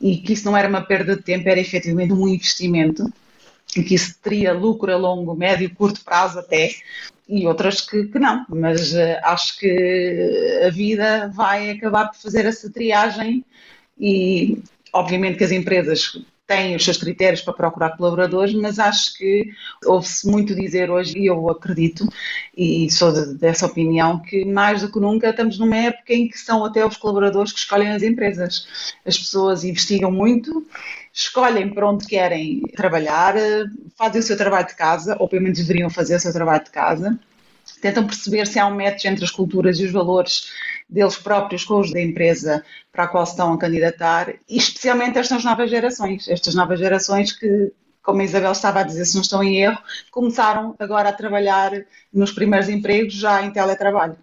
e 0.00 0.18
que 0.18 0.34
isso 0.34 0.44
não 0.44 0.56
era 0.56 0.68
uma 0.68 0.82
perda 0.82 1.16
de 1.16 1.22
tempo, 1.22 1.48
era 1.48 1.60
efetivamente 1.60 2.12
um 2.12 2.28
investimento 2.28 3.10
e 3.76 3.82
que 3.82 3.94
isso 3.94 4.14
teria 4.22 4.52
lucro 4.52 4.92
a 4.92 4.96
longo, 4.96 5.34
médio 5.34 5.74
curto 5.74 6.04
prazo 6.04 6.38
até, 6.38 6.70
e 7.32 7.46
outras 7.46 7.80
que, 7.80 8.04
que 8.04 8.18
não, 8.18 8.44
mas 8.50 8.92
uh, 8.92 9.18
acho 9.22 9.58
que 9.58 10.60
a 10.66 10.68
vida 10.68 11.30
vai 11.34 11.70
acabar 11.70 12.08
por 12.08 12.18
fazer 12.18 12.44
essa 12.44 12.70
triagem 12.70 13.42
e 13.98 14.62
obviamente 14.92 15.38
que 15.38 15.44
as 15.44 15.50
empresas 15.50 16.22
têm 16.46 16.76
os 16.76 16.84
seus 16.84 16.98
critérios 16.98 17.40
para 17.40 17.54
procurar 17.54 17.96
colaboradores, 17.96 18.52
mas 18.52 18.78
acho 18.78 19.16
que 19.16 19.48
ouve-se 19.86 20.28
muito 20.28 20.54
dizer 20.54 20.90
hoje, 20.90 21.18
e 21.18 21.24
eu 21.24 21.48
acredito, 21.48 22.06
e 22.54 22.90
sou 22.90 23.10
de, 23.10 23.38
dessa 23.38 23.64
opinião, 23.64 24.18
que 24.18 24.44
mais 24.44 24.82
do 24.82 24.92
que 24.92 25.00
nunca 25.00 25.30
estamos 25.30 25.58
numa 25.58 25.76
época 25.76 26.12
em 26.12 26.28
que 26.28 26.38
são 26.38 26.62
até 26.62 26.84
os 26.84 26.98
colaboradores 26.98 27.52
que 27.52 27.60
escolhem 27.60 27.92
as 27.92 28.02
empresas. 28.02 28.66
As 29.06 29.16
pessoas 29.16 29.64
investigam 29.64 30.12
muito, 30.12 30.66
escolhem 31.12 31.72
para 31.72 31.88
onde 31.88 32.06
querem 32.06 32.62
trabalhar, 32.74 33.34
fazem 33.96 34.20
o 34.20 34.24
seu 34.24 34.36
trabalho 34.36 34.66
de 34.66 34.74
casa, 34.74 35.16
ou 35.18 35.28
pelo 35.28 35.42
menos 35.42 35.58
deveriam 35.58 35.90
fazer 35.90 36.16
o 36.16 36.20
seu 36.20 36.32
trabalho 36.32 36.64
de 36.64 36.70
casa, 36.70 37.18
tentam 37.80 38.06
perceber 38.06 38.46
se 38.46 38.58
há 38.58 38.66
um 38.66 38.76
match 38.76 39.04
entre 39.04 39.24
as 39.24 39.30
culturas 39.30 39.78
e 39.78 39.84
os 39.84 39.92
valores 39.92 40.50
deles 40.88 41.16
próprios 41.16 41.64
com 41.64 41.80
os 41.80 41.92
da 41.92 42.00
empresa 42.00 42.64
para 42.90 43.04
a 43.04 43.08
qual 43.08 43.24
estão 43.24 43.52
a 43.52 43.58
candidatar, 43.58 44.34
e 44.48 44.56
especialmente 44.56 45.18
estas 45.18 45.44
novas 45.44 45.70
gerações, 45.70 46.28
estas 46.28 46.54
novas 46.54 46.78
gerações 46.78 47.32
que, 47.32 47.72
como 48.02 48.20
a 48.20 48.24
Isabel 48.24 48.52
estava 48.52 48.80
a 48.80 48.82
dizer, 48.82 49.04
se 49.04 49.14
não 49.14 49.22
estão 49.22 49.42
em 49.42 49.62
erro, 49.62 49.78
começaram 50.10 50.74
agora 50.78 51.10
a 51.10 51.12
trabalhar 51.12 51.72
nos 52.12 52.32
primeiros 52.32 52.68
empregos 52.68 53.14
já 53.14 53.42
em 53.42 53.50
teletrabalho. 53.50 54.16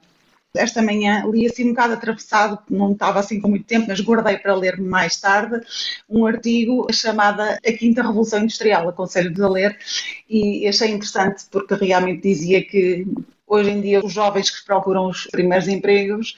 Esta 0.55 0.81
manhã 0.81 1.23
li 1.31 1.45
assim 1.45 1.65
um 1.65 1.69
bocado 1.69 1.93
atravessado, 1.93 2.59
não 2.69 2.93
estava 2.93 3.19
assim 3.19 3.39
com 3.39 3.49
muito 3.49 3.65
tempo, 3.65 3.85
mas 3.87 4.01
guardei 4.01 4.37
para 4.37 4.55
ler 4.55 4.81
mais 4.81 5.19
tarde, 5.19 5.61
um 6.09 6.25
artigo 6.25 6.87
chamado 6.91 7.41
A 7.41 7.71
Quinta 7.77 8.01
Revolução 8.01 8.39
Industrial, 8.39 8.89
aconselho-vos 8.89 9.41
a 9.41 9.47
ler, 9.47 9.77
e 10.27 10.67
achei 10.67 10.89
interessante 10.89 11.45
porque 11.51 11.75
realmente 11.75 12.23
dizia 12.23 12.65
que 12.65 13.05
hoje 13.45 13.69
em 13.69 13.81
dia 13.81 14.03
os 14.03 14.11
jovens 14.11 14.49
que 14.49 14.65
procuram 14.65 15.07
os 15.07 15.27
primeiros 15.27 15.67
empregos 15.67 16.37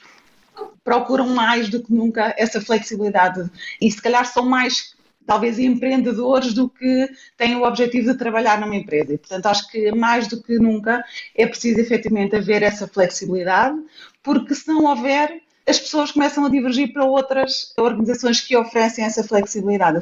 procuram 0.84 1.28
mais 1.28 1.68
do 1.68 1.82
que 1.82 1.92
nunca 1.92 2.34
essa 2.36 2.60
flexibilidade 2.60 3.50
e 3.80 3.90
se 3.90 4.00
calhar 4.00 4.26
são 4.26 4.44
mais 4.44 4.94
talvez 5.26 5.58
empreendedores 5.58 6.52
do 6.52 6.68
que 6.68 7.08
têm 7.36 7.56
o 7.56 7.64
objetivo 7.64 8.12
de 8.12 8.18
trabalhar 8.18 8.60
numa 8.60 8.76
empresa. 8.76 9.14
E, 9.14 9.18
portanto, 9.18 9.46
acho 9.46 9.70
que 9.70 9.92
mais 9.92 10.28
do 10.28 10.42
que 10.42 10.58
nunca 10.58 11.04
é 11.34 11.46
preciso 11.46 11.80
efetivamente 11.80 12.36
haver 12.36 12.62
essa 12.62 12.86
flexibilidade, 12.86 13.78
porque 14.22 14.54
se 14.54 14.68
não 14.68 14.84
houver, 14.84 15.40
as 15.66 15.78
pessoas 15.78 16.10
começam 16.10 16.44
a 16.44 16.48
divergir 16.48 16.92
para 16.92 17.04
outras 17.04 17.72
organizações 17.78 18.40
que 18.40 18.56
oferecem 18.56 19.04
essa 19.04 19.22
flexibilidade. 19.22 20.00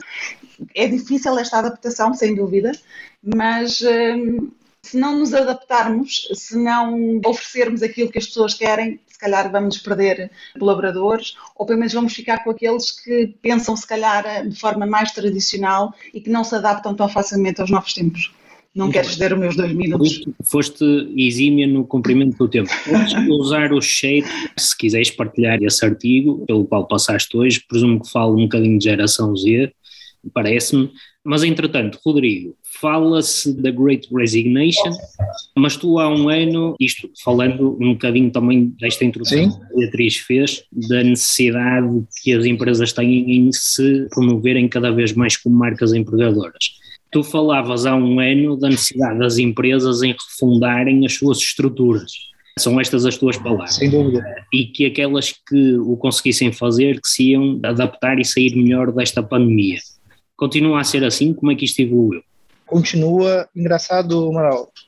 É 0.74 0.86
difícil 0.86 1.38
esta 1.38 1.58
adaptação, 1.58 2.14
sem 2.14 2.34
dúvida, 2.34 2.72
mas 3.22 3.82
hum, 3.82 4.50
se 4.82 4.96
não 4.96 5.18
nos 5.18 5.34
adaptarmos, 5.34 6.28
se 6.32 6.56
não 6.56 7.20
oferecermos 7.24 7.82
aquilo 7.82 8.10
que 8.10 8.18
as 8.18 8.26
pessoas 8.26 8.54
querem, 8.54 8.98
se 9.06 9.18
calhar 9.18 9.50
vamos 9.52 9.78
perder 9.78 10.30
colaboradores, 10.58 11.36
ou 11.54 11.66
pelo 11.66 11.78
menos 11.78 11.92
vamos 11.92 12.14
ficar 12.14 12.42
com 12.42 12.50
aqueles 12.50 12.90
que 12.90 13.34
pensam, 13.42 13.76
se 13.76 13.86
calhar, 13.86 14.48
de 14.48 14.58
forma 14.58 14.86
mais 14.86 15.12
tradicional 15.12 15.94
e 16.12 16.20
que 16.20 16.30
não 16.30 16.42
se 16.42 16.54
adaptam 16.54 16.94
tão 16.94 17.08
facilmente 17.08 17.60
aos 17.60 17.70
novos 17.70 17.92
tempos. 17.92 18.32
Não 18.74 18.88
quero 18.88 19.08
ceder 19.08 19.32
os 19.32 19.38
meus 19.38 19.56
dois 19.56 19.72
minutos. 19.72 20.24
Foste 20.44 20.84
exímia 21.16 21.66
no 21.66 21.84
cumprimento 21.84 22.36
do 22.38 22.48
tempo. 22.48 22.70
Podes 22.84 23.12
usar 23.28 23.72
o 23.72 23.82
chat 23.82 24.24
se 24.56 24.76
quiseres 24.78 25.10
partilhar 25.10 25.60
esse 25.60 25.84
artigo 25.84 26.44
pelo 26.46 26.64
qual 26.64 26.86
passaste 26.86 27.36
hoje. 27.36 27.64
Presumo 27.68 28.00
que 28.00 28.10
falo 28.10 28.38
um 28.38 28.44
bocadinho 28.44 28.78
de 28.78 28.84
geração 28.84 29.36
Z, 29.36 29.72
parece-me. 30.32 30.90
Mas, 31.24 31.42
entretanto, 31.42 31.98
Rodrigo, 32.04 32.56
fala-se 32.80 33.52
da 33.60 33.70
Great 33.70 34.08
Resignation, 34.12 34.90
mas 35.56 35.76
tu 35.76 35.98
há 35.98 36.08
um 36.08 36.28
ano, 36.28 36.74
isto 36.80 37.10
falando 37.22 37.76
um 37.80 37.92
bocadinho 37.92 38.30
também 38.30 38.74
desta 38.80 39.04
introdução 39.04 39.50
Sim. 39.50 39.58
que 39.58 39.64
a 39.64 39.76
Beatriz 39.76 40.16
fez, 40.16 40.64
da 40.72 41.02
necessidade 41.02 42.04
que 42.22 42.32
as 42.32 42.44
empresas 42.46 42.92
têm 42.92 43.30
em 43.36 43.52
se 43.52 44.06
promoverem 44.10 44.68
cada 44.68 44.90
vez 44.90 45.12
mais 45.12 45.36
como 45.36 45.56
marcas 45.56 45.92
empregadoras. 45.92 46.80
Tu 47.12 47.22
falavas 47.22 47.86
há 47.86 47.94
um 47.94 48.20
ano 48.20 48.56
da 48.56 48.68
necessidade 48.68 49.18
das 49.18 49.36
empresas 49.36 50.02
em 50.02 50.12
refundarem 50.12 51.04
as 51.04 51.14
suas 51.14 51.38
estruturas. 51.38 52.12
São 52.58 52.80
estas 52.80 53.04
as 53.04 53.16
tuas 53.16 53.36
palavras. 53.36 53.76
Sem 53.76 53.90
dúvida. 53.90 54.24
E 54.52 54.66
que 54.66 54.86
aquelas 54.86 55.32
que 55.32 55.76
o 55.78 55.96
conseguissem 55.96 56.52
fazer, 56.52 57.00
que 57.00 57.08
se 57.08 57.30
iam 57.30 57.58
adaptar 57.64 58.18
e 58.18 58.24
sair 58.24 58.54
melhor 58.54 58.92
desta 58.92 59.22
pandemia. 59.22 59.78
Continua 60.36 60.80
a 60.80 60.84
ser 60.84 61.04
assim? 61.04 61.32
Como 61.32 61.50
é 61.50 61.54
que 61.54 61.64
isto 61.64 61.80
evoluiu? 61.80 62.22
Continua. 62.70 63.48
Engraçado, 63.54 64.30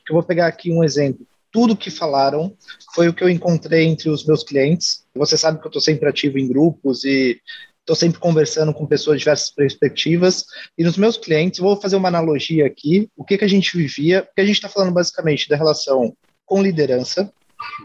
que 0.05 0.13
eu 0.13 0.15
vou 0.15 0.23
pegar 0.23 0.47
aqui 0.47 0.71
um 0.71 0.85
exemplo. 0.85 1.27
Tudo 1.51 1.75
que 1.75 1.91
falaram 1.91 2.55
foi 2.95 3.09
o 3.09 3.13
que 3.13 3.21
eu 3.21 3.29
encontrei 3.29 3.85
entre 3.85 4.09
os 4.09 4.25
meus 4.25 4.41
clientes. 4.41 5.03
Você 5.13 5.37
sabe 5.37 5.59
que 5.59 5.65
eu 5.65 5.69
estou 5.69 5.81
sempre 5.81 6.07
ativo 6.07 6.39
em 6.39 6.47
grupos 6.47 7.03
e 7.03 7.41
estou 7.81 7.93
sempre 7.93 8.19
conversando 8.19 8.73
com 8.73 8.87
pessoas 8.87 9.17
de 9.17 9.25
diversas 9.25 9.51
perspectivas. 9.53 10.45
E 10.77 10.83
nos 10.83 10.95
meus 10.95 11.17
clientes, 11.17 11.59
vou 11.59 11.75
fazer 11.75 11.97
uma 11.97 12.07
analogia 12.07 12.65
aqui. 12.65 13.09
O 13.17 13.25
que, 13.25 13.37
que 13.37 13.43
a 13.43 13.49
gente 13.49 13.75
vivia, 13.75 14.23
porque 14.23 14.39
a 14.39 14.45
gente 14.45 14.55
está 14.55 14.69
falando 14.69 14.93
basicamente 14.93 15.49
da 15.49 15.57
relação 15.57 16.15
com 16.45 16.63
liderança, 16.63 17.33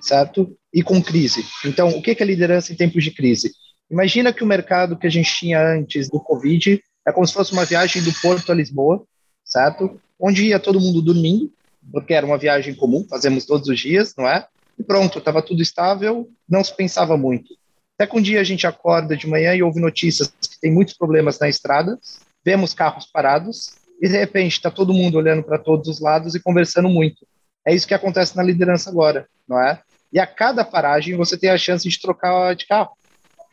certo? 0.01 0.57
E 0.73 0.81
com 0.81 1.03
crise. 1.03 1.45
Então, 1.65 1.89
o 1.89 2.01
que, 2.01 2.15
que 2.15 2.23
é 2.23 2.27
liderança 2.27 2.73
em 2.73 2.77
tempos 2.77 3.03
de 3.03 3.11
crise? 3.11 3.51
Imagina 3.91 4.33
que 4.33 4.45
o 4.45 4.47
mercado 4.47 4.97
que 4.97 5.09
a 5.09 5.11
gente 5.11 5.35
tinha 5.35 5.61
antes 5.61 6.09
do 6.09 6.21
Covid 6.21 6.81
é 7.05 7.13
como 7.13 7.27
se 7.27 7.35
fosse 7.35 7.53
uma 7.53 7.65
viagem 7.65 8.01
do 8.01 8.13
Porto 8.21 8.53
a 8.53 8.55
Lisboa, 8.55 9.05
certo? 9.49 10.01
Onde 10.21 10.45
ia 10.45 10.61
todo 10.61 10.81
mundo 10.81 11.03
dormindo, 11.03 11.51
porque 11.91 12.13
era 12.13 12.27
uma 12.27 12.39
viagem 12.39 12.75
comum, 12.75 13.05
fazemos 13.09 13.47
todos 13.47 13.69
os 13.69 13.81
dias, 13.81 14.15
não 14.17 14.29
é? 14.29 14.47
E 14.79 14.85
pronto, 14.85 15.19
estava 15.19 15.43
tudo 15.43 15.63
estável, 15.63 16.29
não 16.49 16.63
se 16.63 16.77
pensava 16.77 17.17
muito. 17.17 17.57
Até 17.95 18.07
que 18.07 18.17
um 18.17 18.23
dia 18.23 18.41
a 18.41 18.45
gente 18.45 18.67
acorda 18.67 19.17
de 19.17 19.27
manhã 19.27 19.55
e 19.55 19.63
ouve 19.63 19.81
notícias 19.81 20.29
que 20.29 20.61
tem 20.61 20.73
muitos 20.73 20.95
problemas 20.95 21.39
na 21.41 21.49
estrada, 21.49 21.99
vemos 22.45 22.73
carros 22.73 23.07
parados, 23.07 23.73
e 24.01 24.09
de 24.09 24.17
repente 24.17 24.53
está 24.53 24.71
todo 24.71 24.95
mundo 24.95 25.19
olhando 25.19 25.43
para 25.43 25.59
todos 25.59 25.89
os 25.89 26.01
lados 26.01 26.35
e 26.35 26.41
conversando 26.41 26.89
muito. 26.89 27.27
É 27.67 27.75
isso 27.75 27.89
que 27.89 27.95
acontece 27.95 28.37
na 28.37 28.43
liderança 28.43 28.89
agora, 28.91 29.27
não 29.49 29.61
é? 29.61 29.81
E 30.13 30.21
a 30.21 30.27
cada 30.27 30.65
paragem 30.65 31.17
você 31.17 31.37
tem 31.37 31.51
a 31.51 31.59
chance 31.59 31.89
de 31.89 32.01
trocar 32.01 32.55
de 32.55 32.67
carro, 32.67 32.93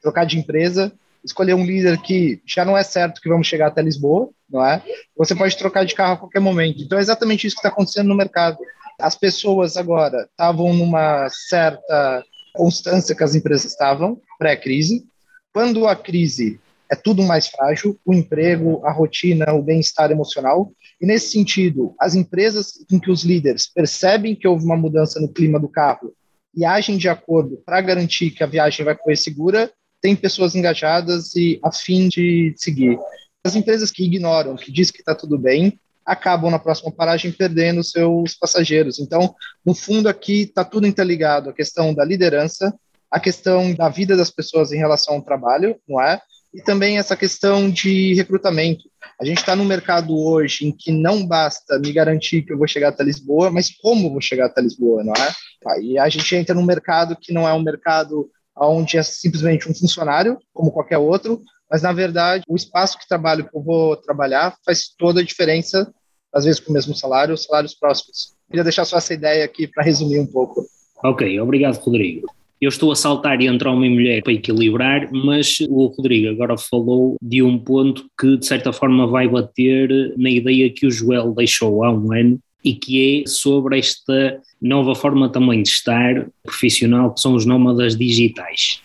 trocar 0.02 0.26
de 0.26 0.38
empresa, 0.38 0.94
escolher 1.26 1.56
um 1.56 1.66
líder 1.66 2.00
que 2.02 2.40
já 2.46 2.64
não 2.64 2.78
é 2.78 2.84
certo 2.84 3.20
que 3.20 3.28
vamos 3.28 3.48
chegar 3.48 3.68
até 3.68 3.82
Lisboa, 3.82 4.30
não 4.50 4.64
é? 4.64 4.82
Você 5.18 5.36
pode 5.36 5.58
trocar 5.58 5.84
de 5.84 5.96
carro 5.96 6.14
a 6.14 6.18
qualquer 6.18 6.40
momento. 6.40 6.84
Então 6.84 7.00
é 7.00 7.02
exatamente 7.02 7.48
isso 7.48 7.56
que 7.56 7.60
está 7.60 7.70
acontecendo 7.70 8.08
no 8.08 8.16
mercado. 8.16 8.58
As 9.00 9.16
pessoas 9.16 9.76
agora 9.76 10.28
estavam 10.30 10.74
numa 10.74 11.28
certa 11.30 12.24
constância 12.54 13.16
que 13.16 13.24
as 13.24 13.36
empresas 13.36 13.72
estavam 13.72 14.22
pré-crise. 14.38 15.04
Quando 15.52 15.88
a 15.88 15.96
crise 15.96 16.60
é 16.90 16.96
tudo 16.96 17.24
mais 17.24 17.48
frágil, 17.48 18.00
o 18.06 18.14
emprego, 18.14 18.86
a 18.86 18.92
rotina, 18.92 19.52
o 19.54 19.64
bem-estar 19.64 20.12
emocional. 20.12 20.72
E 21.02 21.06
nesse 21.06 21.32
sentido, 21.32 21.96
as 22.00 22.14
empresas 22.14 22.86
em 22.92 23.00
que 23.00 23.10
os 23.10 23.24
líderes 23.24 23.68
percebem 23.68 24.36
que 24.36 24.48
houve 24.48 24.64
uma 24.64 24.78
mudança 24.78 25.20
no 25.20 25.32
clima 25.32 25.60
do 25.60 25.68
carro 25.68 26.14
e 26.56 26.64
agem 26.64 26.98
de 26.98 27.10
acordo 27.10 27.62
para 27.66 27.82
garantir 27.82 28.32
que 28.32 28.44
a 28.44 28.48
viagem 28.48 28.86
vai 28.86 28.96
correr 28.96 29.18
segura, 29.18 29.72
tem 30.06 30.16
pessoas 30.16 30.54
engajadas 30.54 31.36
e 31.36 31.60
a 31.64 31.72
fim 31.72 32.08
de 32.08 32.54
seguir. 32.56 32.96
As 33.44 33.56
empresas 33.56 33.90
que 33.90 34.06
ignoram, 34.06 34.56
que 34.56 34.72
dizem 34.72 34.94
que 34.94 35.00
está 35.00 35.16
tudo 35.16 35.36
bem, 35.36 35.80
acabam 36.06 36.52
na 36.52 36.60
próxima 36.60 36.92
paragem 36.92 37.32
perdendo 37.32 37.84
seus 37.84 38.36
passageiros. 38.36 39.00
Então, 39.00 39.34
no 39.66 39.74
fundo, 39.74 40.08
aqui 40.08 40.44
está 40.44 40.64
tudo 40.64 40.86
interligado: 40.86 41.50
a 41.50 41.54
questão 41.54 41.92
da 41.92 42.06
liderança, 42.06 42.72
a 43.10 43.20
questão 43.20 43.74
da 43.74 43.90
vida 43.90 44.16
das 44.16 44.30
pessoas 44.30 44.72
em 44.72 44.78
relação 44.78 45.16
ao 45.16 45.24
trabalho, 45.24 45.76
não 45.90 46.00
é? 46.00 46.22
E 46.54 46.62
também 46.62 47.00
essa 47.00 47.18
questão 47.18 47.68
de 47.68 48.14
recrutamento. 48.14 48.84
A 49.20 49.26
gente 49.26 49.40
está 49.40 49.56
num 49.56 49.66
mercado 49.66 50.16
hoje 50.16 50.68
em 50.68 50.72
que 50.72 50.92
não 50.92 51.26
basta 51.26 51.80
me 51.80 51.92
garantir 51.92 52.44
que 52.44 52.54
eu 52.54 52.60
vou 52.60 52.68
chegar 52.68 52.90
até 52.90 53.04
Lisboa, 53.04 53.50
mas 53.50 53.72
como 53.72 54.12
vou 54.12 54.22
chegar 54.22 54.46
até 54.46 54.62
Lisboa, 54.62 55.04
não 55.04 55.14
é? 55.14 55.82
E 55.82 55.98
a 55.98 56.08
gente 56.10 56.36
entra 56.36 56.54
num 56.54 56.64
mercado 56.64 57.18
que 57.20 57.34
não 57.34 57.48
é 57.48 57.54
um 57.56 57.64
mercado 57.64 58.30
onde 58.58 58.98
é 58.98 59.04
simplesmente 59.04 59.70
um 59.70 59.76
funcionário, 59.76 60.38
como 60.54 60.72
qualquer 60.72 60.98
outro, 60.98 61.42
mas 61.70 61.82
na 61.82 61.92
verdade 61.92 62.44
o 62.48 62.56
espaço 62.56 62.98
que 62.98 63.08
trabalho 63.08 63.48
que 63.50 63.56
eu 63.56 63.62
vou 63.62 63.96
trabalhar 63.98 64.56
faz 64.66 64.90
toda 64.98 65.22
a 65.22 65.24
diferença, 65.24 65.92
às 66.34 66.46
vezes 66.46 66.60
com 66.60 66.72
o 66.72 66.74
mesmo 66.74 66.96
salário, 66.96 67.34
os 67.34 67.44
salários 67.44 67.74
próximos. 67.74 68.34
Queria 68.50 68.64
deixar 68.64 68.86
só 68.86 68.98
essa 68.98 69.14
ideia 69.14 69.44
aqui 69.44 69.68
para 69.68 69.84
resumir 69.84 70.20
um 70.20 70.28
pouco. 70.28 70.66
Ok, 71.04 71.40
obrigado, 71.40 71.78
Rodrigo. 71.78 72.28
Eu 72.62 72.70
estou 72.70 72.92
a 72.92 72.96
saltar 72.96 73.42
entre 73.42 73.68
homem 73.68 73.92
e 73.92 73.94
mulher 73.94 74.24
para 74.24 74.32
equilibrar, 74.34 75.10
mas 75.12 75.60
o 75.70 75.88
Rodrigo 75.88 76.30
agora 76.30 76.58
falou 76.58 77.16
de 77.22 77.44
um 77.44 77.60
ponto 77.60 78.06
que, 78.20 78.38
de 78.38 78.46
certa 78.46 78.72
forma, 78.72 79.06
vai 79.06 79.28
bater 79.28 80.14
na 80.18 80.30
ideia 80.30 80.72
que 80.72 80.88
o 80.88 80.92
Joel 80.92 81.34
deixou 81.34 81.84
há 81.84 81.92
um 81.92 82.14
ano 82.14 82.40
e 82.66 82.74
que 82.74 83.22
é 83.24 83.30
sobre 83.30 83.78
esta 83.78 84.42
nova 84.60 84.96
forma 84.96 85.30
também 85.30 85.62
de 85.62 85.70
estar 85.70 86.28
profissional, 86.44 87.14
que 87.14 87.22
são 87.22 87.36
os 87.36 87.46
nómadas 87.46 87.96
digitais. 87.96 88.82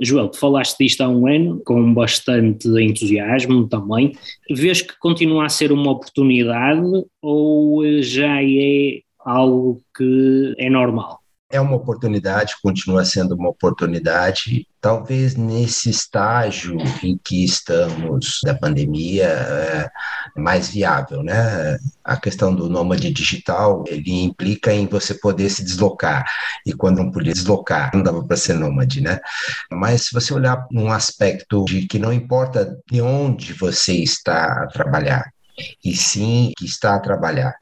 Joel, 0.00 0.28
tu 0.28 0.38
falaste 0.38 0.78
disto 0.78 1.02
há 1.02 1.08
um 1.08 1.26
ano, 1.26 1.60
com 1.64 1.92
bastante 1.92 2.68
entusiasmo 2.68 3.68
também. 3.68 4.12
Vês 4.48 4.80
que 4.80 4.98
continua 4.98 5.44
a 5.44 5.48
ser 5.48 5.72
uma 5.72 5.90
oportunidade 5.90 6.86
ou 7.20 7.82
já 8.00 8.42
é 8.42 9.00
algo 9.18 9.82
que 9.96 10.54
é 10.56 10.70
normal? 10.70 11.20
É 11.50 11.58
uma 11.58 11.76
oportunidade, 11.76 12.56
continua 12.62 13.06
sendo 13.06 13.34
uma 13.34 13.48
oportunidade. 13.48 14.66
Talvez 14.82 15.34
nesse 15.34 15.88
estágio 15.88 16.76
em 17.02 17.18
que 17.24 17.42
estamos 17.42 18.40
da 18.44 18.54
pandemia, 18.54 19.24
é, 19.24 19.90
mais 20.36 20.68
viável, 20.68 21.22
né? 21.22 21.78
A 22.04 22.18
questão 22.18 22.54
do 22.54 22.68
nômade 22.68 23.10
digital, 23.10 23.82
ele 23.86 24.24
implica 24.24 24.74
em 24.74 24.86
você 24.86 25.14
poder 25.14 25.48
se 25.48 25.64
deslocar, 25.64 26.26
e 26.66 26.74
quando 26.74 26.98
não 26.98 27.10
podia 27.10 27.32
deslocar, 27.32 27.90
não 27.94 28.02
dava 28.02 28.22
para 28.22 28.36
ser 28.36 28.52
nômade, 28.52 29.00
né? 29.00 29.18
Mas 29.70 30.02
se 30.06 30.12
você 30.12 30.34
olhar 30.34 30.66
num 30.70 30.92
aspecto 30.92 31.64
de 31.64 31.86
que 31.86 31.98
não 31.98 32.12
importa 32.12 32.76
de 32.90 33.00
onde 33.00 33.54
você 33.54 33.94
está 33.94 34.64
a 34.64 34.66
trabalhar, 34.66 35.24
e 35.82 35.96
sim 35.96 36.52
que 36.58 36.66
está 36.66 36.94
a 36.94 37.00
trabalhar, 37.00 37.54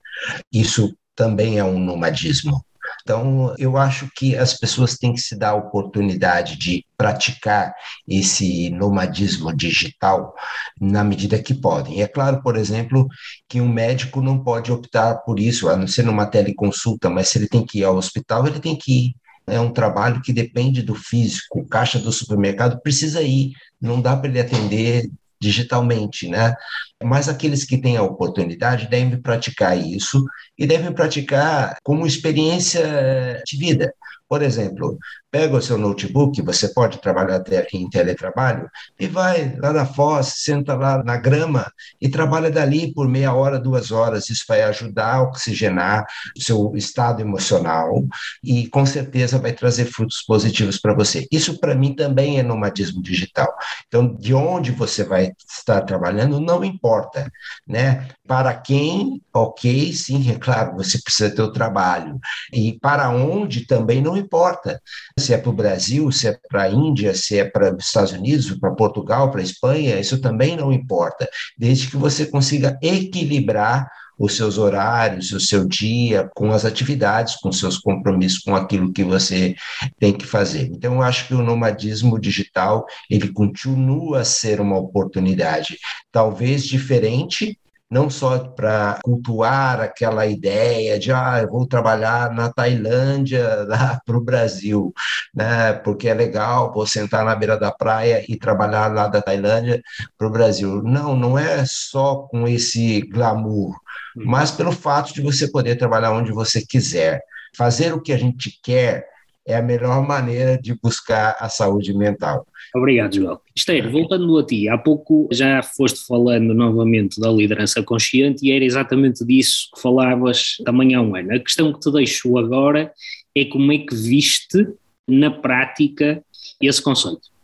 isso 0.52 0.92
também 1.14 1.58
é 1.58 1.64
um 1.64 1.78
nomadismo. 1.78 2.65
Então, 3.06 3.54
eu 3.56 3.76
acho 3.76 4.10
que 4.16 4.34
as 4.36 4.52
pessoas 4.58 4.96
têm 4.98 5.14
que 5.14 5.20
se 5.20 5.38
dar 5.38 5.50
a 5.50 5.54
oportunidade 5.54 6.58
de 6.58 6.84
praticar 6.98 7.72
esse 8.06 8.68
nomadismo 8.70 9.54
digital 9.54 10.34
na 10.80 11.04
medida 11.04 11.40
que 11.40 11.54
podem. 11.54 12.02
É 12.02 12.08
claro, 12.08 12.42
por 12.42 12.56
exemplo, 12.56 13.06
que 13.48 13.60
um 13.60 13.68
médico 13.68 14.20
não 14.20 14.42
pode 14.42 14.72
optar 14.72 15.18
por 15.18 15.38
isso, 15.38 15.68
a 15.68 15.76
não 15.76 15.86
ser 15.86 16.02
numa 16.02 16.26
teleconsulta, 16.26 17.08
mas 17.08 17.28
se 17.28 17.38
ele 17.38 17.46
tem 17.46 17.64
que 17.64 17.78
ir 17.78 17.84
ao 17.84 17.94
hospital, 17.94 18.44
ele 18.44 18.58
tem 18.58 18.76
que 18.76 19.06
ir. 19.06 19.14
É 19.46 19.60
um 19.60 19.72
trabalho 19.72 20.20
que 20.20 20.32
depende 20.32 20.82
do 20.82 20.96
físico, 20.96 21.64
caixa 21.68 22.00
do 22.00 22.10
supermercado 22.10 22.80
precisa 22.82 23.22
ir, 23.22 23.52
não 23.80 24.00
dá 24.00 24.16
para 24.16 24.28
ele 24.28 24.40
atender 24.40 25.08
digitalmente, 25.40 26.28
né? 26.28 26.54
Mas 27.02 27.28
aqueles 27.28 27.64
que 27.64 27.78
têm 27.80 27.96
a 27.96 28.02
oportunidade 28.02 28.88
devem 28.88 29.20
praticar 29.20 29.76
isso 29.76 30.24
e 30.58 30.66
devem 30.66 30.92
praticar 30.92 31.76
como 31.82 32.06
experiência 32.06 33.42
de 33.44 33.56
vida. 33.58 33.92
Por 34.28 34.42
exemplo, 34.42 34.98
pega 35.30 35.56
o 35.56 35.62
seu 35.62 35.76
notebook, 35.76 36.40
você 36.42 36.68
pode 36.68 37.00
trabalhar 37.00 37.36
até 37.36 37.66
em 37.72 37.88
teletrabalho, 37.90 38.70
e 38.98 39.06
vai 39.06 39.56
lá 39.58 39.72
na 39.72 39.84
foz, 39.84 40.34
senta 40.36 40.74
lá 40.74 41.02
na 41.02 41.16
grama 41.16 41.70
e 42.00 42.08
trabalha 42.08 42.50
dali 42.50 42.92
por 42.92 43.08
meia 43.08 43.34
hora, 43.34 43.58
duas 43.58 43.90
horas. 43.90 44.30
Isso 44.30 44.44
vai 44.48 44.62
ajudar 44.62 45.14
a 45.14 45.22
oxigenar 45.22 46.06
o 46.36 46.42
seu 46.42 46.72
estado 46.74 47.20
emocional 47.20 48.04
e 48.42 48.68
com 48.68 48.86
certeza 48.86 49.38
vai 49.38 49.52
trazer 49.52 49.86
frutos 49.86 50.22
positivos 50.22 50.78
para 50.78 50.94
você. 50.94 51.26
Isso 51.30 51.58
para 51.58 51.74
mim 51.74 51.94
também 51.94 52.38
é 52.38 52.42
nomadismo 52.42 53.02
digital. 53.02 53.52
Então, 53.88 54.14
de 54.14 54.32
onde 54.32 54.70
você 54.72 55.04
vai 55.04 55.32
estar 55.48 55.82
trabalhando 55.82 56.40
não 56.40 56.64
importa, 56.64 57.30
né? 57.66 58.08
Para 58.26 58.54
quem, 58.54 59.20
ok, 59.32 59.92
sim, 59.92 60.30
é 60.30 60.38
claro, 60.38 60.76
você 60.76 61.00
precisa 61.00 61.34
ter 61.34 61.42
o 61.42 61.52
trabalho. 61.52 62.18
E 62.52 62.78
para 62.80 63.10
onde 63.10 63.66
também 63.66 64.00
não 64.00 64.16
importa 64.16 64.80
se 65.26 65.34
é 65.34 65.38
para 65.38 65.50
o 65.50 65.52
Brasil, 65.52 66.10
se 66.12 66.28
é 66.28 66.38
para 66.48 66.62
a 66.62 66.70
Índia, 66.70 67.14
se 67.14 67.38
é 67.38 67.44
para 67.44 67.74
os 67.74 67.84
Estados 67.84 68.12
Unidos, 68.12 68.50
para 68.58 68.70
Portugal, 68.70 69.30
para 69.30 69.40
a 69.40 69.44
Espanha, 69.44 69.98
isso 69.98 70.20
também 70.20 70.56
não 70.56 70.72
importa, 70.72 71.28
desde 71.58 71.88
que 71.88 71.96
você 71.96 72.26
consiga 72.26 72.78
equilibrar 72.80 73.88
os 74.18 74.34
seus 74.36 74.56
horários, 74.56 75.32
o 75.32 75.40
seu 75.40 75.66
dia, 75.66 76.30
com 76.34 76.50
as 76.50 76.64
atividades, 76.64 77.36
com 77.36 77.52
seus 77.52 77.76
compromissos, 77.76 78.38
com 78.38 78.56
aquilo 78.56 78.92
que 78.92 79.04
você 79.04 79.54
tem 79.98 80.12
que 80.12 80.26
fazer. 80.26 80.70
Então, 80.72 80.94
eu 80.94 81.02
acho 81.02 81.26
que 81.26 81.34
o 81.34 81.42
nomadismo 81.42 82.18
digital, 82.18 82.86
ele 83.10 83.28
continua 83.28 84.20
a 84.20 84.24
ser 84.24 84.60
uma 84.60 84.78
oportunidade, 84.78 85.76
talvez 86.10 86.64
diferente, 86.64 87.58
não 87.90 88.10
só 88.10 88.38
para 88.38 88.98
cultuar 89.04 89.80
aquela 89.80 90.26
ideia 90.26 90.98
de 90.98 91.12
ah, 91.12 91.40
eu 91.42 91.48
vou 91.48 91.66
trabalhar 91.66 92.32
na 92.32 92.52
Tailândia 92.52 93.62
lá 93.68 94.00
para 94.04 94.16
o 94.16 94.20
Brasil, 94.20 94.92
né? 95.34 95.72
Porque 95.72 96.08
é 96.08 96.14
legal, 96.14 96.72
vou 96.72 96.86
sentar 96.86 97.24
na 97.24 97.34
beira 97.34 97.56
da 97.56 97.70
praia 97.70 98.24
e 98.28 98.36
trabalhar 98.36 98.92
lá 98.92 99.06
da 99.06 99.22
Tailândia 99.22 99.80
para 100.18 100.26
o 100.26 100.30
Brasil. 100.30 100.82
Não, 100.82 101.16
não 101.16 101.38
é 101.38 101.64
só 101.66 102.26
com 102.28 102.46
esse 102.48 103.02
glamour, 103.02 103.76
uhum. 104.16 104.24
mas 104.26 104.50
pelo 104.50 104.72
fato 104.72 105.14
de 105.14 105.22
você 105.22 105.48
poder 105.48 105.76
trabalhar 105.76 106.12
onde 106.12 106.32
você 106.32 106.64
quiser, 106.64 107.20
fazer 107.56 107.94
o 107.94 108.00
que 108.00 108.12
a 108.12 108.18
gente 108.18 108.58
quer 108.62 109.15
é 109.46 109.56
a 109.56 109.62
melhor 109.62 110.06
maneira 110.06 110.58
de 110.58 110.74
buscar 110.82 111.36
a 111.38 111.48
saúde 111.48 111.96
mental. 111.96 112.46
Obrigado, 112.74 113.14
João. 113.14 113.40
Esther, 113.54 113.90
voltando 113.90 114.38
a 114.38 114.44
ti, 114.44 114.68
há 114.68 114.76
pouco 114.76 115.28
já 115.30 115.62
foste 115.62 116.04
falando 116.06 116.52
novamente 116.52 117.20
da 117.20 117.30
liderança 117.30 117.82
consciente 117.82 118.44
e 118.44 118.52
era 118.52 118.64
exatamente 118.64 119.24
disso 119.24 119.68
que 119.74 119.80
falavas 119.80 120.56
também 120.64 120.94
há 120.94 121.00
um 121.00 121.14
ano. 121.14 121.34
A 121.34 121.38
questão 121.38 121.72
que 121.72 121.80
te 121.80 121.92
deixo 121.92 122.36
agora 122.36 122.92
é 123.34 123.44
como 123.44 123.72
é 123.72 123.78
que 123.78 123.94
viste 123.94 124.66
na 125.08 125.30
prática 125.30 126.22
esse 126.60 126.82
conceito. 126.82 127.36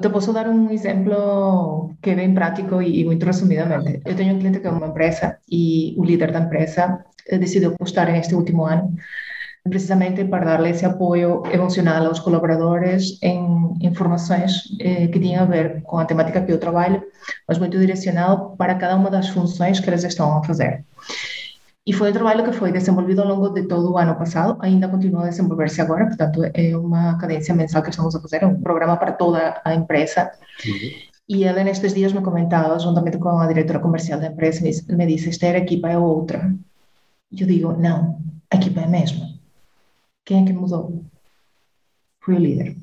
Te 0.00 0.08
posso 0.10 0.32
dar 0.32 0.48
um 0.48 0.70
exemplo 0.70 1.94
que 2.02 2.10
é 2.10 2.14
bem 2.14 2.34
prático 2.34 2.82
e 2.82 3.04
muito 3.04 3.24
resumidamente. 3.24 4.00
Eu 4.04 4.14
tenho 4.14 4.34
um 4.34 4.38
cliente 4.38 4.60
que 4.60 4.66
é 4.66 4.70
uma 4.70 4.88
empresa 4.88 5.38
e 5.50 5.94
o 5.96 6.04
líder 6.04 6.32
da 6.32 6.40
empresa 6.40 7.04
decidiu 7.38 7.70
apostar 7.70 8.12
neste 8.12 8.34
último 8.34 8.66
ano 8.66 8.94
precisamente 9.68 10.24
para 10.26 10.44
darle 10.44 10.70
ese 10.70 10.84
apoio 10.84 11.42
emocional 11.50 12.06
aos 12.06 12.20
colaboradores 12.20 13.18
em 13.22 13.74
informações 13.80 14.64
eh, 14.78 15.08
que 15.08 15.18
tinham 15.18 15.42
a 15.42 15.46
ver 15.46 15.82
com 15.82 15.98
a 15.98 16.04
temática 16.04 16.42
que 16.42 16.52
eu 16.52 16.58
trabalho, 16.60 17.02
mas 17.48 17.58
muito 17.58 17.78
direcionado 17.78 18.54
para 18.56 18.74
cada 18.74 18.94
uma 18.94 19.10
das 19.10 19.28
funções 19.28 19.80
que 19.80 19.88
eles 19.88 20.04
estão 20.04 20.36
a 20.36 20.44
fazer. 20.44 20.84
E 21.86 21.92
foi 21.92 22.10
um 22.10 22.12
trabalho 22.12 22.44
que 22.44 22.52
foi 22.52 22.72
desenvolvido 22.72 23.22
ao 23.22 23.28
longo 23.28 23.48
de 23.50 23.62
todo 23.66 23.92
o 23.92 23.98
ano 23.98 24.14
passado, 24.16 24.58
ainda 24.60 24.88
continua 24.88 25.26
a 25.26 25.28
desenvolver-se 25.28 25.80
agora, 25.80 26.06
portanto, 26.06 26.42
é 26.52 26.76
uma 26.76 27.16
cadência 27.18 27.54
mensal 27.54 27.82
que 27.82 27.90
estamos 27.90 28.14
a 28.14 28.20
fazer, 28.20 28.42
é 28.42 28.46
um 28.46 28.60
programa 28.60 28.96
para 28.98 29.12
toda 29.12 29.60
a 29.64 29.74
empresa. 29.74 30.30
Uhum. 30.66 30.90
E 31.26 31.44
ela, 31.44 31.64
nestes 31.64 31.94
dias, 31.94 32.12
me 32.12 32.20
comentava, 32.20 32.78
juntamente 32.78 33.16
com 33.16 33.30
a 33.38 33.46
diretora 33.46 33.78
comercial 33.78 34.20
da 34.20 34.26
empresa, 34.26 34.62
me 34.62 35.06
disse: 35.06 35.30
Esta 35.30 35.46
a 35.46 35.58
equipa 35.58 35.88
é 35.88 35.98
outra. 35.98 36.54
E 37.32 37.40
eu 37.40 37.46
digo: 37.46 37.72
Não, 37.72 38.18
a 38.50 38.56
equipa 38.56 38.80
é 38.80 38.84
a 38.84 38.88
mesma 38.88 39.33
quem 40.24 40.42
é 40.42 40.46
que 40.46 40.52
mudou? 40.52 41.04
Foi 42.20 42.34
o 42.34 42.38
líder. 42.38 42.76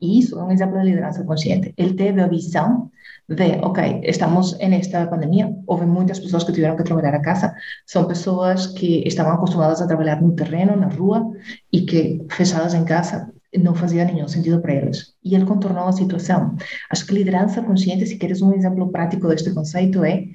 E 0.00 0.18
isso 0.20 0.38
é 0.38 0.44
um 0.44 0.50
exemplo 0.50 0.78
de 0.78 0.86
liderança 0.86 1.24
consciente. 1.24 1.72
Ele 1.76 1.94
teve 1.94 2.20
a 2.20 2.28
visão 2.28 2.90
de, 3.28 3.58
ok, 3.62 4.00
estamos 4.04 4.56
nesta 4.58 5.06
pandemia, 5.06 5.54
houve 5.66 5.86
muitas 5.86 6.18
pessoas 6.20 6.44
que 6.44 6.52
tiveram 6.52 6.76
que 6.76 6.84
trabalhar 6.84 7.14
a 7.14 7.20
casa, 7.20 7.54
são 7.84 8.06
pessoas 8.06 8.66
que 8.66 9.02
estavam 9.06 9.32
acostumadas 9.32 9.82
a 9.82 9.86
trabalhar 9.86 10.22
no 10.22 10.34
terreno, 10.34 10.76
na 10.76 10.88
rua, 10.88 11.30
e 11.72 11.82
que 11.82 12.24
fechadas 12.30 12.74
em 12.74 12.84
casa 12.84 13.32
não 13.56 13.74
fazia 13.74 14.04
nenhum 14.04 14.28
sentido 14.28 14.60
para 14.60 14.74
eles. 14.74 15.14
E 15.24 15.34
ele 15.34 15.46
contornou 15.46 15.84
a 15.84 15.92
situação. 15.92 16.56
Acho 16.90 17.06
que 17.06 17.14
liderança 17.14 17.62
consciente, 17.62 18.06
se 18.06 18.16
queres 18.16 18.40
um 18.40 18.52
exemplo 18.54 18.88
prático 18.90 19.28
deste 19.28 19.52
conceito, 19.52 20.04
é 20.04 20.26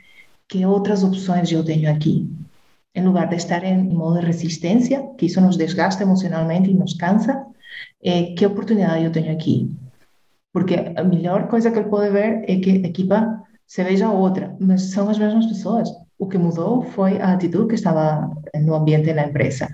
que 0.47 0.65
outras 0.65 1.03
opções 1.03 1.51
eu 1.51 1.63
tenho 1.63 1.89
aqui 1.89 2.29
em 2.95 3.03
lugar 3.03 3.27
de 3.27 3.35
estar 3.35 3.63
em 3.63 3.83
modo 3.83 4.19
de 4.19 4.25
resistência, 4.25 5.07
que 5.17 5.25
isso 5.25 5.41
nos 5.41 5.57
desgasta 5.57 6.03
emocionalmente 6.03 6.69
e 6.69 6.73
nos 6.73 6.93
cansa, 6.93 7.45
é, 8.03 8.33
que 8.33 8.45
oportunidade 8.45 9.03
eu 9.03 9.11
tenho 9.11 9.31
aqui? 9.31 9.69
Porque 10.51 10.75
a 10.95 11.03
melhor 11.03 11.47
coisa 11.47 11.71
que 11.71 11.79
ele 11.79 11.89
pode 11.89 12.11
ver 12.11 12.43
é 12.47 12.59
que 12.59 12.85
equipa 12.85 13.43
se 13.65 13.83
veja 13.83 14.11
outra, 14.11 14.55
mas 14.59 14.91
são 14.91 15.09
as 15.09 15.17
mesmas 15.17 15.47
pessoas. 15.47 15.89
O 16.19 16.27
que 16.27 16.37
mudou 16.37 16.83
foi 16.83 17.19
a 17.19 17.33
atitude 17.33 17.69
que 17.69 17.75
estava 17.75 18.29
no 18.61 18.75
ambiente 18.75 19.11
na 19.13 19.25
empresa. 19.25 19.67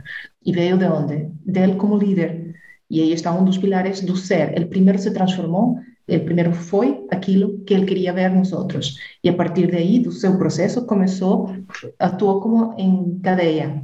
E 0.46 0.54
veio 0.54 0.78
de 0.78 0.86
onde? 0.86 1.30
Dele 1.46 1.76
como 1.76 1.98
líder. 1.98 2.56
E 2.90 3.02
aí 3.02 3.12
está 3.12 3.32
um 3.34 3.44
dos 3.44 3.58
pilares 3.58 4.02
do 4.02 4.16
ser. 4.16 4.54
Ele 4.56 4.66
primeiro 4.66 4.98
se 4.98 5.12
transformou 5.12 5.78
ele 6.10 6.26
primeiro 6.26 6.52
foi 6.52 7.06
aquilo 7.12 7.60
que 7.60 7.74
ele 7.74 7.86
queria 7.86 8.14
ver 8.14 8.30
nos 8.32 8.52
outros. 8.52 8.98
E 9.24 9.30
a 9.30 9.34
partir 9.34 9.72
daí, 9.72 10.00
do 10.00 10.12
seu 10.12 10.38
processo, 10.38 10.86
começou, 10.86 11.56
atuou 11.98 12.42
como 12.42 12.76
em 12.78 13.20
cadeia. 13.20 13.84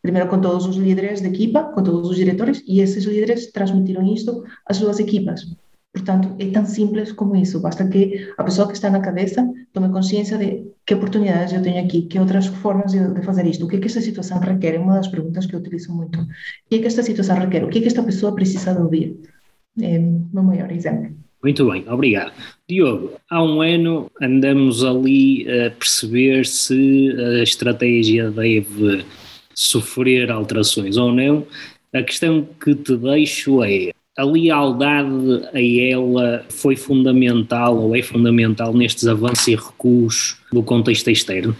Primeiro 0.00 0.28
com 0.28 0.40
todos 0.40 0.66
os 0.66 0.76
líderes 0.76 1.20
da 1.20 1.28
equipa, 1.28 1.64
com 1.64 1.82
todos 1.82 2.10
os 2.10 2.16
diretores, 2.16 2.62
e 2.66 2.80
esses 2.80 3.04
líderes 3.04 3.50
transmitiram 3.50 4.06
isto 4.12 4.44
às 4.66 4.76
suas 4.76 4.98
equipas. 5.00 5.46
Portanto, 5.94 6.34
é 6.40 6.50
tão 6.50 6.66
simples 6.66 7.12
como 7.12 7.36
isso. 7.36 7.60
Basta 7.60 7.88
que 7.88 8.28
a 8.36 8.42
pessoa 8.42 8.66
que 8.66 8.74
está 8.74 8.90
na 8.90 9.00
cabeça 9.00 9.48
tome 9.72 9.88
consciência 9.90 10.36
de 10.36 10.66
que 10.84 10.94
oportunidades 10.94 11.54
eu 11.54 11.62
tenho 11.62 11.82
aqui, 11.82 12.02
que 12.02 12.18
outras 12.18 12.46
formas 12.46 12.92
de 12.92 13.22
fazer 13.22 13.46
isto, 13.46 13.64
o 13.64 13.68
que 13.68 13.76
é 13.76 13.78
que 13.78 13.86
esta 13.86 14.00
situação 14.00 14.40
requer. 14.40 14.74
É 14.74 14.78
uma 14.78 14.96
das 14.96 15.08
perguntas 15.08 15.46
que 15.46 15.54
eu 15.54 15.60
utilizo 15.60 15.94
muito. 15.94 16.20
O 16.20 16.26
que 16.68 16.76
é 16.76 16.78
que 16.80 16.86
esta 16.86 17.02
situação 17.02 17.36
requer? 17.38 17.64
O 17.64 17.68
que 17.70 17.78
é 17.78 17.80
que 17.80 17.86
esta 17.86 18.02
pessoa 18.02 18.34
precisa 18.34 18.74
de 18.74 18.82
ouvir? 18.82 19.20
É 19.80 19.98
o 19.98 20.28
meu 20.32 20.42
maior 20.42 20.70
exemplo. 20.72 21.23
Muito 21.44 21.70
bem, 21.70 21.84
obrigado. 21.86 22.32
Diogo, 22.66 23.20
há 23.28 23.42
um 23.42 23.60
ano 23.60 24.10
andamos 24.18 24.82
ali 24.82 25.46
a 25.46 25.70
perceber 25.72 26.46
se 26.46 27.14
a 27.18 27.42
estratégia 27.42 28.30
deve 28.30 29.04
sofrer 29.54 30.30
alterações 30.30 30.96
ou 30.96 31.12
não. 31.12 31.46
A 31.94 32.02
questão 32.02 32.48
que 32.58 32.74
te 32.74 32.96
deixo 32.96 33.62
é: 33.62 33.92
a 34.16 34.24
lealdade 34.24 35.46
a 35.52 35.60
ela 35.92 36.46
foi 36.48 36.76
fundamental 36.76 37.76
ou 37.76 37.94
é 37.94 38.00
fundamental 38.00 38.72
nestes 38.72 39.06
avanços 39.06 39.46
e 39.46 39.54
recuos 39.54 40.38
do 40.50 40.62
contexto 40.62 41.10
externo? 41.10 41.54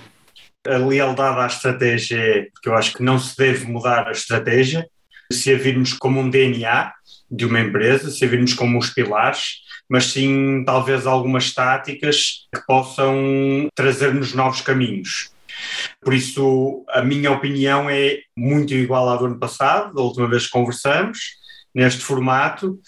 A 0.67 0.79
lealdade 0.79 1.41
à 1.41 1.47
estratégia 1.47 2.17
é 2.17 2.43
porque 2.55 2.71
eu 2.71 2.75
acho 2.75 2.95
que 2.95 3.03
não 3.03 3.19
se 3.19 3.37
deve 3.37 3.67
mudar 3.67 4.09
a 4.09 4.13
estratégia. 4.13 4.89
Se 5.31 5.53
a 5.53 5.59
virmos 5.59 5.93
como 5.93 6.21
um 6.21 6.31
DNA 6.31 6.91
de 7.31 7.45
uma 7.45 7.61
empresa, 7.61 8.11
se 8.11 8.25
a 8.25 8.29
virmos 8.29 8.55
como 8.55 8.79
os 8.79 8.89
pilares, 8.89 9.65
mas 9.89 10.07
sim 10.07 10.63
talvez 10.65 11.07
algumas 11.07 11.53
táticas 11.53 12.47
que 12.55 12.61
possam 12.67 13.69
trazer-nos 13.75 14.35
novos 14.35 14.61
caminhos. 14.61 15.31
Por 16.01 16.13
isso, 16.13 16.85
a 16.91 17.03
minha 17.03 17.31
opinião 17.31 17.89
é 17.89 18.21
muito 18.37 18.75
igual 18.75 19.09
à 19.09 19.17
do 19.17 19.27
ano 19.27 19.39
passado, 19.39 19.95
da 19.95 20.03
última 20.03 20.29
vez 20.29 20.47
que 20.47 20.53
conversamos, 20.53 21.19
neste 21.75 22.03
formato, 22.03 22.79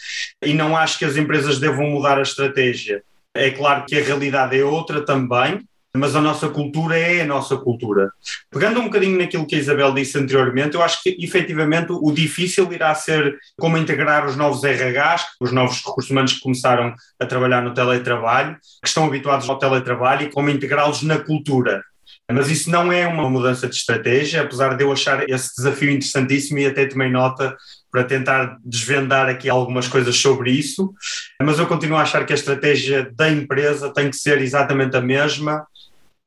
e 0.43 0.53
não 0.55 0.77
acho 0.77 0.99
que 0.99 1.05
as 1.05 1.17
empresas 1.17 1.59
devam 1.59 1.91
mudar 1.91 2.19
a 2.19 2.23
estratégia. 2.23 3.03
É 3.35 3.51
claro 3.51 3.85
que 3.87 3.99
a 3.99 4.03
realidade 4.03 4.59
é 4.59 4.65
outra 4.65 5.05
também, 5.05 5.67
mas 5.97 6.15
a 6.15 6.21
nossa 6.21 6.49
cultura 6.49 6.99
é 6.99 7.23
a 7.23 7.27
nossa 7.27 7.57
cultura. 7.57 8.11
Pegando 8.51 8.81
um 8.81 8.85
bocadinho 8.85 9.19
naquilo 9.19 9.47
que 9.47 9.57
a 9.57 9.59
Isabel 9.59 9.93
disse 9.95 10.19
anteriormente, 10.19 10.75
eu 10.75 10.83
acho 10.83 11.03
que 11.03 11.17
efetivamente 11.19 11.89
o 11.91 12.13
difícil 12.13 12.73
irá 12.73 12.95
ser 12.95 13.37
como 13.59 13.79
integrar 13.79 14.27
os 14.27 14.37
novos 14.37 14.63
RHs, 14.63 15.27
os 15.41 15.53
novos 15.53 15.79
recursos 15.85 16.11
humanos 16.11 16.35
que 16.35 16.41
começaram 16.41 16.95
a 17.21 17.27
trabalhar 17.27 17.63
no 17.63 17.75
teletrabalho, 17.75 18.57
que 18.83 18.89
estão 18.89 19.05
habituados 19.05 19.49
ao 19.49 19.59
teletrabalho 19.59 20.27
e 20.27 20.31
como 20.31 20.51
integrá-los 20.51 21.03
na 21.03 21.19
cultura. 21.19 21.83
Mas 22.31 22.51
isso 22.51 22.71
não 22.71 22.93
é 22.93 23.07
uma 23.07 23.31
mudança 23.31 23.69
de 23.69 23.77
estratégia, 23.77 24.43
apesar 24.43 24.77
de 24.77 24.83
eu 24.83 24.91
achar 24.91 25.29
esse 25.29 25.55
desafio 25.57 25.91
interessantíssimo 25.91 26.59
e 26.59 26.67
até 26.67 26.85
tomei 26.87 27.09
nota 27.09 27.57
para 27.91 28.03
tentar 28.03 28.59
desvendar 28.65 29.29
aqui 29.29 29.49
algumas 29.49 29.87
coisas 29.87 30.17
sobre 30.17 30.51
isso. 30.51 30.93
Mas 31.41 31.59
eu 31.59 31.67
continuo 31.67 31.97
a 31.97 32.03
achar 32.03 32.27
que 32.27 32.33
a 32.33 32.37
estratégia 32.37 33.11
da 33.15 33.31
empresa 33.31 33.93
tem 33.93 34.11
que 34.11 34.17
ser 34.17 34.41
exatamente 34.41 34.97
a 34.97 35.01
mesma 35.01 35.65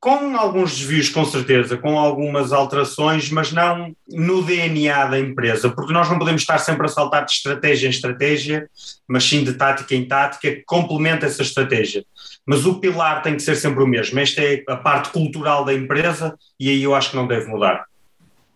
com 0.00 0.34
alguns 0.34 0.78
desvios, 0.78 1.10
com 1.10 1.26
certeza, 1.26 1.76
com 1.76 1.98
algumas 1.98 2.52
alterações, 2.52 3.30
mas 3.30 3.52
não 3.52 3.94
no 4.08 4.42
DNA 4.42 5.06
da 5.06 5.20
empresa, 5.20 5.68
porque 5.68 5.92
nós 5.92 6.08
não 6.08 6.18
podemos 6.18 6.40
estar 6.40 6.56
sempre 6.56 6.86
a 6.86 6.88
saltar 6.88 7.26
de 7.26 7.32
estratégia 7.32 7.86
em 7.86 7.90
estratégia, 7.90 8.66
mas 9.06 9.24
sim 9.24 9.44
de 9.44 9.52
tática 9.52 9.94
em 9.94 10.08
tática, 10.08 10.50
que 10.56 10.62
complementa 10.64 11.26
essa 11.26 11.42
estratégia. 11.42 12.02
Mas 12.46 12.64
o 12.64 12.80
pilar 12.80 13.22
tem 13.22 13.36
que 13.36 13.42
ser 13.42 13.56
sempre 13.56 13.84
o 13.84 13.86
mesmo. 13.86 14.18
Esta 14.18 14.40
é 14.40 14.64
a 14.68 14.76
parte 14.76 15.10
cultural 15.10 15.66
da 15.66 15.74
empresa 15.74 16.34
e 16.58 16.70
aí 16.70 16.82
eu 16.82 16.94
acho 16.94 17.10
que 17.10 17.16
não 17.16 17.26
deve 17.26 17.46
mudar. 17.48 17.84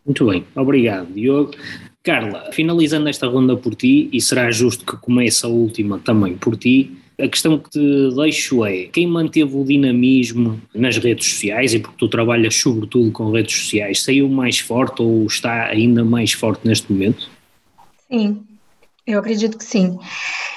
Muito 0.05 0.27
bem, 0.27 0.47
obrigado, 0.55 1.13
Diogo. 1.13 1.53
Carla, 2.03 2.51
finalizando 2.53 3.09
esta 3.09 3.27
ronda 3.27 3.57
por 3.57 3.75
ti, 3.75 4.11
e 4.13 4.21
será 4.21 4.51
justo 4.51 4.85
que 4.85 4.97
comece 4.99 5.45
a 5.47 5.49
última 5.49 5.99
também 5.99 6.37
por 6.37 6.55
ti, 6.55 6.95
a 7.19 7.29
questão 7.29 7.59
que 7.59 7.71
te 7.71 8.15
deixo 8.15 8.65
é: 8.65 8.87
quem 8.87 9.07
manteve 9.07 9.57
o 9.57 9.65
dinamismo 9.65 10.61
nas 10.75 10.97
redes 10.97 11.27
sociais, 11.27 11.75
e 11.75 11.79
porque 11.79 11.97
tu 11.99 12.09
trabalhas 12.09 12.55
sobretudo 12.55 13.11
com 13.13 13.31
redes 13.31 13.57
sociais, 13.57 14.03
saiu 14.03 14.29
mais 14.29 14.59
forte 14.59 15.03
ou 15.03 15.27
está 15.27 15.67
ainda 15.67 16.05
mais 16.05 16.33
forte 16.33 16.67
neste 16.67 16.93
momento? 16.93 17.29
Sim, 18.11 18.43
eu 19.07 19.19
acredito 19.19 19.59
que 19.59 19.65
sim. 19.65 19.99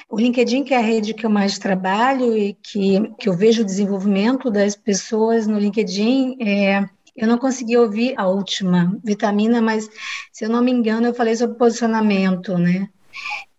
O 0.10 0.20
LinkedIn, 0.20 0.64
que 0.64 0.74
é 0.74 0.78
a 0.78 0.82
rede 0.82 1.14
que 1.14 1.26
eu 1.26 1.30
mais 1.30 1.60
trabalho 1.60 2.36
e 2.38 2.55
que, 2.64 3.12
que 3.20 3.28
eu 3.28 3.34
vejo 3.36 3.62
o 3.62 3.66
desenvolvimento 3.66 4.49
das 4.49 4.76
pessoas 4.76 5.47
no 5.47 5.60
LinkedIn, 5.60 6.38
é, 6.41 6.86
eu 7.16 7.28
não 7.28 7.38
consegui 7.38 7.76
ouvir 7.76 8.14
a 8.16 8.28
última 8.28 8.97
vitamina, 9.03 9.62
mas 9.62 9.89
se 10.32 10.45
eu 10.45 10.49
não 10.49 10.64
me 10.64 10.72
engano, 10.72 11.08
eu 11.08 11.14
falei 11.14 11.36
sobre 11.36 11.58
posicionamento, 11.58 12.58
né? 12.58 12.88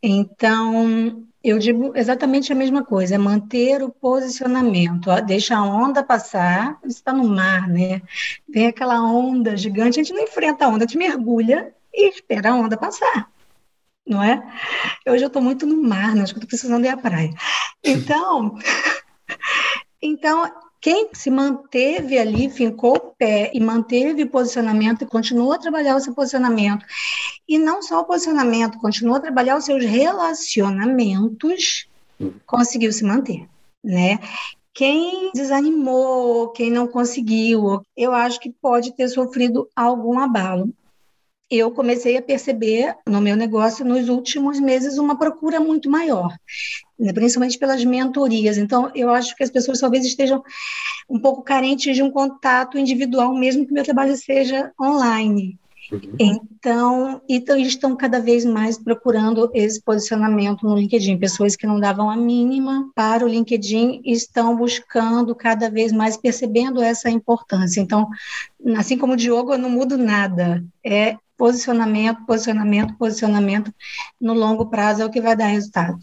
Então, 0.03 1.28
eu 1.43 1.59
digo 1.59 1.93
exatamente 1.97 2.53
a 2.53 2.57
mesma 2.57 2.85
coisa, 2.85 3.15
é 3.15 3.19
manter 3.19 3.83
o 3.83 3.91
posicionamento, 3.91 5.09
deixa 5.25 5.57
a 5.57 5.63
onda 5.63 6.03
passar, 6.03 6.79
você 6.83 6.99
está 6.99 7.13
no 7.13 7.29
mar, 7.29 7.69
né? 7.69 8.03
Vem 8.49 8.67
aquela 8.67 9.01
onda 9.03 9.57
gigante, 9.57 10.01
a 10.01 10.03
gente 10.03 10.13
não 10.13 10.23
enfrenta 10.23 10.65
a 10.65 10.69
onda, 10.69 10.85
a 10.85 10.87
gente 10.87 10.99
mergulha 10.99 11.73
e 11.95 12.09
espera 12.09 12.51
a 12.51 12.55
onda 12.55 12.77
passar, 12.77 13.31
não 14.07 14.23
é? 14.23 14.43
Hoje 15.07 15.25
eu 15.25 15.29
estou 15.29 15.43
muito 15.43 15.65
no 15.65 15.83
mar, 15.83 16.15
né? 16.15 16.23
acho 16.23 16.35
que 16.35 16.39
estou 16.39 16.49
precisando 16.49 16.85
ir 16.85 16.89
à 16.89 16.97
praia. 16.97 17.33
Então, 17.85 18.59
então 20.03 20.51
quem 20.81 21.09
se 21.13 21.31
manteve 21.31 22.19
ali, 22.19 22.49
fincou 22.49 22.97
o 22.97 23.15
pé 23.19 23.51
e 23.53 23.61
manteve 23.61 24.23
o 24.23 24.31
posicionamento 24.31 25.03
e 25.03 25.07
continuou 25.07 25.53
a 25.53 25.59
trabalhar 25.59 25.97
o 25.97 26.01
seu 26.01 26.15
posicionamento, 26.15 26.85
e 27.49 27.59
não 27.59 27.83
só 27.83 28.01
o 28.01 28.05
posicionamento, 28.05 28.79
continuou 28.79 29.17
a 29.17 29.21
trabalhar 29.21 29.57
os 29.57 29.65
seus 29.65 29.85
relacionamentos, 29.85 31.89
conseguiu 32.47 32.93
se 32.93 33.05
manter, 33.05 33.49
né? 33.83 34.21
Quem 34.73 35.33
desanimou, 35.35 36.51
quem 36.51 36.71
não 36.71 36.87
conseguiu, 36.87 37.83
eu 37.97 38.13
acho 38.13 38.39
que 38.39 38.51
pode 38.51 38.95
ter 38.95 39.09
sofrido 39.09 39.69
algum 39.75 40.21
abalo 40.21 40.73
eu 41.51 41.71
comecei 41.71 42.17
a 42.17 42.23
perceber 42.23 42.95
no 43.07 43.21
meu 43.21 43.35
negócio 43.35 43.85
nos 43.85 44.09
últimos 44.09 44.61
meses 44.61 44.99
uma 44.99 45.19
procura 45.19 45.59
muito 45.59 45.91
maior, 45.91 46.37
né, 46.99 47.13
principalmente 47.13 47.59
pelas 47.59 47.85
mentorias. 47.85 48.59
Então, 48.59 48.91
eu 48.95 49.11
acho 49.11 49.35
que 49.35 49.43
as 49.43 49.51
pessoas 49.51 49.81
talvez 49.81 50.05
estejam 50.05 50.43
um 51.09 51.19
pouco 51.19 51.43
carentes 51.43 51.97
de 51.97 52.03
um 52.03 52.11
contato 52.11 52.79
individual, 52.79 53.35
mesmo 53.35 53.65
que 53.65 53.71
o 53.71 53.75
meu 53.75 53.85
trabalho 53.85 54.15
seja 54.17 54.73
online. 54.81 55.59
Uhum. 55.91 56.01
Então, 56.19 57.23
então, 57.27 57.57
eles 57.57 57.69
estão 57.69 57.97
cada 57.97 58.21
vez 58.21 58.45
mais 58.45 58.77
procurando 58.77 59.51
esse 59.55 59.81
posicionamento 59.81 60.67
no 60.67 60.77
LinkedIn. 60.77 61.17
Pessoas 61.17 61.57
que 61.57 61.67
não 61.67 61.81
davam 61.81 62.11
a 62.11 62.17
mínima 62.17 62.91
para 62.95 63.25
o 63.25 63.29
LinkedIn 63.29 64.03
estão 64.05 64.55
buscando 64.55 65.35
cada 65.35 65.71
vez 65.71 65.91
mais, 65.91 66.17
percebendo 66.17 66.83
essa 66.83 67.09
importância. 67.09 67.81
Então, 67.81 68.07
assim 68.77 68.99
como 68.99 69.15
o 69.15 69.17
Diogo, 69.17 69.55
eu 69.55 69.59
não 69.59 69.71
mudo 69.71 69.97
nada. 69.97 70.63
É 70.85 71.17
posicionamento, 71.39 72.27
posicionamento, 72.27 72.95
posicionamento 72.99 73.73
no 74.21 74.35
longo 74.35 74.67
prazo 74.67 75.03
é 75.03 75.07
o 75.07 75.11
que 75.11 75.21
vai 75.21 75.37
dar 75.37 75.47
resultado. 75.47 75.99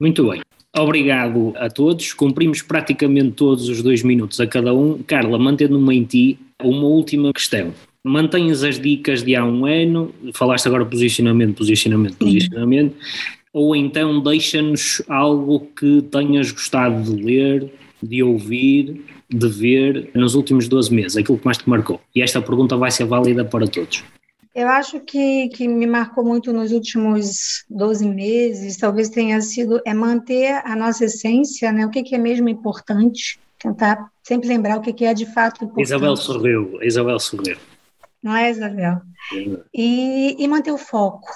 Muito 0.00 0.28
bem. 0.28 0.40
Obrigado 0.76 1.52
a 1.56 1.68
todos. 1.68 2.12
Cumprimos 2.12 2.62
praticamente 2.62 3.32
todos 3.32 3.68
os 3.68 3.82
dois 3.82 4.02
minutos 4.02 4.40
a 4.40 4.46
cada 4.46 4.72
um. 4.74 5.02
Carla, 5.02 5.38
mantendo-me 5.38 5.96
em 5.96 6.04
ti, 6.04 6.38
uma 6.62 6.84
última 6.84 7.32
questão. 7.32 7.72
Mantens 8.04 8.62
as 8.62 8.78
dicas 8.78 9.22
de 9.22 9.36
há 9.36 9.44
um 9.44 9.66
ano, 9.66 10.14
falaste 10.32 10.66
agora 10.66 10.86
posicionamento, 10.86 11.56
posicionamento, 11.56 12.16
posicionamento, 12.16 12.96
ou 13.52 13.74
então 13.74 14.20
deixa-nos 14.20 15.02
algo 15.08 15.68
que 15.76 16.00
tenhas 16.02 16.52
gostado 16.52 17.02
de 17.02 17.22
ler, 17.22 17.72
de 18.02 18.22
ouvir, 18.22 19.04
de 19.28 19.48
ver 19.48 20.10
nos 20.14 20.34
últimos 20.34 20.68
12 20.68 20.94
meses, 20.94 21.16
aquilo 21.16 21.38
que 21.38 21.44
mais 21.44 21.58
te 21.58 21.68
marcou. 21.68 22.00
E 22.14 22.22
esta 22.22 22.40
pergunta 22.40 22.76
vai 22.76 22.90
ser 22.90 23.04
válida 23.04 23.44
para 23.44 23.66
todos. 23.66 24.04
Eu 24.58 24.66
acho 24.66 24.98
que, 24.98 25.48
que 25.50 25.68
me 25.68 25.86
marcou 25.86 26.24
muito 26.24 26.52
nos 26.52 26.72
últimos 26.72 27.64
12 27.70 28.08
meses, 28.08 28.76
talvez 28.76 29.08
tenha 29.08 29.40
sido 29.40 29.80
é 29.86 29.94
manter 29.94 30.60
a 30.64 30.74
nossa 30.74 31.04
essência, 31.04 31.70
né? 31.70 31.86
O 31.86 31.90
que, 31.90 32.02
que 32.02 32.16
é 32.16 32.18
mesmo 32.18 32.48
importante, 32.48 33.38
tentar 33.56 34.10
sempre 34.20 34.48
lembrar 34.48 34.76
o 34.76 34.80
que, 34.80 34.92
que 34.92 35.04
é 35.04 35.14
de 35.14 35.26
fato 35.26 35.64
importante. 35.64 35.86
Isabel 35.86 36.16
sorriu, 36.16 36.82
Isabel 36.82 37.20
sorriu. 37.20 37.56
Não 38.20 38.34
é, 38.34 38.50
Isabel? 38.50 39.00
E, 39.72 40.34
e 40.36 40.48
manter 40.48 40.72
o 40.72 40.78
foco 40.78 41.28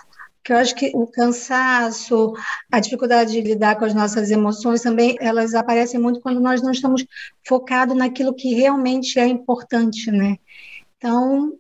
que 0.42 0.52
eu 0.52 0.56
acho 0.56 0.74
que 0.74 0.90
o 0.92 1.06
cansaço, 1.06 2.34
a 2.72 2.80
dificuldade 2.80 3.30
de 3.30 3.40
lidar 3.40 3.76
com 3.76 3.84
as 3.84 3.94
nossas 3.94 4.32
emoções 4.32 4.82
também, 4.82 5.16
elas 5.20 5.54
aparecem 5.54 6.00
muito 6.00 6.20
quando 6.20 6.40
nós 6.40 6.60
não 6.60 6.72
estamos 6.72 7.06
focados 7.46 7.96
naquilo 7.96 8.34
que 8.34 8.52
realmente 8.52 9.20
é 9.20 9.28
importante, 9.28 10.10
né? 10.10 10.38
Então, 10.98 11.52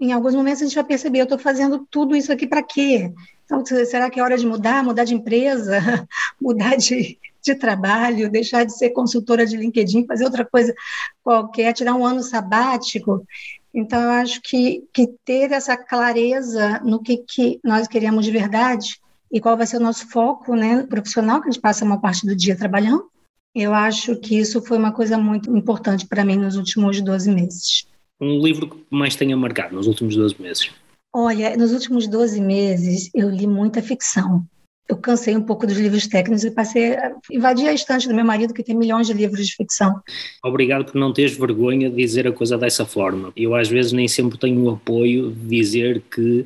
em 0.00 0.12
alguns 0.12 0.34
momentos 0.34 0.62
a 0.62 0.64
gente 0.64 0.74
vai 0.74 0.84
perceber, 0.84 1.20
eu 1.20 1.24
estou 1.24 1.38
fazendo 1.38 1.86
tudo 1.90 2.16
isso 2.16 2.32
aqui 2.32 2.46
para 2.46 2.62
quê? 2.62 3.12
Então, 3.44 3.62
será 3.66 4.08
que 4.08 4.18
é 4.18 4.22
hora 4.22 4.38
de 4.38 4.46
mudar, 4.46 4.82
mudar 4.82 5.04
de 5.04 5.14
empresa, 5.14 5.78
mudar 6.40 6.76
de, 6.76 7.18
de 7.42 7.54
trabalho, 7.54 8.30
deixar 8.30 8.64
de 8.64 8.76
ser 8.76 8.90
consultora 8.90 9.44
de 9.44 9.56
LinkedIn, 9.56 10.06
fazer 10.06 10.24
outra 10.24 10.44
coisa 10.44 10.74
qualquer, 11.22 11.74
tirar 11.74 11.94
um 11.94 12.06
ano 12.06 12.22
sabático? 12.22 13.26
Então, 13.74 14.00
eu 14.00 14.10
acho 14.10 14.40
que, 14.40 14.84
que 14.92 15.08
ter 15.24 15.52
essa 15.52 15.76
clareza 15.76 16.80
no 16.82 17.02
que, 17.02 17.18
que 17.18 17.60
nós 17.62 17.86
queremos 17.86 18.24
de 18.24 18.30
verdade 18.30 18.98
e 19.30 19.40
qual 19.40 19.56
vai 19.56 19.66
ser 19.66 19.76
o 19.76 19.80
nosso 19.80 20.08
foco 20.08 20.56
né, 20.56 20.82
profissional, 20.84 21.40
que 21.40 21.48
a 21.48 21.50
gente 21.52 21.60
passa 21.60 21.84
uma 21.84 22.00
parte 22.00 22.26
do 22.26 22.34
dia 22.34 22.56
trabalhando, 22.56 23.08
eu 23.54 23.74
acho 23.74 24.16
que 24.16 24.38
isso 24.38 24.62
foi 24.62 24.78
uma 24.78 24.92
coisa 24.92 25.18
muito 25.18 25.54
importante 25.56 26.06
para 26.06 26.24
mim 26.24 26.36
nos 26.36 26.56
últimos 26.56 27.00
12 27.00 27.30
meses 27.30 27.89
um 28.20 28.40
livro 28.40 28.68
que 28.68 28.76
mais 28.90 29.16
tenha 29.16 29.36
marcado 29.36 29.74
nos 29.74 29.86
últimos 29.86 30.16
12 30.16 30.36
meses? 30.40 30.70
Olha, 31.12 31.56
nos 31.56 31.72
últimos 31.72 32.06
12 32.06 32.40
meses 32.40 33.10
eu 33.14 33.28
li 33.28 33.46
muita 33.46 33.82
ficção. 33.82 34.44
Eu 34.88 34.96
cansei 34.96 35.36
um 35.36 35.42
pouco 35.42 35.66
dos 35.66 35.76
livros 35.76 36.08
técnicos 36.08 36.42
e 36.42 36.50
passei 36.50 36.94
a 36.94 37.14
invadir 37.30 37.68
a 37.68 37.72
estante 37.72 38.08
do 38.08 38.14
meu 38.14 38.24
marido, 38.24 38.52
que 38.52 38.62
tem 38.62 38.76
milhões 38.76 39.06
de 39.06 39.12
livros 39.12 39.46
de 39.46 39.54
ficção. 39.54 40.00
Obrigado 40.44 40.84
por 40.84 40.96
não 40.96 41.12
teres 41.12 41.36
vergonha 41.36 41.88
de 41.88 41.94
dizer 41.94 42.26
a 42.26 42.32
coisa 42.32 42.58
dessa 42.58 42.84
forma. 42.84 43.32
Eu, 43.36 43.54
às 43.54 43.68
vezes, 43.68 43.92
nem 43.92 44.08
sempre 44.08 44.36
tenho 44.36 44.64
o 44.64 44.70
apoio 44.70 45.30
de 45.30 45.46
dizer 45.46 46.02
que 46.12 46.44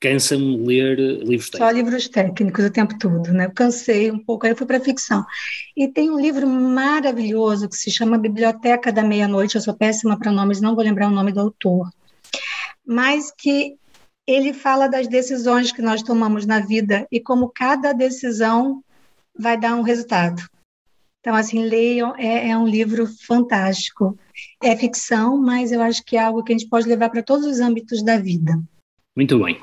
cansa-me 0.00 0.56
ler 0.58 0.96
livros 0.98 1.50
técnicos. 1.50 1.58
Só 1.58 1.70
livros 1.70 2.08
técnicos 2.08 2.64
o 2.64 2.70
tempo 2.70 2.98
todo, 2.98 3.32
né? 3.32 3.46
Eu 3.46 3.52
cansei 3.52 4.10
um 4.10 4.18
pouco, 4.18 4.46
aí 4.46 4.52
eu 4.52 4.56
fui 4.56 4.66
para 4.66 4.80
ficção. 4.80 5.24
E 5.76 5.88
tem 5.88 6.10
um 6.10 6.20
livro 6.20 6.46
maravilhoso 6.46 7.68
que 7.68 7.76
se 7.76 7.90
chama 7.90 8.18
Biblioteca 8.18 8.92
da 8.92 9.02
Meia-Noite, 9.02 9.56
eu 9.56 9.60
sou 9.60 9.74
péssima 9.74 10.18
para 10.18 10.32
nomes, 10.32 10.60
não 10.60 10.74
vou 10.74 10.84
lembrar 10.84 11.08
o 11.08 11.14
nome 11.14 11.32
do 11.32 11.40
autor, 11.40 11.90
mas 12.86 13.32
que 13.36 13.76
ele 14.26 14.52
fala 14.52 14.86
das 14.88 15.08
decisões 15.08 15.72
que 15.72 15.82
nós 15.82 16.02
tomamos 16.02 16.44
na 16.44 16.60
vida 16.60 17.06
e 17.10 17.18
como 17.18 17.48
cada 17.48 17.92
decisão 17.92 18.84
vai 19.36 19.58
dar 19.58 19.74
um 19.74 19.82
resultado. 19.82 20.42
Então, 21.20 21.34
assim, 21.34 21.64
leiam, 21.64 22.14
é, 22.16 22.50
é, 22.50 22.56
um 22.56 22.66
livro 22.66 23.06
fantástico. 23.26 24.16
É 24.62 24.76
ficção, 24.76 25.36
mas 25.36 25.72
eu 25.72 25.82
acho 25.82 26.04
que 26.04 26.16
é 26.16 26.22
algo 26.22 26.44
que 26.44 26.52
a 26.52 26.56
gente 26.56 26.68
pode 26.68 26.88
levar 26.88 27.10
para 27.10 27.22
todos 27.22 27.46
os 27.46 27.58
âmbitos 27.58 28.04
da 28.04 28.16
vida. 28.16 28.60
Muito 29.16 29.38
bem. 29.42 29.60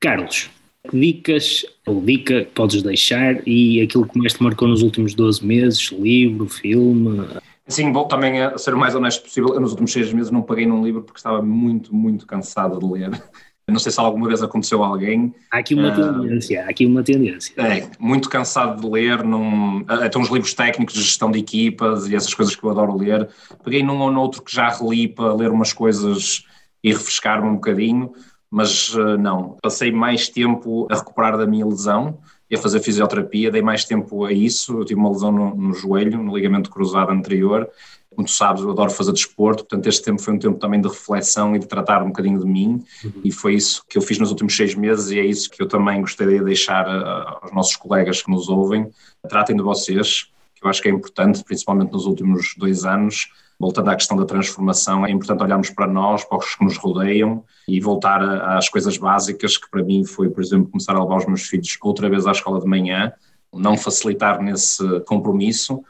Carlos, 0.00 0.50
dicas 0.92 1.64
ou 1.86 2.00
dica 2.00 2.48
podes 2.54 2.82
deixar 2.82 3.46
e 3.46 3.82
aquilo 3.82 4.08
que 4.08 4.18
mais 4.18 4.32
te 4.32 4.42
marcou 4.42 4.66
nos 4.66 4.82
últimos 4.82 5.14
12 5.14 5.44
meses, 5.44 5.92
livro, 5.92 6.48
filme? 6.48 7.28
Sim, 7.68 7.92
vou 7.92 8.06
também 8.06 8.40
a 8.40 8.56
ser 8.56 8.72
o 8.72 8.78
mais 8.78 8.94
honesto 8.94 9.22
possível. 9.22 9.54
Eu 9.54 9.60
nos 9.60 9.72
últimos 9.72 9.92
seis 9.92 10.10
meses 10.12 10.30
não 10.30 10.40
paguei 10.40 10.66
num 10.66 10.82
livro 10.82 11.02
porque 11.02 11.18
estava 11.18 11.42
muito, 11.42 11.94
muito 11.94 12.26
cansado 12.26 12.78
de 12.78 12.86
ler. 12.86 13.10
Não 13.68 13.78
sei 13.78 13.92
se 13.92 14.00
alguma 14.00 14.26
vez 14.26 14.42
aconteceu 14.42 14.82
a 14.82 14.88
alguém. 14.88 15.32
Há 15.48 15.58
aqui 15.58 15.76
uma 15.76 15.92
uh, 15.92 15.94
tendência, 15.94 16.64
há 16.64 16.70
aqui 16.70 16.84
uma 16.84 17.04
tendência. 17.04 17.54
É, 17.56 17.88
muito 18.00 18.28
cansado 18.28 18.80
de 18.80 18.88
ler, 18.88 19.22
num, 19.22 19.84
até 19.86 20.18
uns 20.18 20.28
livros 20.28 20.52
técnicos 20.54 20.92
de 20.92 21.02
gestão 21.02 21.30
de 21.30 21.38
equipas 21.38 22.08
e 22.08 22.16
essas 22.16 22.34
coisas 22.34 22.56
que 22.56 22.64
eu 22.64 22.70
adoro 22.70 22.96
ler. 22.96 23.28
Peguei 23.62 23.80
num 23.80 24.00
ou 24.00 24.10
noutro 24.10 24.42
que 24.42 24.52
já 24.52 24.70
reli 24.70 25.06
para 25.06 25.32
ler 25.34 25.52
umas 25.52 25.72
coisas 25.72 26.42
e 26.82 26.92
refrescar-me 26.92 27.48
um 27.48 27.54
bocadinho, 27.54 28.12
mas 28.50 28.94
uh, 28.94 29.16
não. 29.16 29.56
Passei 29.62 29.92
mais 29.92 30.28
tempo 30.28 30.88
a 30.90 30.96
recuperar 30.96 31.38
da 31.38 31.46
minha 31.46 31.66
lesão 31.66 32.18
e 32.50 32.56
a 32.56 32.58
fazer 32.58 32.80
fisioterapia, 32.80 33.50
dei 33.50 33.62
mais 33.62 33.84
tempo 33.84 34.24
a 34.24 34.32
isso. 34.32 34.78
Eu 34.78 34.84
tive 34.84 34.98
uma 34.98 35.10
lesão 35.10 35.30
no, 35.30 35.54
no 35.54 35.72
joelho, 35.72 36.22
no 36.22 36.36
ligamento 36.36 36.68
cruzado 36.68 37.12
anterior, 37.12 37.70
como 38.14 38.26
tu 38.26 38.32
sabes, 38.32 38.62
eu 38.62 38.70
adoro 38.70 38.90
fazer 38.90 39.12
desporto, 39.12 39.64
portanto 39.64 39.86
este 39.86 40.02
tempo 40.02 40.20
foi 40.20 40.34
um 40.34 40.38
tempo 40.38 40.58
também 40.58 40.80
de 40.80 40.88
reflexão 40.88 41.54
e 41.54 41.58
de 41.58 41.66
tratar 41.66 42.02
um 42.02 42.08
bocadinho 42.08 42.40
de 42.40 42.44
mim 42.44 42.84
uhum. 43.04 43.12
e 43.24 43.30
foi 43.30 43.54
isso 43.54 43.84
que 43.88 43.96
eu 43.96 44.02
fiz 44.02 44.18
nos 44.18 44.30
últimos 44.30 44.56
seis 44.56 44.74
meses 44.74 45.10
e 45.10 45.18
é 45.18 45.24
isso 45.24 45.48
que 45.48 45.62
eu 45.62 45.68
também 45.68 46.00
gostaria 46.00 46.38
de 46.38 46.44
deixar 46.44 46.86
uh, 46.88 47.38
aos 47.40 47.52
nossos 47.52 47.76
colegas 47.76 48.20
que 48.20 48.30
nos 48.30 48.48
ouvem. 48.48 48.90
Tratem 49.28 49.56
de 49.56 49.62
vocês, 49.62 50.28
que 50.54 50.64
eu 50.64 50.68
acho 50.68 50.82
que 50.82 50.88
é 50.88 50.90
importante, 50.90 51.44
principalmente 51.44 51.92
nos 51.92 52.04
últimos 52.04 52.54
dois 52.58 52.84
anos, 52.84 53.28
voltando 53.60 53.90
à 53.90 53.94
questão 53.94 54.16
da 54.16 54.24
transformação, 54.24 55.04
é 55.04 55.10
importante 55.10 55.42
olharmos 55.42 55.68
para 55.68 55.86
nós, 55.86 56.24
para 56.24 56.38
os 56.38 56.54
que 56.54 56.64
nos 56.64 56.78
rodeiam 56.78 57.44
e 57.68 57.78
voltar 57.78 58.22
às 58.56 58.70
coisas 58.70 58.96
básicas, 58.96 59.58
que 59.58 59.70
para 59.70 59.82
mim 59.82 60.02
foi, 60.02 60.30
por 60.30 60.42
exemplo, 60.42 60.70
começar 60.70 60.96
a 60.96 61.02
levar 61.02 61.18
os 61.18 61.26
meus 61.26 61.42
filhos 61.42 61.76
outra 61.82 62.08
vez 62.08 62.26
à 62.26 62.32
escola 62.32 62.58
de 62.58 62.66
manhã, 62.66 63.12
não 63.52 63.76
facilitar 63.76 64.40
nesse 64.42 65.00
compromisso, 65.00 65.84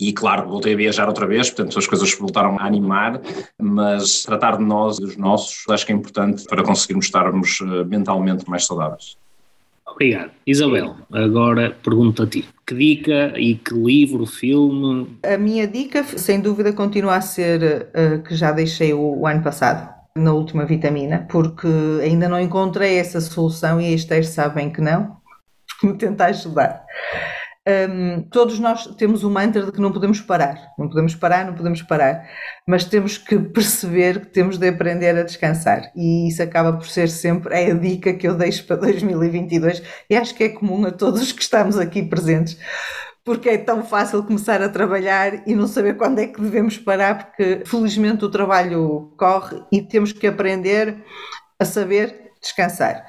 e 0.00 0.12
claro, 0.12 0.48
voltei 0.48 0.74
a 0.74 0.76
viajar 0.76 1.06
outra 1.06 1.26
vez, 1.26 1.48
portanto 1.48 1.78
as 1.78 1.86
coisas 1.86 2.12
voltaram 2.18 2.58
a 2.58 2.66
animar, 2.66 3.20
mas 3.56 4.24
tratar 4.24 4.56
de 4.56 4.64
nós 4.64 4.98
e 4.98 5.02
dos 5.02 5.16
nossos 5.16 5.64
acho 5.70 5.86
que 5.86 5.92
é 5.92 5.94
importante 5.94 6.44
para 6.46 6.64
conseguirmos 6.64 7.04
estarmos 7.04 7.60
eh, 7.60 7.84
mentalmente 7.84 8.50
mais 8.50 8.66
saudáveis. 8.66 9.16
Obrigado. 9.92 10.30
Isabel, 10.46 10.96
agora 11.12 11.76
pergunto 11.82 12.22
a 12.22 12.26
ti. 12.26 12.44
Que 12.66 12.74
dica 12.74 13.38
e 13.38 13.54
que 13.54 13.74
livro, 13.74 14.26
filme? 14.26 15.18
A 15.22 15.36
minha 15.36 15.66
dica, 15.66 16.02
sem 16.02 16.40
dúvida, 16.40 16.72
continua 16.72 17.16
a 17.16 17.20
ser 17.20 17.88
uh, 17.94 18.22
que 18.22 18.34
já 18.34 18.52
deixei 18.52 18.92
o, 18.92 19.20
o, 19.20 19.26
ano 19.26 19.42
passado, 19.42 19.92
na 20.16 20.32
última 20.32 20.64
vitamina, 20.64 21.26
porque 21.30 21.68
ainda 22.02 22.28
não 22.28 22.40
encontrei 22.40 22.96
essa 22.96 23.20
solução 23.20 23.80
e 23.80 23.86
a 23.86 23.90
Esther 23.90 24.26
sabem 24.26 24.70
que 24.70 24.80
não, 24.80 25.16
me 25.84 25.94
tenta 25.94 26.26
ajudar. 26.26 26.84
Um, 27.64 28.22
todos 28.22 28.58
nós 28.58 28.86
temos 28.96 29.22
o 29.22 29.30
mantra 29.30 29.64
de 29.64 29.70
que 29.70 29.80
não 29.80 29.92
podemos 29.92 30.20
parar, 30.20 30.72
não 30.76 30.88
podemos 30.88 31.14
parar, 31.14 31.46
não 31.46 31.54
podemos 31.54 31.80
parar, 31.80 32.28
mas 32.66 32.84
temos 32.84 33.16
que 33.16 33.38
perceber 33.38 34.18
que 34.18 34.26
temos 34.26 34.58
de 34.58 34.68
aprender 34.68 35.16
a 35.16 35.22
descansar. 35.22 35.92
E 35.94 36.26
isso 36.26 36.42
acaba 36.42 36.72
por 36.72 36.88
ser 36.88 37.08
sempre 37.08 37.54
é 37.54 37.70
a 37.70 37.74
dica 37.74 38.14
que 38.14 38.26
eu 38.26 38.34
deixo 38.34 38.66
para 38.66 38.76
2022 38.76 39.80
e 40.10 40.16
acho 40.16 40.34
que 40.34 40.44
é 40.44 40.48
comum 40.48 40.84
a 40.86 40.90
todos 40.90 41.22
os 41.22 41.30
que 41.30 41.42
estamos 41.42 41.78
aqui 41.78 42.02
presentes, 42.02 42.58
porque 43.24 43.50
é 43.50 43.58
tão 43.58 43.84
fácil 43.84 44.24
começar 44.24 44.60
a 44.60 44.68
trabalhar 44.68 45.46
e 45.46 45.54
não 45.54 45.68
saber 45.68 45.96
quando 45.96 46.18
é 46.18 46.26
que 46.26 46.40
devemos 46.40 46.78
parar, 46.78 47.26
porque 47.26 47.62
felizmente 47.64 48.24
o 48.24 48.30
trabalho 48.30 49.14
corre 49.16 49.62
e 49.70 49.80
temos 49.80 50.12
que 50.12 50.26
aprender 50.26 51.04
a 51.60 51.64
saber 51.64 52.32
descansar. 52.40 53.06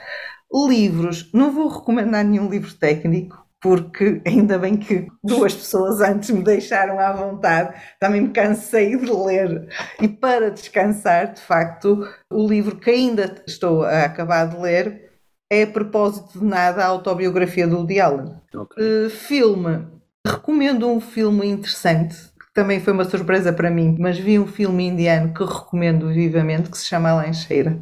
Livros, 0.54 1.32
não 1.34 1.52
vou 1.52 1.68
recomendar 1.68 2.24
nenhum 2.24 2.48
livro 2.48 2.72
técnico, 2.76 3.43
porque 3.64 4.22
ainda 4.28 4.60
bem 4.60 4.76
que 4.76 5.08
duas 5.24 5.56
pessoas 5.56 6.02
antes 6.02 6.30
me 6.32 6.44
deixaram 6.44 7.00
à 7.00 7.14
vontade, 7.14 7.74
também 7.98 8.20
me 8.20 8.30
cansei 8.30 8.98
de 8.98 9.10
ler. 9.10 9.70
E 10.02 10.08
para 10.10 10.52
descansar, 10.52 11.34
de 11.34 11.40
facto, 11.40 12.06
o 12.30 12.46
livro 12.46 12.76
que 12.76 12.90
ainda 12.90 13.42
estou 13.48 13.84
a 13.84 14.04
acabar 14.04 14.50
de 14.50 14.58
ler 14.58 15.14
é 15.50 15.64
a 15.64 15.68
propósito 15.68 16.40
de 16.40 16.46
nada 16.46 16.84
a 16.84 16.88
autobiografia 16.88 17.66
do 17.66 17.78
Woody 17.78 18.02
Allen. 18.02 18.34
Okay. 18.54 19.06
Uh, 19.06 19.10
filme, 19.10 19.88
recomendo 20.28 20.90
um 20.90 21.00
filme 21.00 21.48
interessante, 21.48 22.16
que 22.16 22.54
também 22.54 22.82
foi 22.82 22.92
uma 22.92 23.06
surpresa 23.06 23.54
para 23.54 23.72
mim, 23.72 23.96
mas 23.98 24.20
vi 24.20 24.38
um 24.38 24.48
filme 24.48 24.88
indiano 24.88 25.34
que 25.34 25.42
recomendo 25.42 26.10
vivamente, 26.10 26.70
que 26.70 26.78
se 26.78 26.86
chama 26.86 27.12
A 27.12 27.16
Lancheira. 27.16 27.80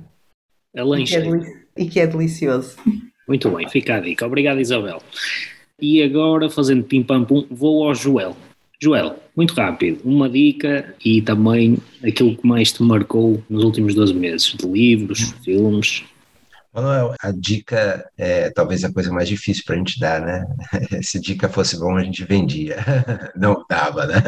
A 0.77 0.83
Lancheira. 0.83 1.41
E 1.75 1.87
que 1.87 1.99
é, 1.99 2.05
delicioso. 2.05 2.77
Muito 3.27 3.49
bem, 3.49 3.67
fica 3.67 3.95
a 3.95 3.99
dica. 3.99 4.27
Obrigado, 4.27 4.59
Isabel. 4.59 5.01
E 5.81 6.03
agora, 6.03 6.49
fazendo 6.49 6.83
pim-pam-pum, 6.83 7.47
vou 7.49 7.87
ao 7.87 7.95
Joel. 7.95 8.37
Joel, 8.79 9.17
muito 9.35 9.53
rápido, 9.53 9.99
uma 10.03 10.29
dica 10.29 10.95
e 11.03 11.21
também 11.21 11.77
aquilo 12.03 12.35
que 12.35 12.45
mais 12.45 12.71
te 12.71 12.83
marcou 12.83 13.43
nos 13.49 13.63
últimos 13.63 13.95
12 13.95 14.13
meses, 14.13 14.43
de 14.53 14.67
livros, 14.67 15.33
filmes. 15.43 16.03
Manuel, 16.73 17.15
a 17.19 17.31
dica 17.31 18.07
é 18.17 18.49
talvez 18.51 18.83
a 18.83 18.93
coisa 18.93 19.11
mais 19.11 19.27
difícil 19.27 19.63
para 19.65 19.75
a 19.75 19.77
gente 19.77 19.99
dar, 19.99 20.21
né? 20.21 20.45
Se 21.01 21.19
dica 21.19 21.49
fosse 21.49 21.77
bom, 21.77 21.97
a 21.97 22.03
gente 22.03 22.23
vendia. 22.23 22.77
Não 23.35 23.65
dava, 23.69 24.05
né? 24.05 24.23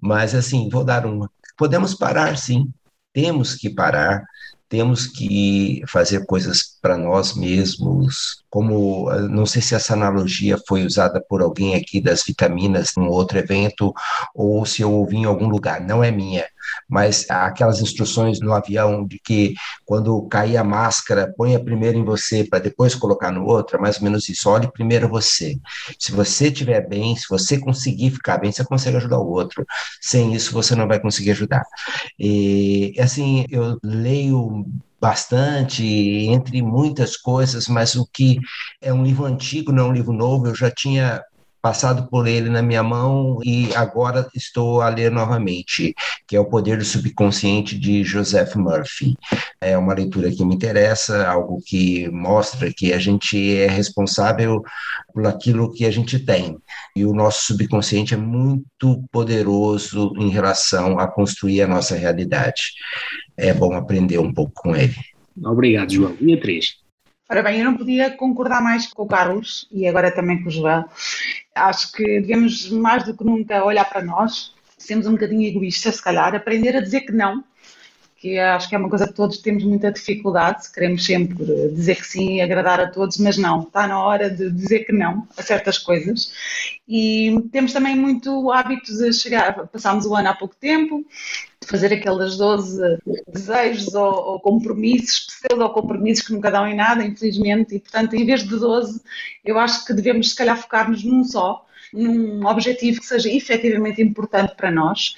Mas 0.00 0.34
assim, 0.34 0.68
vou 0.68 0.84
dar 0.84 1.06
uma. 1.06 1.30
Podemos 1.56 1.94
parar, 1.94 2.36
sim. 2.36 2.68
Temos 3.12 3.54
que 3.54 3.70
parar 3.70 4.24
temos 4.68 5.06
que 5.06 5.82
fazer 5.86 6.26
coisas 6.26 6.76
para 6.82 6.98
nós 6.98 7.36
mesmos, 7.36 8.42
como 8.56 9.10
não 9.28 9.44
sei 9.44 9.60
se 9.60 9.74
essa 9.74 9.92
analogia 9.92 10.56
foi 10.66 10.86
usada 10.86 11.22
por 11.28 11.42
alguém 11.42 11.74
aqui 11.74 12.00
das 12.00 12.24
vitaminas 12.24 12.92
num 12.96 13.06
outro 13.06 13.38
evento 13.38 13.92
ou 14.34 14.64
se 14.64 14.80
eu 14.80 14.90
ouvi 14.90 15.18
em 15.18 15.24
algum 15.26 15.46
lugar, 15.46 15.82
não 15.82 16.02
é 16.02 16.10
minha, 16.10 16.46
mas 16.88 17.26
aquelas 17.28 17.82
instruções 17.82 18.40
no 18.40 18.54
avião 18.54 19.06
de 19.06 19.18
que 19.18 19.52
quando 19.84 20.22
cair 20.28 20.56
a 20.56 20.64
máscara, 20.64 21.30
ponha 21.36 21.62
primeiro 21.62 21.98
em 21.98 22.04
você 22.04 22.44
para 22.44 22.58
depois 22.58 22.94
colocar 22.94 23.30
no 23.30 23.44
outro, 23.44 23.76
é 23.76 23.78
mais 23.78 23.98
ou 23.98 24.04
menos 24.04 24.26
isso, 24.26 24.48
olhe 24.48 24.72
primeiro 24.72 25.06
você. 25.06 25.58
Se 25.98 26.10
você 26.10 26.48
estiver 26.48 26.80
bem, 26.88 27.14
se 27.14 27.26
você 27.28 27.58
conseguir 27.58 28.12
ficar 28.12 28.38
bem, 28.38 28.50
você 28.50 28.64
consegue 28.64 28.96
ajudar 28.96 29.18
o 29.18 29.28
outro. 29.28 29.66
Sem 30.00 30.34
isso, 30.34 30.50
você 30.54 30.74
não 30.74 30.88
vai 30.88 30.98
conseguir 30.98 31.32
ajudar. 31.32 31.62
E 32.18 32.94
assim, 32.98 33.44
eu 33.50 33.78
leio 33.84 34.64
bastante, 35.00 35.84
entre 35.84 36.62
muitas 36.62 37.16
coisas, 37.16 37.68
mas 37.68 37.94
o 37.94 38.06
que 38.12 38.38
é 38.80 38.92
um 38.92 39.04
livro 39.04 39.24
antigo, 39.24 39.72
não 39.72 39.86
é 39.86 39.88
um 39.88 39.92
livro 39.92 40.12
novo, 40.12 40.46
eu 40.48 40.54
já 40.54 40.70
tinha 40.70 41.22
passado 41.60 42.08
por 42.08 42.26
ele 42.26 42.48
na 42.48 42.62
minha 42.62 42.82
mão 42.82 43.40
e 43.44 43.74
agora 43.74 44.28
estou 44.34 44.80
a 44.80 44.88
ler 44.88 45.10
novamente, 45.10 45.94
que 46.26 46.36
é 46.36 46.40
O 46.40 46.44
Poder 46.44 46.78
do 46.78 46.84
Subconsciente 46.84 47.78
de 47.78 48.04
Joseph 48.04 48.54
Murphy. 48.54 49.16
É 49.60 49.76
uma 49.76 49.94
leitura 49.94 50.30
que 50.30 50.44
me 50.44 50.54
interessa, 50.54 51.26
algo 51.26 51.60
que 51.64 52.08
mostra 52.10 52.72
que 52.72 52.92
a 52.92 52.98
gente 52.98 53.56
é 53.56 53.66
responsável 53.66 54.62
por 55.12 55.26
aquilo 55.26 55.72
que 55.72 55.84
a 55.84 55.90
gente 55.90 56.18
tem. 56.18 56.56
E 56.94 57.04
o 57.04 57.12
nosso 57.12 57.46
subconsciente 57.46 58.14
é 58.14 58.16
muito 58.16 59.02
poderoso 59.10 60.12
em 60.18 60.28
relação 60.28 60.98
a 60.98 61.08
construir 61.08 61.62
a 61.62 61.66
nossa 61.66 61.96
realidade. 61.96 62.72
É 63.36 63.52
bom 63.52 63.74
aprender 63.74 64.18
um 64.18 64.32
pouco 64.32 64.52
com 64.54 64.76
ele. 64.76 64.94
Obrigado, 65.44 65.92
João. 65.92 66.16
Beatriz. 66.20 66.85
Ora 67.28 67.42
bem, 67.42 67.58
eu 67.58 67.64
não 67.64 67.76
podia 67.76 68.16
concordar 68.16 68.62
mais 68.62 68.86
com 68.86 69.02
o 69.02 69.06
Carlos 69.06 69.68
e 69.72 69.84
agora 69.88 70.14
também 70.14 70.40
com 70.40 70.48
o 70.48 70.52
João. 70.52 70.88
Acho 71.52 71.90
que 71.90 72.20
devemos 72.20 72.70
mais 72.70 73.02
do 73.02 73.16
que 73.16 73.24
nunca 73.24 73.64
olhar 73.64 73.84
para 73.84 74.00
nós, 74.00 74.54
sermos 74.78 75.08
um 75.08 75.12
bocadinho 75.12 75.48
egoístas, 75.48 75.96
se 75.96 76.04
calhar, 76.04 76.36
aprender 76.36 76.76
a 76.76 76.80
dizer 76.80 77.00
que 77.00 77.10
não, 77.10 77.42
que 78.26 78.38
acho 78.40 78.68
que 78.68 78.74
é 78.74 78.78
uma 78.78 78.88
coisa 78.88 79.06
que 79.06 79.14
todos 79.14 79.38
temos 79.38 79.62
muita 79.62 79.92
dificuldade, 79.92 80.72
queremos 80.72 81.04
sempre 81.04 81.44
dizer 81.70 81.94
que 81.94 82.06
sim, 82.06 82.40
agradar 82.40 82.80
a 82.80 82.90
todos, 82.90 83.18
mas 83.18 83.38
não, 83.38 83.62
está 83.62 83.86
na 83.86 84.02
hora 84.02 84.28
de 84.28 84.50
dizer 84.50 84.80
que 84.80 84.92
não 84.92 85.28
a 85.36 85.42
certas 85.42 85.78
coisas. 85.78 86.32
E 86.88 87.40
temos 87.52 87.72
também 87.72 87.94
muito 87.94 88.50
hábito 88.50 88.92
de 88.92 89.12
chegar, 89.12 89.68
passámos 89.68 90.06
o 90.06 90.14
ano 90.16 90.28
há 90.28 90.34
pouco 90.34 90.56
tempo, 90.56 91.06
fazer 91.64 91.92
aqueles 91.92 92.36
12 92.36 92.98
desejos 93.32 93.94
ou, 93.94 94.12
ou 94.12 94.40
compromissos, 94.40 95.26
pseudo-compromissos 95.26 96.26
que 96.26 96.32
nunca 96.32 96.50
dão 96.50 96.66
em 96.66 96.74
nada, 96.74 97.04
infelizmente, 97.04 97.76
e 97.76 97.78
portanto, 97.78 98.14
em 98.14 98.26
vez 98.26 98.42
de 98.42 98.58
12, 98.58 99.02
eu 99.44 99.56
acho 99.56 99.84
que 99.84 99.94
devemos, 99.94 100.30
se 100.30 100.36
calhar, 100.36 100.60
focar-nos 100.60 101.04
num 101.04 101.22
só, 101.22 101.64
num 101.92 102.44
objetivo 102.44 102.98
que 102.98 103.06
seja 103.06 103.32
efetivamente 103.32 104.02
importante 104.02 104.56
para 104.56 104.72
nós 104.72 105.16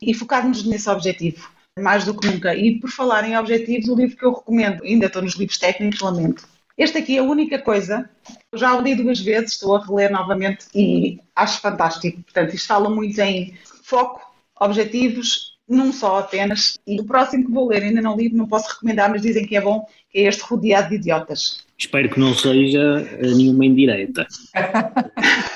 e 0.00 0.14
focar-nos 0.14 0.64
nesse 0.64 0.88
objetivo, 0.88 1.53
mais 1.78 2.04
do 2.04 2.14
que 2.14 2.26
nunca. 2.26 2.54
E 2.54 2.78
por 2.78 2.90
falar 2.90 3.28
em 3.28 3.36
objetivos, 3.36 3.88
o 3.88 3.96
livro 3.96 4.16
que 4.16 4.24
eu 4.24 4.32
recomendo, 4.32 4.82
ainda 4.84 5.06
estou 5.06 5.22
nos 5.22 5.34
livros 5.34 5.58
técnicos, 5.58 6.00
lamento, 6.00 6.46
Este 6.78 6.98
aqui 6.98 7.16
é 7.16 7.20
a 7.20 7.24
única 7.24 7.58
coisa, 7.58 8.08
eu 8.52 8.58
já 8.58 8.76
o 8.76 8.82
li 8.82 8.94
duas 8.94 9.20
vezes, 9.20 9.52
estou 9.52 9.76
a 9.76 9.84
reler 9.84 10.10
novamente 10.10 10.66
e 10.74 11.18
acho 11.34 11.60
fantástico. 11.60 12.22
Portanto, 12.22 12.54
isto 12.54 12.66
fala 12.66 12.88
muito 12.88 13.18
em 13.20 13.54
foco, 13.82 14.20
objetivos, 14.60 15.54
num 15.68 15.92
só 15.92 16.18
apenas. 16.20 16.78
E 16.86 17.00
o 17.00 17.04
próximo 17.04 17.46
que 17.46 17.52
vou 17.52 17.68
ler, 17.68 17.82
ainda 17.82 18.00
não 18.00 18.16
li, 18.16 18.28
não 18.32 18.46
posso 18.46 18.68
recomendar, 18.72 19.10
mas 19.10 19.22
dizem 19.22 19.46
que 19.46 19.56
é 19.56 19.60
bom, 19.60 19.86
que 20.10 20.18
é 20.20 20.22
este 20.22 20.42
Rodeado 20.42 20.90
de 20.90 20.96
Idiotas. 20.96 21.64
Espero 21.76 22.08
que 22.08 22.20
não 22.20 22.34
seja 22.34 23.00
nenhuma 23.20 23.66
indireta. 23.66 24.26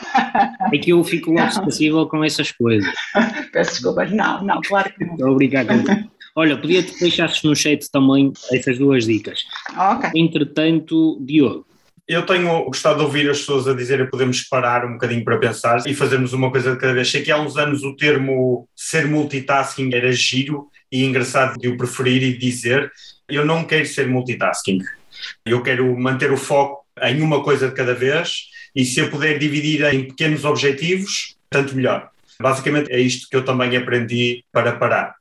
é 0.72 0.78
que 0.78 0.90
eu 0.90 1.02
fico 1.04 1.30
logo 1.32 1.50
sensível 1.52 2.06
com 2.06 2.24
essas 2.24 2.52
coisas. 2.52 2.92
Peço 3.52 3.72
desculpas, 3.72 4.10
não, 4.10 4.42
não, 4.44 4.60
claro 4.62 4.92
que 4.92 5.04
não. 5.04 5.14
Estou 5.14 5.32
a 5.32 5.34
brincar 5.34 5.66
contigo. 5.66 6.10
Olha, 6.38 6.56
podia-te 6.56 6.96
deixar 7.00 7.32
no 7.42 7.56
chat 7.56 7.90
também 7.90 8.32
essas 8.52 8.78
duas 8.78 9.04
dicas. 9.04 9.40
Ok. 9.76 10.10
Entretanto, 10.14 11.18
Diogo, 11.20 11.66
Eu 12.06 12.24
tenho 12.24 12.64
gostado 12.64 12.98
de 12.98 13.04
ouvir 13.04 13.28
as 13.28 13.40
pessoas 13.40 13.66
a 13.66 13.74
dizerem 13.74 14.04
que 14.04 14.12
podemos 14.12 14.42
parar 14.42 14.84
um 14.86 14.92
bocadinho 14.92 15.24
para 15.24 15.38
pensar 15.38 15.84
e 15.84 15.92
fazermos 15.92 16.32
uma 16.32 16.50
coisa 16.50 16.72
de 16.72 16.78
cada 16.78 16.94
vez. 16.94 17.10
Sei 17.10 17.22
que 17.22 17.32
há 17.32 17.40
uns 17.40 17.56
anos 17.56 17.82
o 17.82 17.96
termo 17.96 18.68
ser 18.76 19.08
multitasking 19.08 19.92
era 19.92 20.12
giro 20.12 20.68
e 20.92 21.04
engraçado 21.04 21.58
de 21.58 21.66
o 21.66 21.76
preferir 21.76 22.22
e 22.22 22.38
dizer. 22.38 22.88
Eu 23.28 23.44
não 23.44 23.64
quero 23.64 23.86
ser 23.86 24.06
multitasking. 24.06 24.78
Eu 25.44 25.60
quero 25.60 25.98
manter 25.98 26.30
o 26.30 26.36
foco 26.36 26.84
em 27.02 27.20
uma 27.20 27.42
coisa 27.42 27.68
de 27.68 27.74
cada 27.74 27.94
vez 27.94 28.44
e 28.74 28.84
se 28.84 29.00
eu 29.00 29.10
puder 29.10 29.38
dividir 29.38 29.82
em 29.92 30.04
pequenos 30.04 30.44
objetivos, 30.44 31.36
tanto 31.50 31.74
melhor. 31.74 32.10
Basicamente 32.40 32.90
é 32.92 33.00
isto 33.00 33.28
que 33.28 33.36
eu 33.36 33.44
também 33.44 33.76
aprendi 33.76 34.44
para 34.52 34.76
parar. 34.76 35.16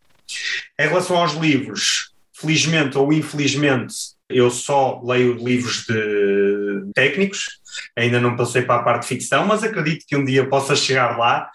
Em 0.80 0.88
relação 0.88 1.18
aos 1.18 1.34
livros, 1.34 2.12
felizmente 2.34 2.98
ou 2.98 3.12
infelizmente, 3.12 3.95
eu 4.30 4.52
só 4.52 5.02
leio 5.04 5.34
livros 5.34 5.86
de 5.88 6.91
técnicos, 6.93 7.60
ainda 7.95 8.19
não 8.19 8.36
passei 8.36 8.61
para 8.61 8.82
a 8.82 8.84
parte 8.84 9.03
de 9.03 9.07
ficção, 9.07 9.45
mas 9.45 9.63
acredito 9.63 10.05
que 10.07 10.15
um 10.15 10.25
dia 10.25 10.47
possa 10.47 10.75
chegar 10.75 11.17
lá. 11.17 11.49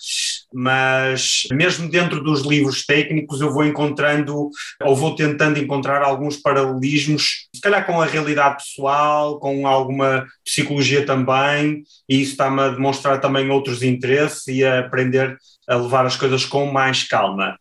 Mas 0.53 1.45
mesmo 1.53 1.89
dentro 1.89 2.23
dos 2.23 2.43
livros 2.43 2.85
técnicos, 2.85 3.41
eu 3.41 3.53
vou 3.53 3.65
encontrando 3.65 4.51
ou 4.83 4.97
vou 4.97 5.15
tentando 5.15 5.59
encontrar 5.59 6.03
alguns 6.03 6.37
paralelismos, 6.37 7.49
se 7.55 7.61
calhar 7.61 7.87
com 7.87 8.01
a 8.01 8.07
realidade 8.07 8.63
pessoal, 8.63 9.39
com 9.39 9.67
alguma 9.67 10.27
psicologia 10.45 11.07
também, 11.07 11.83
e 12.09 12.21
isso 12.21 12.33
está-me 12.33 12.61
a 12.61 12.69
demonstrar 12.69 13.21
também 13.21 13.51
outros 13.51 13.83
interesses 13.83 14.47
e 14.49 14.65
a 14.65 14.81
aprender 14.81 15.39
a 15.69 15.77
levar 15.77 16.05
as 16.05 16.17
coisas 16.17 16.45
com 16.45 16.67
mais 16.67 17.05
calma. 17.05 17.57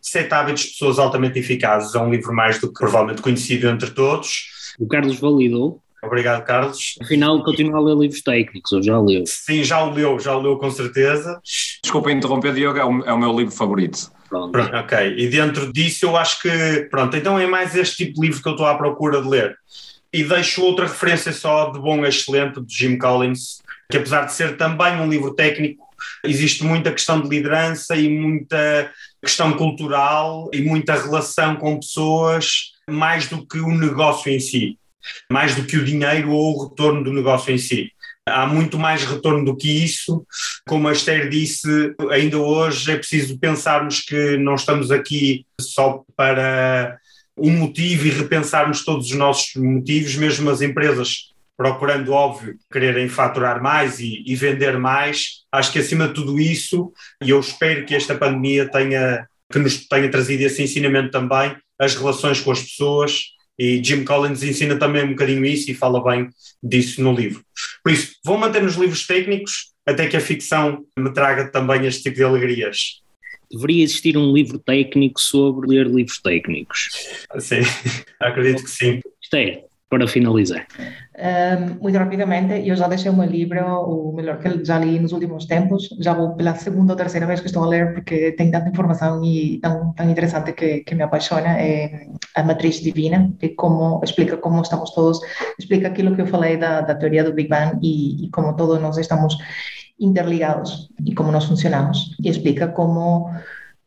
Sete 0.00 0.32
Hábitos 0.32 0.62
de 0.62 0.70
Pessoas 0.70 0.98
Altamente 0.98 1.38
Eficazes 1.38 1.94
é 1.94 1.98
um 1.98 2.10
livro 2.10 2.32
mais 2.32 2.60
do 2.60 2.68
que 2.68 2.78
provavelmente 2.78 3.22
conhecido 3.22 3.68
entre 3.68 3.90
todos. 3.90 4.74
o 4.78 4.86
Carlos 4.86 5.18
validou. 5.18 5.82
Obrigado, 6.02 6.44
Carlos. 6.44 6.98
Afinal, 7.02 7.42
continua 7.44 7.78
a 7.78 7.82
ler 7.82 7.96
livros 7.96 8.22
técnicos, 8.22 8.72
ou 8.72 8.82
já 8.82 8.98
leu? 8.98 9.24
Sim, 9.26 9.62
já 9.62 9.84
o 9.84 9.92
leu, 9.92 10.18
já 10.18 10.34
o 10.34 10.40
leu 10.40 10.56
com 10.56 10.70
certeza. 10.70 11.40
Desculpa 11.82 12.10
interromper, 12.10 12.54
Diogo, 12.54 12.78
é 12.78 12.84
o, 12.84 13.04
é 13.04 13.12
o 13.12 13.18
meu 13.18 13.36
livro 13.36 13.54
favorito. 13.54 14.10
Pronto. 14.28 14.52
Pronto, 14.52 14.74
ok. 14.74 15.14
E 15.18 15.28
dentro 15.28 15.72
disso 15.72 16.06
eu 16.06 16.16
acho 16.16 16.40
que, 16.40 16.88
pronto, 16.90 17.16
então 17.16 17.38
é 17.38 17.46
mais 17.46 17.74
este 17.74 18.04
tipo 18.04 18.20
de 18.20 18.28
livro 18.28 18.42
que 18.42 18.48
eu 18.48 18.52
estou 18.52 18.66
à 18.66 18.74
procura 18.76 19.20
de 19.20 19.28
ler. 19.28 19.56
E 20.12 20.24
deixo 20.24 20.62
outra 20.62 20.86
referência 20.86 21.32
só 21.32 21.70
de 21.70 21.78
bom 21.78 22.02
a 22.02 22.08
excelente, 22.08 22.60
de 22.60 22.74
Jim 22.74 22.96
Collins, 22.96 23.60
que 23.90 23.96
apesar 23.96 24.24
de 24.24 24.32
ser 24.32 24.56
também 24.56 24.96
um 25.00 25.08
livro 25.08 25.34
técnico, 25.34 25.84
existe 26.24 26.64
muita 26.64 26.92
questão 26.92 27.20
de 27.20 27.28
liderança 27.28 27.94
e 27.96 28.08
muita 28.08 28.90
questão 29.22 29.52
cultural 29.52 30.48
e 30.52 30.62
muita 30.62 30.94
relação 30.94 31.56
com 31.56 31.78
pessoas, 31.78 32.72
mais 32.88 33.28
do 33.28 33.46
que 33.46 33.58
o 33.58 33.70
negócio 33.70 34.32
em 34.32 34.40
si, 34.40 34.78
mais 35.30 35.54
do 35.54 35.64
que 35.64 35.76
o 35.76 35.84
dinheiro 35.84 36.30
ou 36.30 36.56
o 36.56 36.68
retorno 36.68 37.04
do 37.04 37.12
negócio 37.12 37.52
em 37.52 37.58
si. 37.58 37.90
Há 38.26 38.46
muito 38.46 38.78
mais 38.78 39.04
retorno 39.04 39.44
do 39.44 39.56
que 39.56 39.84
isso. 39.84 40.24
Como 40.68 40.88
a 40.88 40.92
Esther 40.92 41.28
disse, 41.28 41.94
ainda 42.10 42.38
hoje 42.38 42.92
é 42.92 42.96
preciso 42.96 43.38
pensarmos 43.38 44.00
que 44.00 44.36
não 44.36 44.54
estamos 44.54 44.90
aqui 44.90 45.44
só 45.60 46.04
para 46.16 46.98
um 47.36 47.50
motivo 47.50 48.06
e 48.06 48.10
repensarmos 48.10 48.84
todos 48.84 49.06
os 49.06 49.16
nossos 49.16 49.54
motivos, 49.56 50.14
mesmo 50.16 50.50
as 50.50 50.60
empresas 50.60 51.30
procurando, 51.56 52.12
óbvio, 52.12 52.56
quererem 52.72 53.06
faturar 53.06 53.62
mais 53.62 54.00
e, 54.00 54.22
e, 54.26 54.34
vender 54.34 54.78
mais. 54.78 55.42
Acho 55.52 55.70
que 55.72 55.78
acima 55.78 56.08
de 56.08 56.14
tudo 56.14 56.40
isso, 56.40 56.90
e 57.22 57.28
eu 57.28 57.38
espero 57.38 57.84
que 57.84 57.94
esta 57.94 58.14
pandemia 58.14 58.66
tenha, 58.70 59.28
que 59.52 59.58
nos 59.58 59.86
tenha 59.86 60.10
trazido 60.10 60.42
esse 60.42 60.62
ensinamento 60.62 61.10
também, 61.10 61.54
as 61.78 61.94
relações 61.94 62.40
com 62.40 62.50
as 62.50 62.62
pessoas, 62.62 63.24
e 63.60 63.84
Jim 63.84 64.04
Collins 64.04 64.42
ensina 64.42 64.74
também 64.78 65.04
um 65.04 65.10
bocadinho 65.10 65.44
isso 65.44 65.70
e 65.70 65.74
fala 65.74 66.02
bem 66.02 66.30
disso 66.62 67.02
no 67.02 67.12
livro. 67.12 67.44
Por 67.84 67.92
isso, 67.92 68.14
vou 68.24 68.38
manter 68.38 68.62
nos 68.62 68.76
livros 68.76 69.06
técnicos 69.06 69.74
até 69.84 70.08
que 70.08 70.16
a 70.16 70.20
ficção 70.20 70.86
me 70.98 71.12
traga 71.12 71.52
também 71.52 71.84
este 71.84 72.04
tipo 72.04 72.16
de 72.16 72.24
alegrias. 72.24 73.02
Deveria 73.52 73.84
existir 73.84 74.16
um 74.16 74.32
livro 74.32 74.58
técnico 74.58 75.20
sobre 75.20 75.68
ler 75.68 75.86
livros 75.86 76.22
técnicos. 76.22 76.88
Sim, 77.38 77.60
acredito 78.18 78.64
que 78.64 78.70
sim. 78.70 79.00
Esther, 79.22 79.64
para 79.90 80.06
finalizar. 80.06 80.66
Um, 81.18 81.82
muito 81.82 81.98
rapidamente, 81.98 82.66
eu 82.66 82.76
já 82.76 82.86
deixei 82.86 83.10
o 83.10 83.14
meu 83.14 83.28
livro, 83.28 83.58
o 83.60 84.12
melhor 84.12 84.38
que 84.38 84.64
já 84.64 84.78
li 84.78 85.00
nos 85.00 85.12
últimos 85.12 85.46
tempos, 85.46 85.88
já 85.98 86.14
vou 86.14 86.36
pela 86.36 86.54
segunda 86.54 86.92
ou 86.92 86.96
terceira 86.96 87.26
vez 87.26 87.40
que 87.40 87.46
estou 87.46 87.64
a 87.64 87.66
ler 87.66 87.92
porque 87.92 88.30
tem 88.32 88.52
tanta 88.52 88.68
informação 88.68 89.22
e 89.24 89.58
tão, 89.58 89.92
tão 89.92 90.08
interessante 90.08 90.52
que, 90.52 90.84
que 90.84 90.94
me 90.94 91.02
apaixona, 91.02 91.60
é 91.60 92.06
A 92.36 92.44
Matriz 92.44 92.80
Divina, 92.80 93.32
que 93.40 93.48
como, 93.50 94.00
explica 94.04 94.36
como 94.36 94.62
estamos 94.62 94.94
todos, 94.94 95.18
explica 95.58 95.88
aquilo 95.88 96.14
que 96.14 96.22
eu 96.22 96.26
falei 96.28 96.56
da, 96.56 96.82
da 96.82 96.94
teoria 96.94 97.24
do 97.24 97.32
Big 97.32 97.48
Bang 97.48 97.76
e, 97.82 98.26
e 98.26 98.30
como 98.30 98.54
todos 98.54 98.80
nós 98.80 98.96
estamos 98.96 99.36
interligados 99.98 100.88
e 101.04 101.12
como 101.14 101.32
nós 101.32 101.46
funcionamos, 101.46 102.16
e 102.22 102.28
explica 102.30 102.68
como 102.68 103.28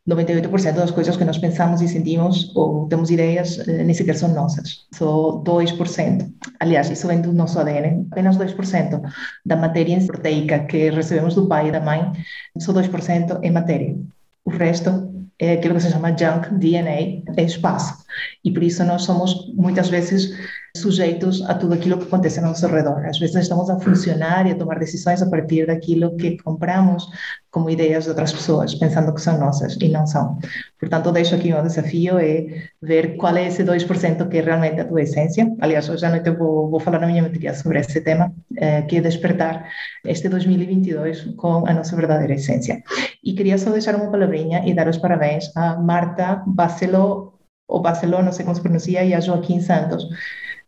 98% 0.08 0.74
das 0.74 0.90
coisas 0.90 1.16
que 1.16 1.24
nós 1.24 1.38
pensamos 1.38 1.80
e 1.80 1.88
sentimos 1.88 2.54
ou 2.54 2.86
temos 2.88 3.10
ideias 3.10 3.58
eh, 3.66 3.82
nem 3.84 3.94
sequer 3.94 4.16
são 4.16 4.28
nossas, 4.34 4.86
só 4.92 5.42
2%. 5.42 6.30
Aliás, 6.60 6.90
isso 6.90 7.06
vem 7.06 7.22
do 7.22 7.32
nosso 7.32 7.58
ADN, 7.58 8.06
apenas 8.10 8.36
2% 8.36 9.00
da 9.46 9.56
matéria 9.56 9.98
proteica 10.06 10.58
que 10.60 10.90
recebemos 10.90 11.34
do 11.34 11.46
pai 11.46 11.68
e 11.68 11.72
da 11.72 11.80
mãe, 11.80 12.12
só 12.58 12.72
2% 12.72 13.40
é 13.42 13.50
matéria. 13.50 13.96
O 14.44 14.50
resto 14.50 15.13
é 15.38 15.52
aquilo 15.54 15.74
que 15.74 15.80
se 15.80 15.90
chama 15.90 16.16
junk 16.16 16.54
DNA, 16.54 17.22
é 17.36 17.42
espaço. 17.42 18.04
E 18.44 18.52
por 18.52 18.62
isso 18.62 18.84
nós 18.84 19.02
somos 19.02 19.52
muitas 19.54 19.88
vezes 19.88 20.30
sujeitos 20.76 21.40
a 21.48 21.54
tudo 21.54 21.74
aquilo 21.74 21.98
que 21.98 22.04
acontece 22.04 22.40
ao 22.40 22.46
nosso 22.46 22.66
redor. 22.66 23.04
Às 23.06 23.18
vezes 23.18 23.36
estamos 23.36 23.70
a 23.70 23.78
funcionar 23.78 24.46
e 24.46 24.50
a 24.50 24.54
tomar 24.56 24.78
decisões 24.78 25.22
a 25.22 25.30
partir 25.30 25.66
daquilo 25.66 26.16
que 26.16 26.36
compramos 26.38 27.06
como 27.50 27.70
ideias 27.70 28.04
de 28.04 28.10
outras 28.10 28.32
pessoas, 28.32 28.74
pensando 28.74 29.14
que 29.14 29.20
são 29.20 29.38
nossas 29.38 29.76
e 29.80 29.88
não 29.88 30.04
são. 30.04 30.36
Portanto, 30.80 31.12
deixo 31.12 31.36
aqui 31.36 31.54
um 31.54 31.62
desafio 31.62 32.18
é 32.18 32.68
ver 32.82 33.16
qual 33.16 33.36
é 33.36 33.46
esse 33.46 33.62
2% 33.62 34.28
que 34.28 34.38
é 34.38 34.40
realmente 34.40 34.80
a 34.80 34.84
tua 34.84 35.02
essência. 35.02 35.48
Aliás, 35.60 35.88
hoje 35.88 36.04
à 36.04 36.10
noite 36.10 36.26
eu 36.28 36.36
vou, 36.36 36.68
vou 36.68 36.80
falar 36.80 36.98
na 36.98 37.06
minha 37.06 37.22
matéria 37.22 37.54
sobre 37.54 37.78
esse 37.78 38.00
tema, 38.00 38.32
eh, 38.58 38.82
que 38.82 38.96
é 38.96 39.00
despertar 39.00 39.68
este 40.04 40.28
2022 40.28 41.34
com 41.36 41.64
a 41.68 41.72
nossa 41.72 41.94
verdadeira 41.94 42.34
essência. 42.34 42.82
E 43.24 43.34
queria 43.34 43.58
só 43.58 43.70
deixar 43.70 43.94
uma 43.96 44.10
palavrinha 44.10 44.62
e 44.66 44.74
dar 44.74 44.88
os 44.88 44.98
parabéns 44.98 45.44
a 45.56 45.76
Marta 45.80 46.42
Baceló, 46.46 47.32
ou 47.66 47.80
Baceló, 47.80 48.22
não 48.22 48.32
sei 48.32 48.44
como 48.44 48.54
se 48.54 48.62
pronuncia, 48.62 49.02
e 49.04 49.14
a 49.14 49.20
Joaquim 49.20 49.60
Santos, 49.60 50.06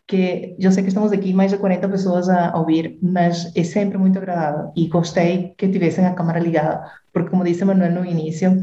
que 0.07 0.57
eu 0.59 0.71
sei 0.73 0.83
que 0.83 0.89
estamos 0.89 1.13
aqui 1.13 1.33
mais 1.35 1.51
de 1.51 1.59
40 1.59 1.89
pessoas 1.89 2.29
a 2.29 2.57
ouvir, 2.57 2.99
mas 3.03 3.53
é 3.57 3.65
sempre 3.65 3.99
muito 3.99 4.19
agradável 4.19 4.73
e 4.77 4.87
gostei 4.89 5.55
que 5.59 5.69
tivessem 5.69 6.07
a 6.07 6.15
câmera 6.15 6.39
ligada, 6.39 6.91
porque 7.13 7.31
como 7.31 7.45
disse 7.45 7.65
Manuel 7.65 7.93
no 7.93 8.05
início, 8.05 8.57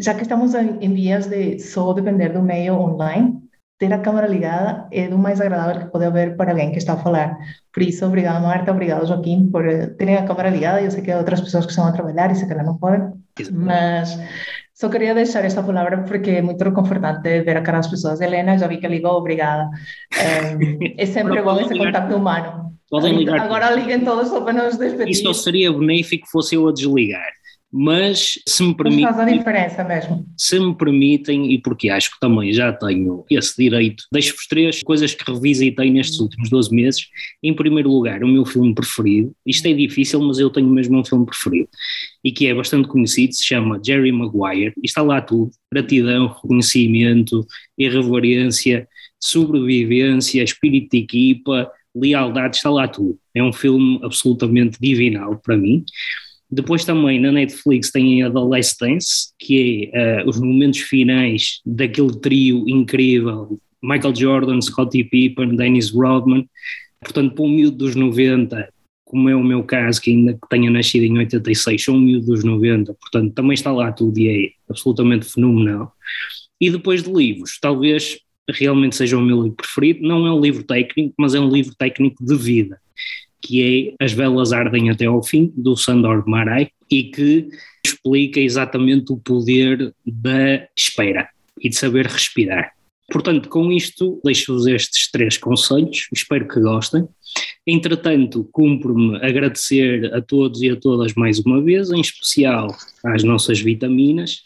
já 0.00 0.14
que 0.14 0.22
estamos 0.22 0.54
em 0.54 0.94
vias 0.94 1.26
de 1.26 1.58
só 1.60 1.92
depender 1.92 2.30
do 2.32 2.42
meio 2.42 2.74
online, 2.74 3.47
ter 3.78 3.92
a 3.92 3.98
câmera 3.98 4.26
ligada 4.26 4.88
é 4.90 5.08
do 5.08 5.16
mais 5.16 5.40
agradável 5.40 5.82
que 5.82 5.92
pode 5.92 6.04
haver 6.04 6.36
para 6.36 6.50
alguém 6.50 6.72
que 6.72 6.78
está 6.78 6.94
a 6.94 6.96
falar. 6.96 7.36
Por 7.72 7.82
isso, 7.82 8.04
obrigada 8.04 8.40
Marta, 8.40 8.72
obrigado 8.72 9.06
Joaquim 9.06 9.48
por 9.50 9.64
terem 9.96 10.16
a 10.16 10.26
câmera 10.26 10.50
ligada. 10.50 10.82
Eu 10.82 10.90
sei 10.90 11.02
que 11.02 11.12
há 11.12 11.18
outras 11.18 11.40
pessoas 11.40 11.64
que 11.64 11.70
estão 11.70 11.86
a 11.86 11.92
trabalhar 11.92 12.30
e 12.30 12.34
sei 12.34 12.48
que 12.48 12.54
não 12.54 12.76
podem, 12.76 13.12
mas 13.52 14.18
só 14.74 14.88
queria 14.88 15.14
deixar 15.14 15.44
esta 15.44 15.62
palavra 15.62 16.02
porque 16.02 16.30
é 16.30 16.42
muito 16.42 16.62
reconfortante 16.62 17.42
ver 17.42 17.56
a 17.56 17.62
cara 17.62 17.78
das 17.78 17.88
pessoas. 17.88 18.20
Helena, 18.20 18.58
já 18.58 18.66
vi 18.66 18.78
que 18.78 18.88
ligou, 18.88 19.12
obrigada. 19.12 19.68
É, 20.16 21.02
é 21.02 21.06
sempre 21.06 21.40
bom 21.42 21.60
esse 21.60 21.76
contato 21.76 22.14
humano. 22.14 22.68
Podem 22.90 23.16
ligar. 23.16 23.40
Agora 23.40 23.70
liguem 23.70 24.04
todos 24.04 24.28
só 24.28 24.40
para 24.40 24.52
nos 24.52 24.76
despedir. 24.76 25.10
Isso 25.10 25.34
seria 25.34 25.72
benéfico 25.72 26.26
fosse 26.28 26.54
eu 26.54 26.68
a 26.68 26.72
desligar. 26.72 27.28
Mas 27.70 28.38
se 28.48 28.62
me 28.62 28.74
permitem. 28.74 29.04
Faz 29.04 29.18
a 29.18 29.24
diferença 29.24 29.84
mesmo. 29.84 30.26
Se 30.36 30.58
me 30.58 30.74
permitem, 30.74 31.52
e 31.52 31.60
porque 31.60 31.90
acho 31.90 32.12
que 32.12 32.20
também 32.20 32.50
já 32.52 32.72
tenho 32.72 33.24
esse 33.30 33.54
direito, 33.62 34.04
deixo-vos 34.10 34.46
três 34.46 34.82
coisas 34.82 35.14
que 35.14 35.30
revisitei 35.30 35.90
nestes 35.90 36.18
últimos 36.18 36.48
12 36.48 36.74
meses. 36.74 37.06
Em 37.42 37.54
primeiro 37.54 37.90
lugar, 37.90 38.24
o 38.24 38.28
meu 38.28 38.46
filme 38.46 38.74
preferido. 38.74 39.32
Isto 39.44 39.66
é 39.66 39.74
difícil, 39.74 40.20
mas 40.22 40.38
eu 40.38 40.48
tenho 40.48 40.68
mesmo 40.68 40.98
um 40.98 41.04
filme 41.04 41.26
preferido. 41.26 41.68
E 42.24 42.32
que 42.32 42.46
é 42.46 42.54
bastante 42.54 42.88
conhecido, 42.88 43.34
se 43.34 43.44
chama 43.44 43.80
Jerry 43.84 44.12
Maguire. 44.12 44.72
E 44.82 44.86
está 44.86 45.02
lá 45.02 45.20
tudo: 45.20 45.50
gratidão, 45.70 46.28
reconhecimento, 46.28 47.46
irreverência, 47.76 48.88
sobrevivência, 49.20 50.42
espírito 50.42 50.92
de 50.92 51.02
equipa, 51.02 51.70
lealdade, 51.94 52.56
está 52.56 52.70
lá 52.70 52.88
tudo. 52.88 53.18
É 53.34 53.42
um 53.42 53.52
filme 53.52 54.00
absolutamente 54.02 54.78
divinal 54.80 55.36
para 55.36 55.56
mim. 55.56 55.84
Depois 56.50 56.84
também 56.84 57.20
na 57.20 57.30
Netflix 57.30 57.90
tem 57.90 58.22
a 58.22 58.30
The 58.30 58.38
Last 58.38 58.76
Dance, 58.80 59.32
que 59.38 59.90
é 59.92 60.22
uh, 60.24 60.28
os 60.28 60.40
momentos 60.40 60.80
finais 60.80 61.60
daquele 61.64 62.18
trio 62.20 62.66
incrível, 62.66 63.60
Michael 63.82 64.16
Jordan, 64.16 64.60
Scottie 64.60 65.04
Pippen, 65.04 65.56
Dennis 65.56 65.90
Rodman, 65.90 66.48
portanto 67.00 67.34
para 67.34 67.44
um 67.44 67.50
miúdo 67.50 67.76
dos 67.76 67.94
90, 67.94 68.66
como 69.04 69.28
é 69.28 69.36
o 69.36 69.44
meu 69.44 69.62
caso, 69.62 70.00
que 70.00 70.10
ainda 70.10 70.38
tenha 70.48 70.70
nascido 70.70 71.04
em 71.04 71.18
86, 71.18 71.84
sou 71.84 71.94
um 71.94 72.00
miúdo 72.00 72.26
dos 72.26 72.42
90, 72.42 72.94
portanto 72.94 73.34
também 73.34 73.52
está 73.52 73.70
lá 73.70 73.92
tudo 73.92 74.18
e 74.18 74.28
é 74.28 74.50
absolutamente 74.70 75.26
fenomenal. 75.30 75.92
E 76.58 76.70
depois 76.70 77.02
de 77.02 77.12
livros, 77.12 77.58
talvez 77.60 78.18
realmente 78.50 78.96
seja 78.96 79.18
o 79.18 79.20
meu 79.20 79.42
livro 79.42 79.56
preferido, 79.56 80.00
não 80.00 80.26
é 80.26 80.32
um 80.32 80.40
livro 80.40 80.64
técnico, 80.64 81.14
mas 81.18 81.34
é 81.34 81.40
um 81.40 81.50
livro 81.50 81.74
técnico 81.76 82.24
de 82.24 82.34
vida 82.34 82.80
que 83.40 83.94
é 83.98 84.04
As 84.04 84.12
Velas 84.12 84.52
Ardem 84.52 84.90
Até 84.90 85.06
ao 85.06 85.22
Fim, 85.22 85.52
do 85.56 85.76
Sandor 85.76 86.28
Marai, 86.28 86.70
e 86.90 87.04
que 87.04 87.48
explica 87.84 88.40
exatamente 88.40 89.12
o 89.12 89.18
poder 89.18 89.94
da 90.06 90.66
espera 90.76 91.28
e 91.60 91.68
de 91.68 91.76
saber 91.76 92.06
respirar. 92.06 92.72
Portanto, 93.10 93.48
com 93.48 93.72
isto, 93.72 94.20
deixo-vos 94.22 94.66
estes 94.66 95.10
três 95.10 95.38
conselhos, 95.38 96.08
espero 96.12 96.46
que 96.46 96.60
gostem. 96.60 97.08
Entretanto, 97.66 98.48
cumpro-me 98.52 99.16
agradecer 99.16 100.12
a 100.14 100.20
todos 100.20 100.62
e 100.62 100.70
a 100.70 100.76
todas 100.76 101.14
mais 101.14 101.38
uma 101.38 101.62
vez, 101.62 101.90
em 101.90 102.00
especial 102.00 102.68
às 103.04 103.24
nossas 103.24 103.60
vitaminas, 103.60 104.42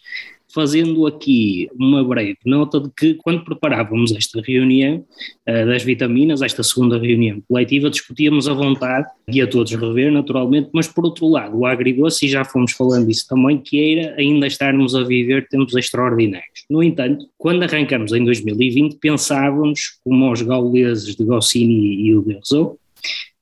fazendo 0.52 1.06
aqui 1.06 1.68
uma 1.78 2.04
breve 2.04 2.38
nota 2.44 2.80
de 2.80 2.90
que, 2.96 3.14
quando 3.14 3.44
preparávamos 3.44 4.12
esta 4.12 4.40
reunião 4.40 5.04
uh, 5.48 5.66
das 5.66 5.82
vitaminas, 5.82 6.42
esta 6.42 6.62
segunda 6.62 6.98
reunião 6.98 7.42
coletiva, 7.48 7.90
discutíamos 7.90 8.48
a 8.48 8.54
vontade, 8.54 9.08
e 9.28 9.40
a 9.40 9.46
todos 9.46 9.72
rever, 9.72 10.12
naturalmente, 10.12 10.68
mas 10.72 10.88
por 10.88 11.04
outro 11.04 11.28
lado, 11.28 11.56
o 11.56 11.66
agridoce, 11.66 12.26
e 12.26 12.28
já 12.28 12.44
fomos 12.44 12.72
falando 12.72 13.10
isso 13.10 13.26
também, 13.28 13.58
que 13.58 13.98
era 13.98 14.14
ainda 14.16 14.46
estarmos 14.46 14.94
a 14.94 15.02
viver 15.02 15.48
tempos 15.48 15.74
extraordinários. 15.74 16.64
No 16.68 16.82
entanto, 16.82 17.26
quando 17.38 17.62
arrancamos 17.62 18.12
em 18.12 18.24
2020, 18.24 18.98
pensávamos, 18.98 19.98
como 20.04 20.30
os 20.30 20.42
gauleses 20.42 21.16
de 21.16 21.24
Goscinny 21.24 22.06
e 22.06 22.14
o 22.14 22.22
Derzo, 22.22 22.76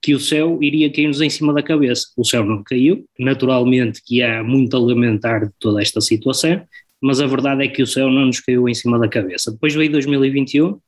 que 0.02 0.14
o 0.14 0.20
céu 0.20 0.58
iria 0.62 0.90
cair-nos 0.90 1.20
em 1.20 1.28
cima 1.28 1.52
da 1.52 1.62
cabeça. 1.62 2.06
O 2.16 2.24
céu 2.24 2.44
não 2.44 2.62
caiu, 2.62 3.04
naturalmente 3.18 4.00
que 4.04 4.22
há 4.22 4.42
muito 4.42 4.76
a 4.76 4.80
lamentar 4.80 5.46
de 5.46 5.52
toda 5.58 5.82
esta 5.82 6.00
situação, 6.00 6.62
mas 7.00 7.20
a 7.20 7.26
verdade 7.26 7.64
é 7.64 7.68
que 7.68 7.82
o 7.82 7.86
céu 7.86 8.10
não 8.10 8.26
nos 8.26 8.40
caiu 8.40 8.68
em 8.68 8.74
cima 8.74 8.98
da 8.98 9.08
cabeça. 9.08 9.50
Depois 9.50 9.74
veio 9.74 9.90
2021 9.90 10.78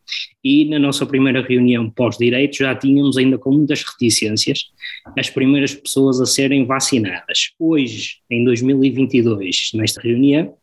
e 0.45 0.67
na 0.67 0.79
nossa 0.79 1.07
primeira 1.07 1.41
reunião 1.41 1.89
pós-direito 1.89 2.59
já 2.59 2.75
tínhamos 2.75 3.17
ainda 3.17 3.39
com 3.39 3.51
muitas 3.51 3.83
reticências 3.83 4.71
as 5.17 5.31
primeiras 5.31 5.75
pessoas 5.75 6.21
a 6.21 6.27
serem 6.27 6.67
vacinadas. 6.67 7.53
Hoje, 7.59 8.19
em 8.31 8.45
2022, 8.45 9.71
nesta 9.75 10.01
reunião 10.01 10.55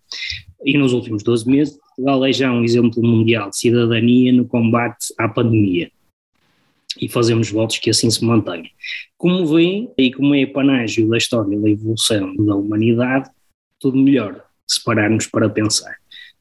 e 0.63 0.77
nos 0.77 0.93
últimos 0.93 1.23
12 1.23 1.49
meses, 1.49 1.79
Portugal 1.95 2.25
é 2.25 2.31
já 2.31 2.51
um 2.51 2.63
exemplo 2.63 3.01
mundial 3.01 3.49
de 3.49 3.57
cidadania 3.57 4.31
no 4.31 4.45
combate 4.45 5.13
à 5.17 5.27
pandemia 5.27 5.91
e 7.01 7.07
fazemos 7.07 7.49
votos 7.49 7.77
que 7.77 7.89
assim 7.89 8.09
se 8.09 8.23
mantenha. 8.23 8.69
Como 9.17 9.45
vem 9.47 9.89
e 9.97 10.11
como 10.11 10.35
é 10.35 10.45
panágio 10.45 11.09
da 11.09 11.17
história 11.17 11.57
da 11.57 11.69
evolução 11.69 12.35
da 12.35 12.55
humanidade, 12.55 13.29
tudo 13.79 13.97
melhor 13.97 14.48
se 14.73 14.83
pararmos 14.83 15.27
para 15.27 15.49
pensar. 15.49 15.95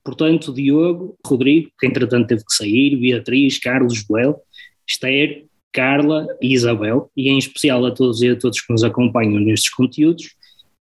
Portanto, 0.04 0.52
Diogo, 0.52 1.16
Rodrigo, 1.26 1.70
que 1.78 1.86
entretanto 1.86 2.28
teve 2.28 2.44
que 2.44 2.54
sair, 2.54 2.96
Beatriz, 2.96 3.58
Carlos, 3.58 4.04
Joel, 4.06 4.36
Esther, 4.88 5.44
Carla 5.72 6.26
e 6.40 6.54
Isabel, 6.54 7.10
e 7.16 7.28
em 7.28 7.38
especial 7.38 7.84
a 7.84 7.90
todos 7.90 8.22
e 8.22 8.30
a 8.30 8.36
todos 8.36 8.60
que 8.60 8.72
nos 8.72 8.82
acompanham 8.82 9.38
nestes 9.38 9.70
conteúdos, 9.70 10.38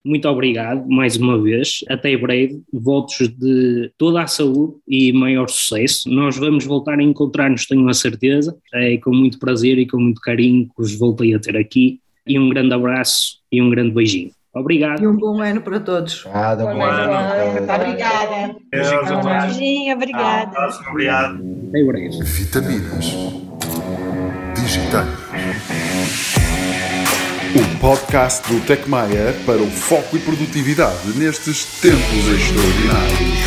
muito 0.06 0.28
obrigado 0.28 0.86
mais 0.86 1.16
uma 1.16 1.40
vez. 1.40 1.82
Até 1.88 2.14
breve. 2.14 2.62
Votos 2.70 3.26
de 3.26 3.90
toda 3.96 4.22
a 4.22 4.26
saúde 4.26 4.74
e 4.86 5.10
maior 5.14 5.48
sucesso. 5.48 6.10
Nós 6.10 6.36
vamos 6.36 6.66
voltar 6.66 6.98
a 6.98 7.02
encontrar-nos, 7.02 7.66
tenho 7.66 7.88
a 7.88 7.94
certeza. 7.94 8.54
É 8.74 8.98
com 8.98 9.14
muito 9.14 9.38
prazer 9.38 9.78
e 9.78 9.86
com 9.86 9.98
muito 9.98 10.20
carinho 10.20 10.66
que 10.66 10.82
os 10.82 10.94
voltei 10.94 11.34
a 11.34 11.38
ter 11.38 11.56
aqui. 11.56 12.00
E 12.26 12.38
um 12.38 12.50
grande 12.50 12.74
abraço 12.74 13.38
e 13.50 13.62
um 13.62 13.70
grande 13.70 13.94
beijinho. 13.94 14.30
Obrigado. 14.54 15.02
E 15.02 15.06
um 15.06 15.16
bom 15.16 15.40
ano 15.42 15.60
para 15.60 15.80
todos. 15.80 16.24
Obrigado, 16.24 16.64
bom, 16.64 16.74
bom 16.74 16.82
ano. 16.82 17.72
Obrigada. 17.74 18.56
Beijinho, 18.70 19.96
obrigada. 19.96 20.52
Obrigado. 20.90 21.40
Até 21.68 21.84
breve. 21.84 22.22
Vitaminas 22.22 23.16
digitais. 24.54 25.08
O 27.54 27.78
podcast 27.78 28.52
do 28.52 28.60
Tecmaia 28.66 29.34
para 29.44 29.62
o 29.62 29.66
foco 29.70 30.16
e 30.16 30.20
produtividade 30.20 31.16
nestes 31.16 31.80
tempos 31.80 32.28
extraordinários. 32.28 33.43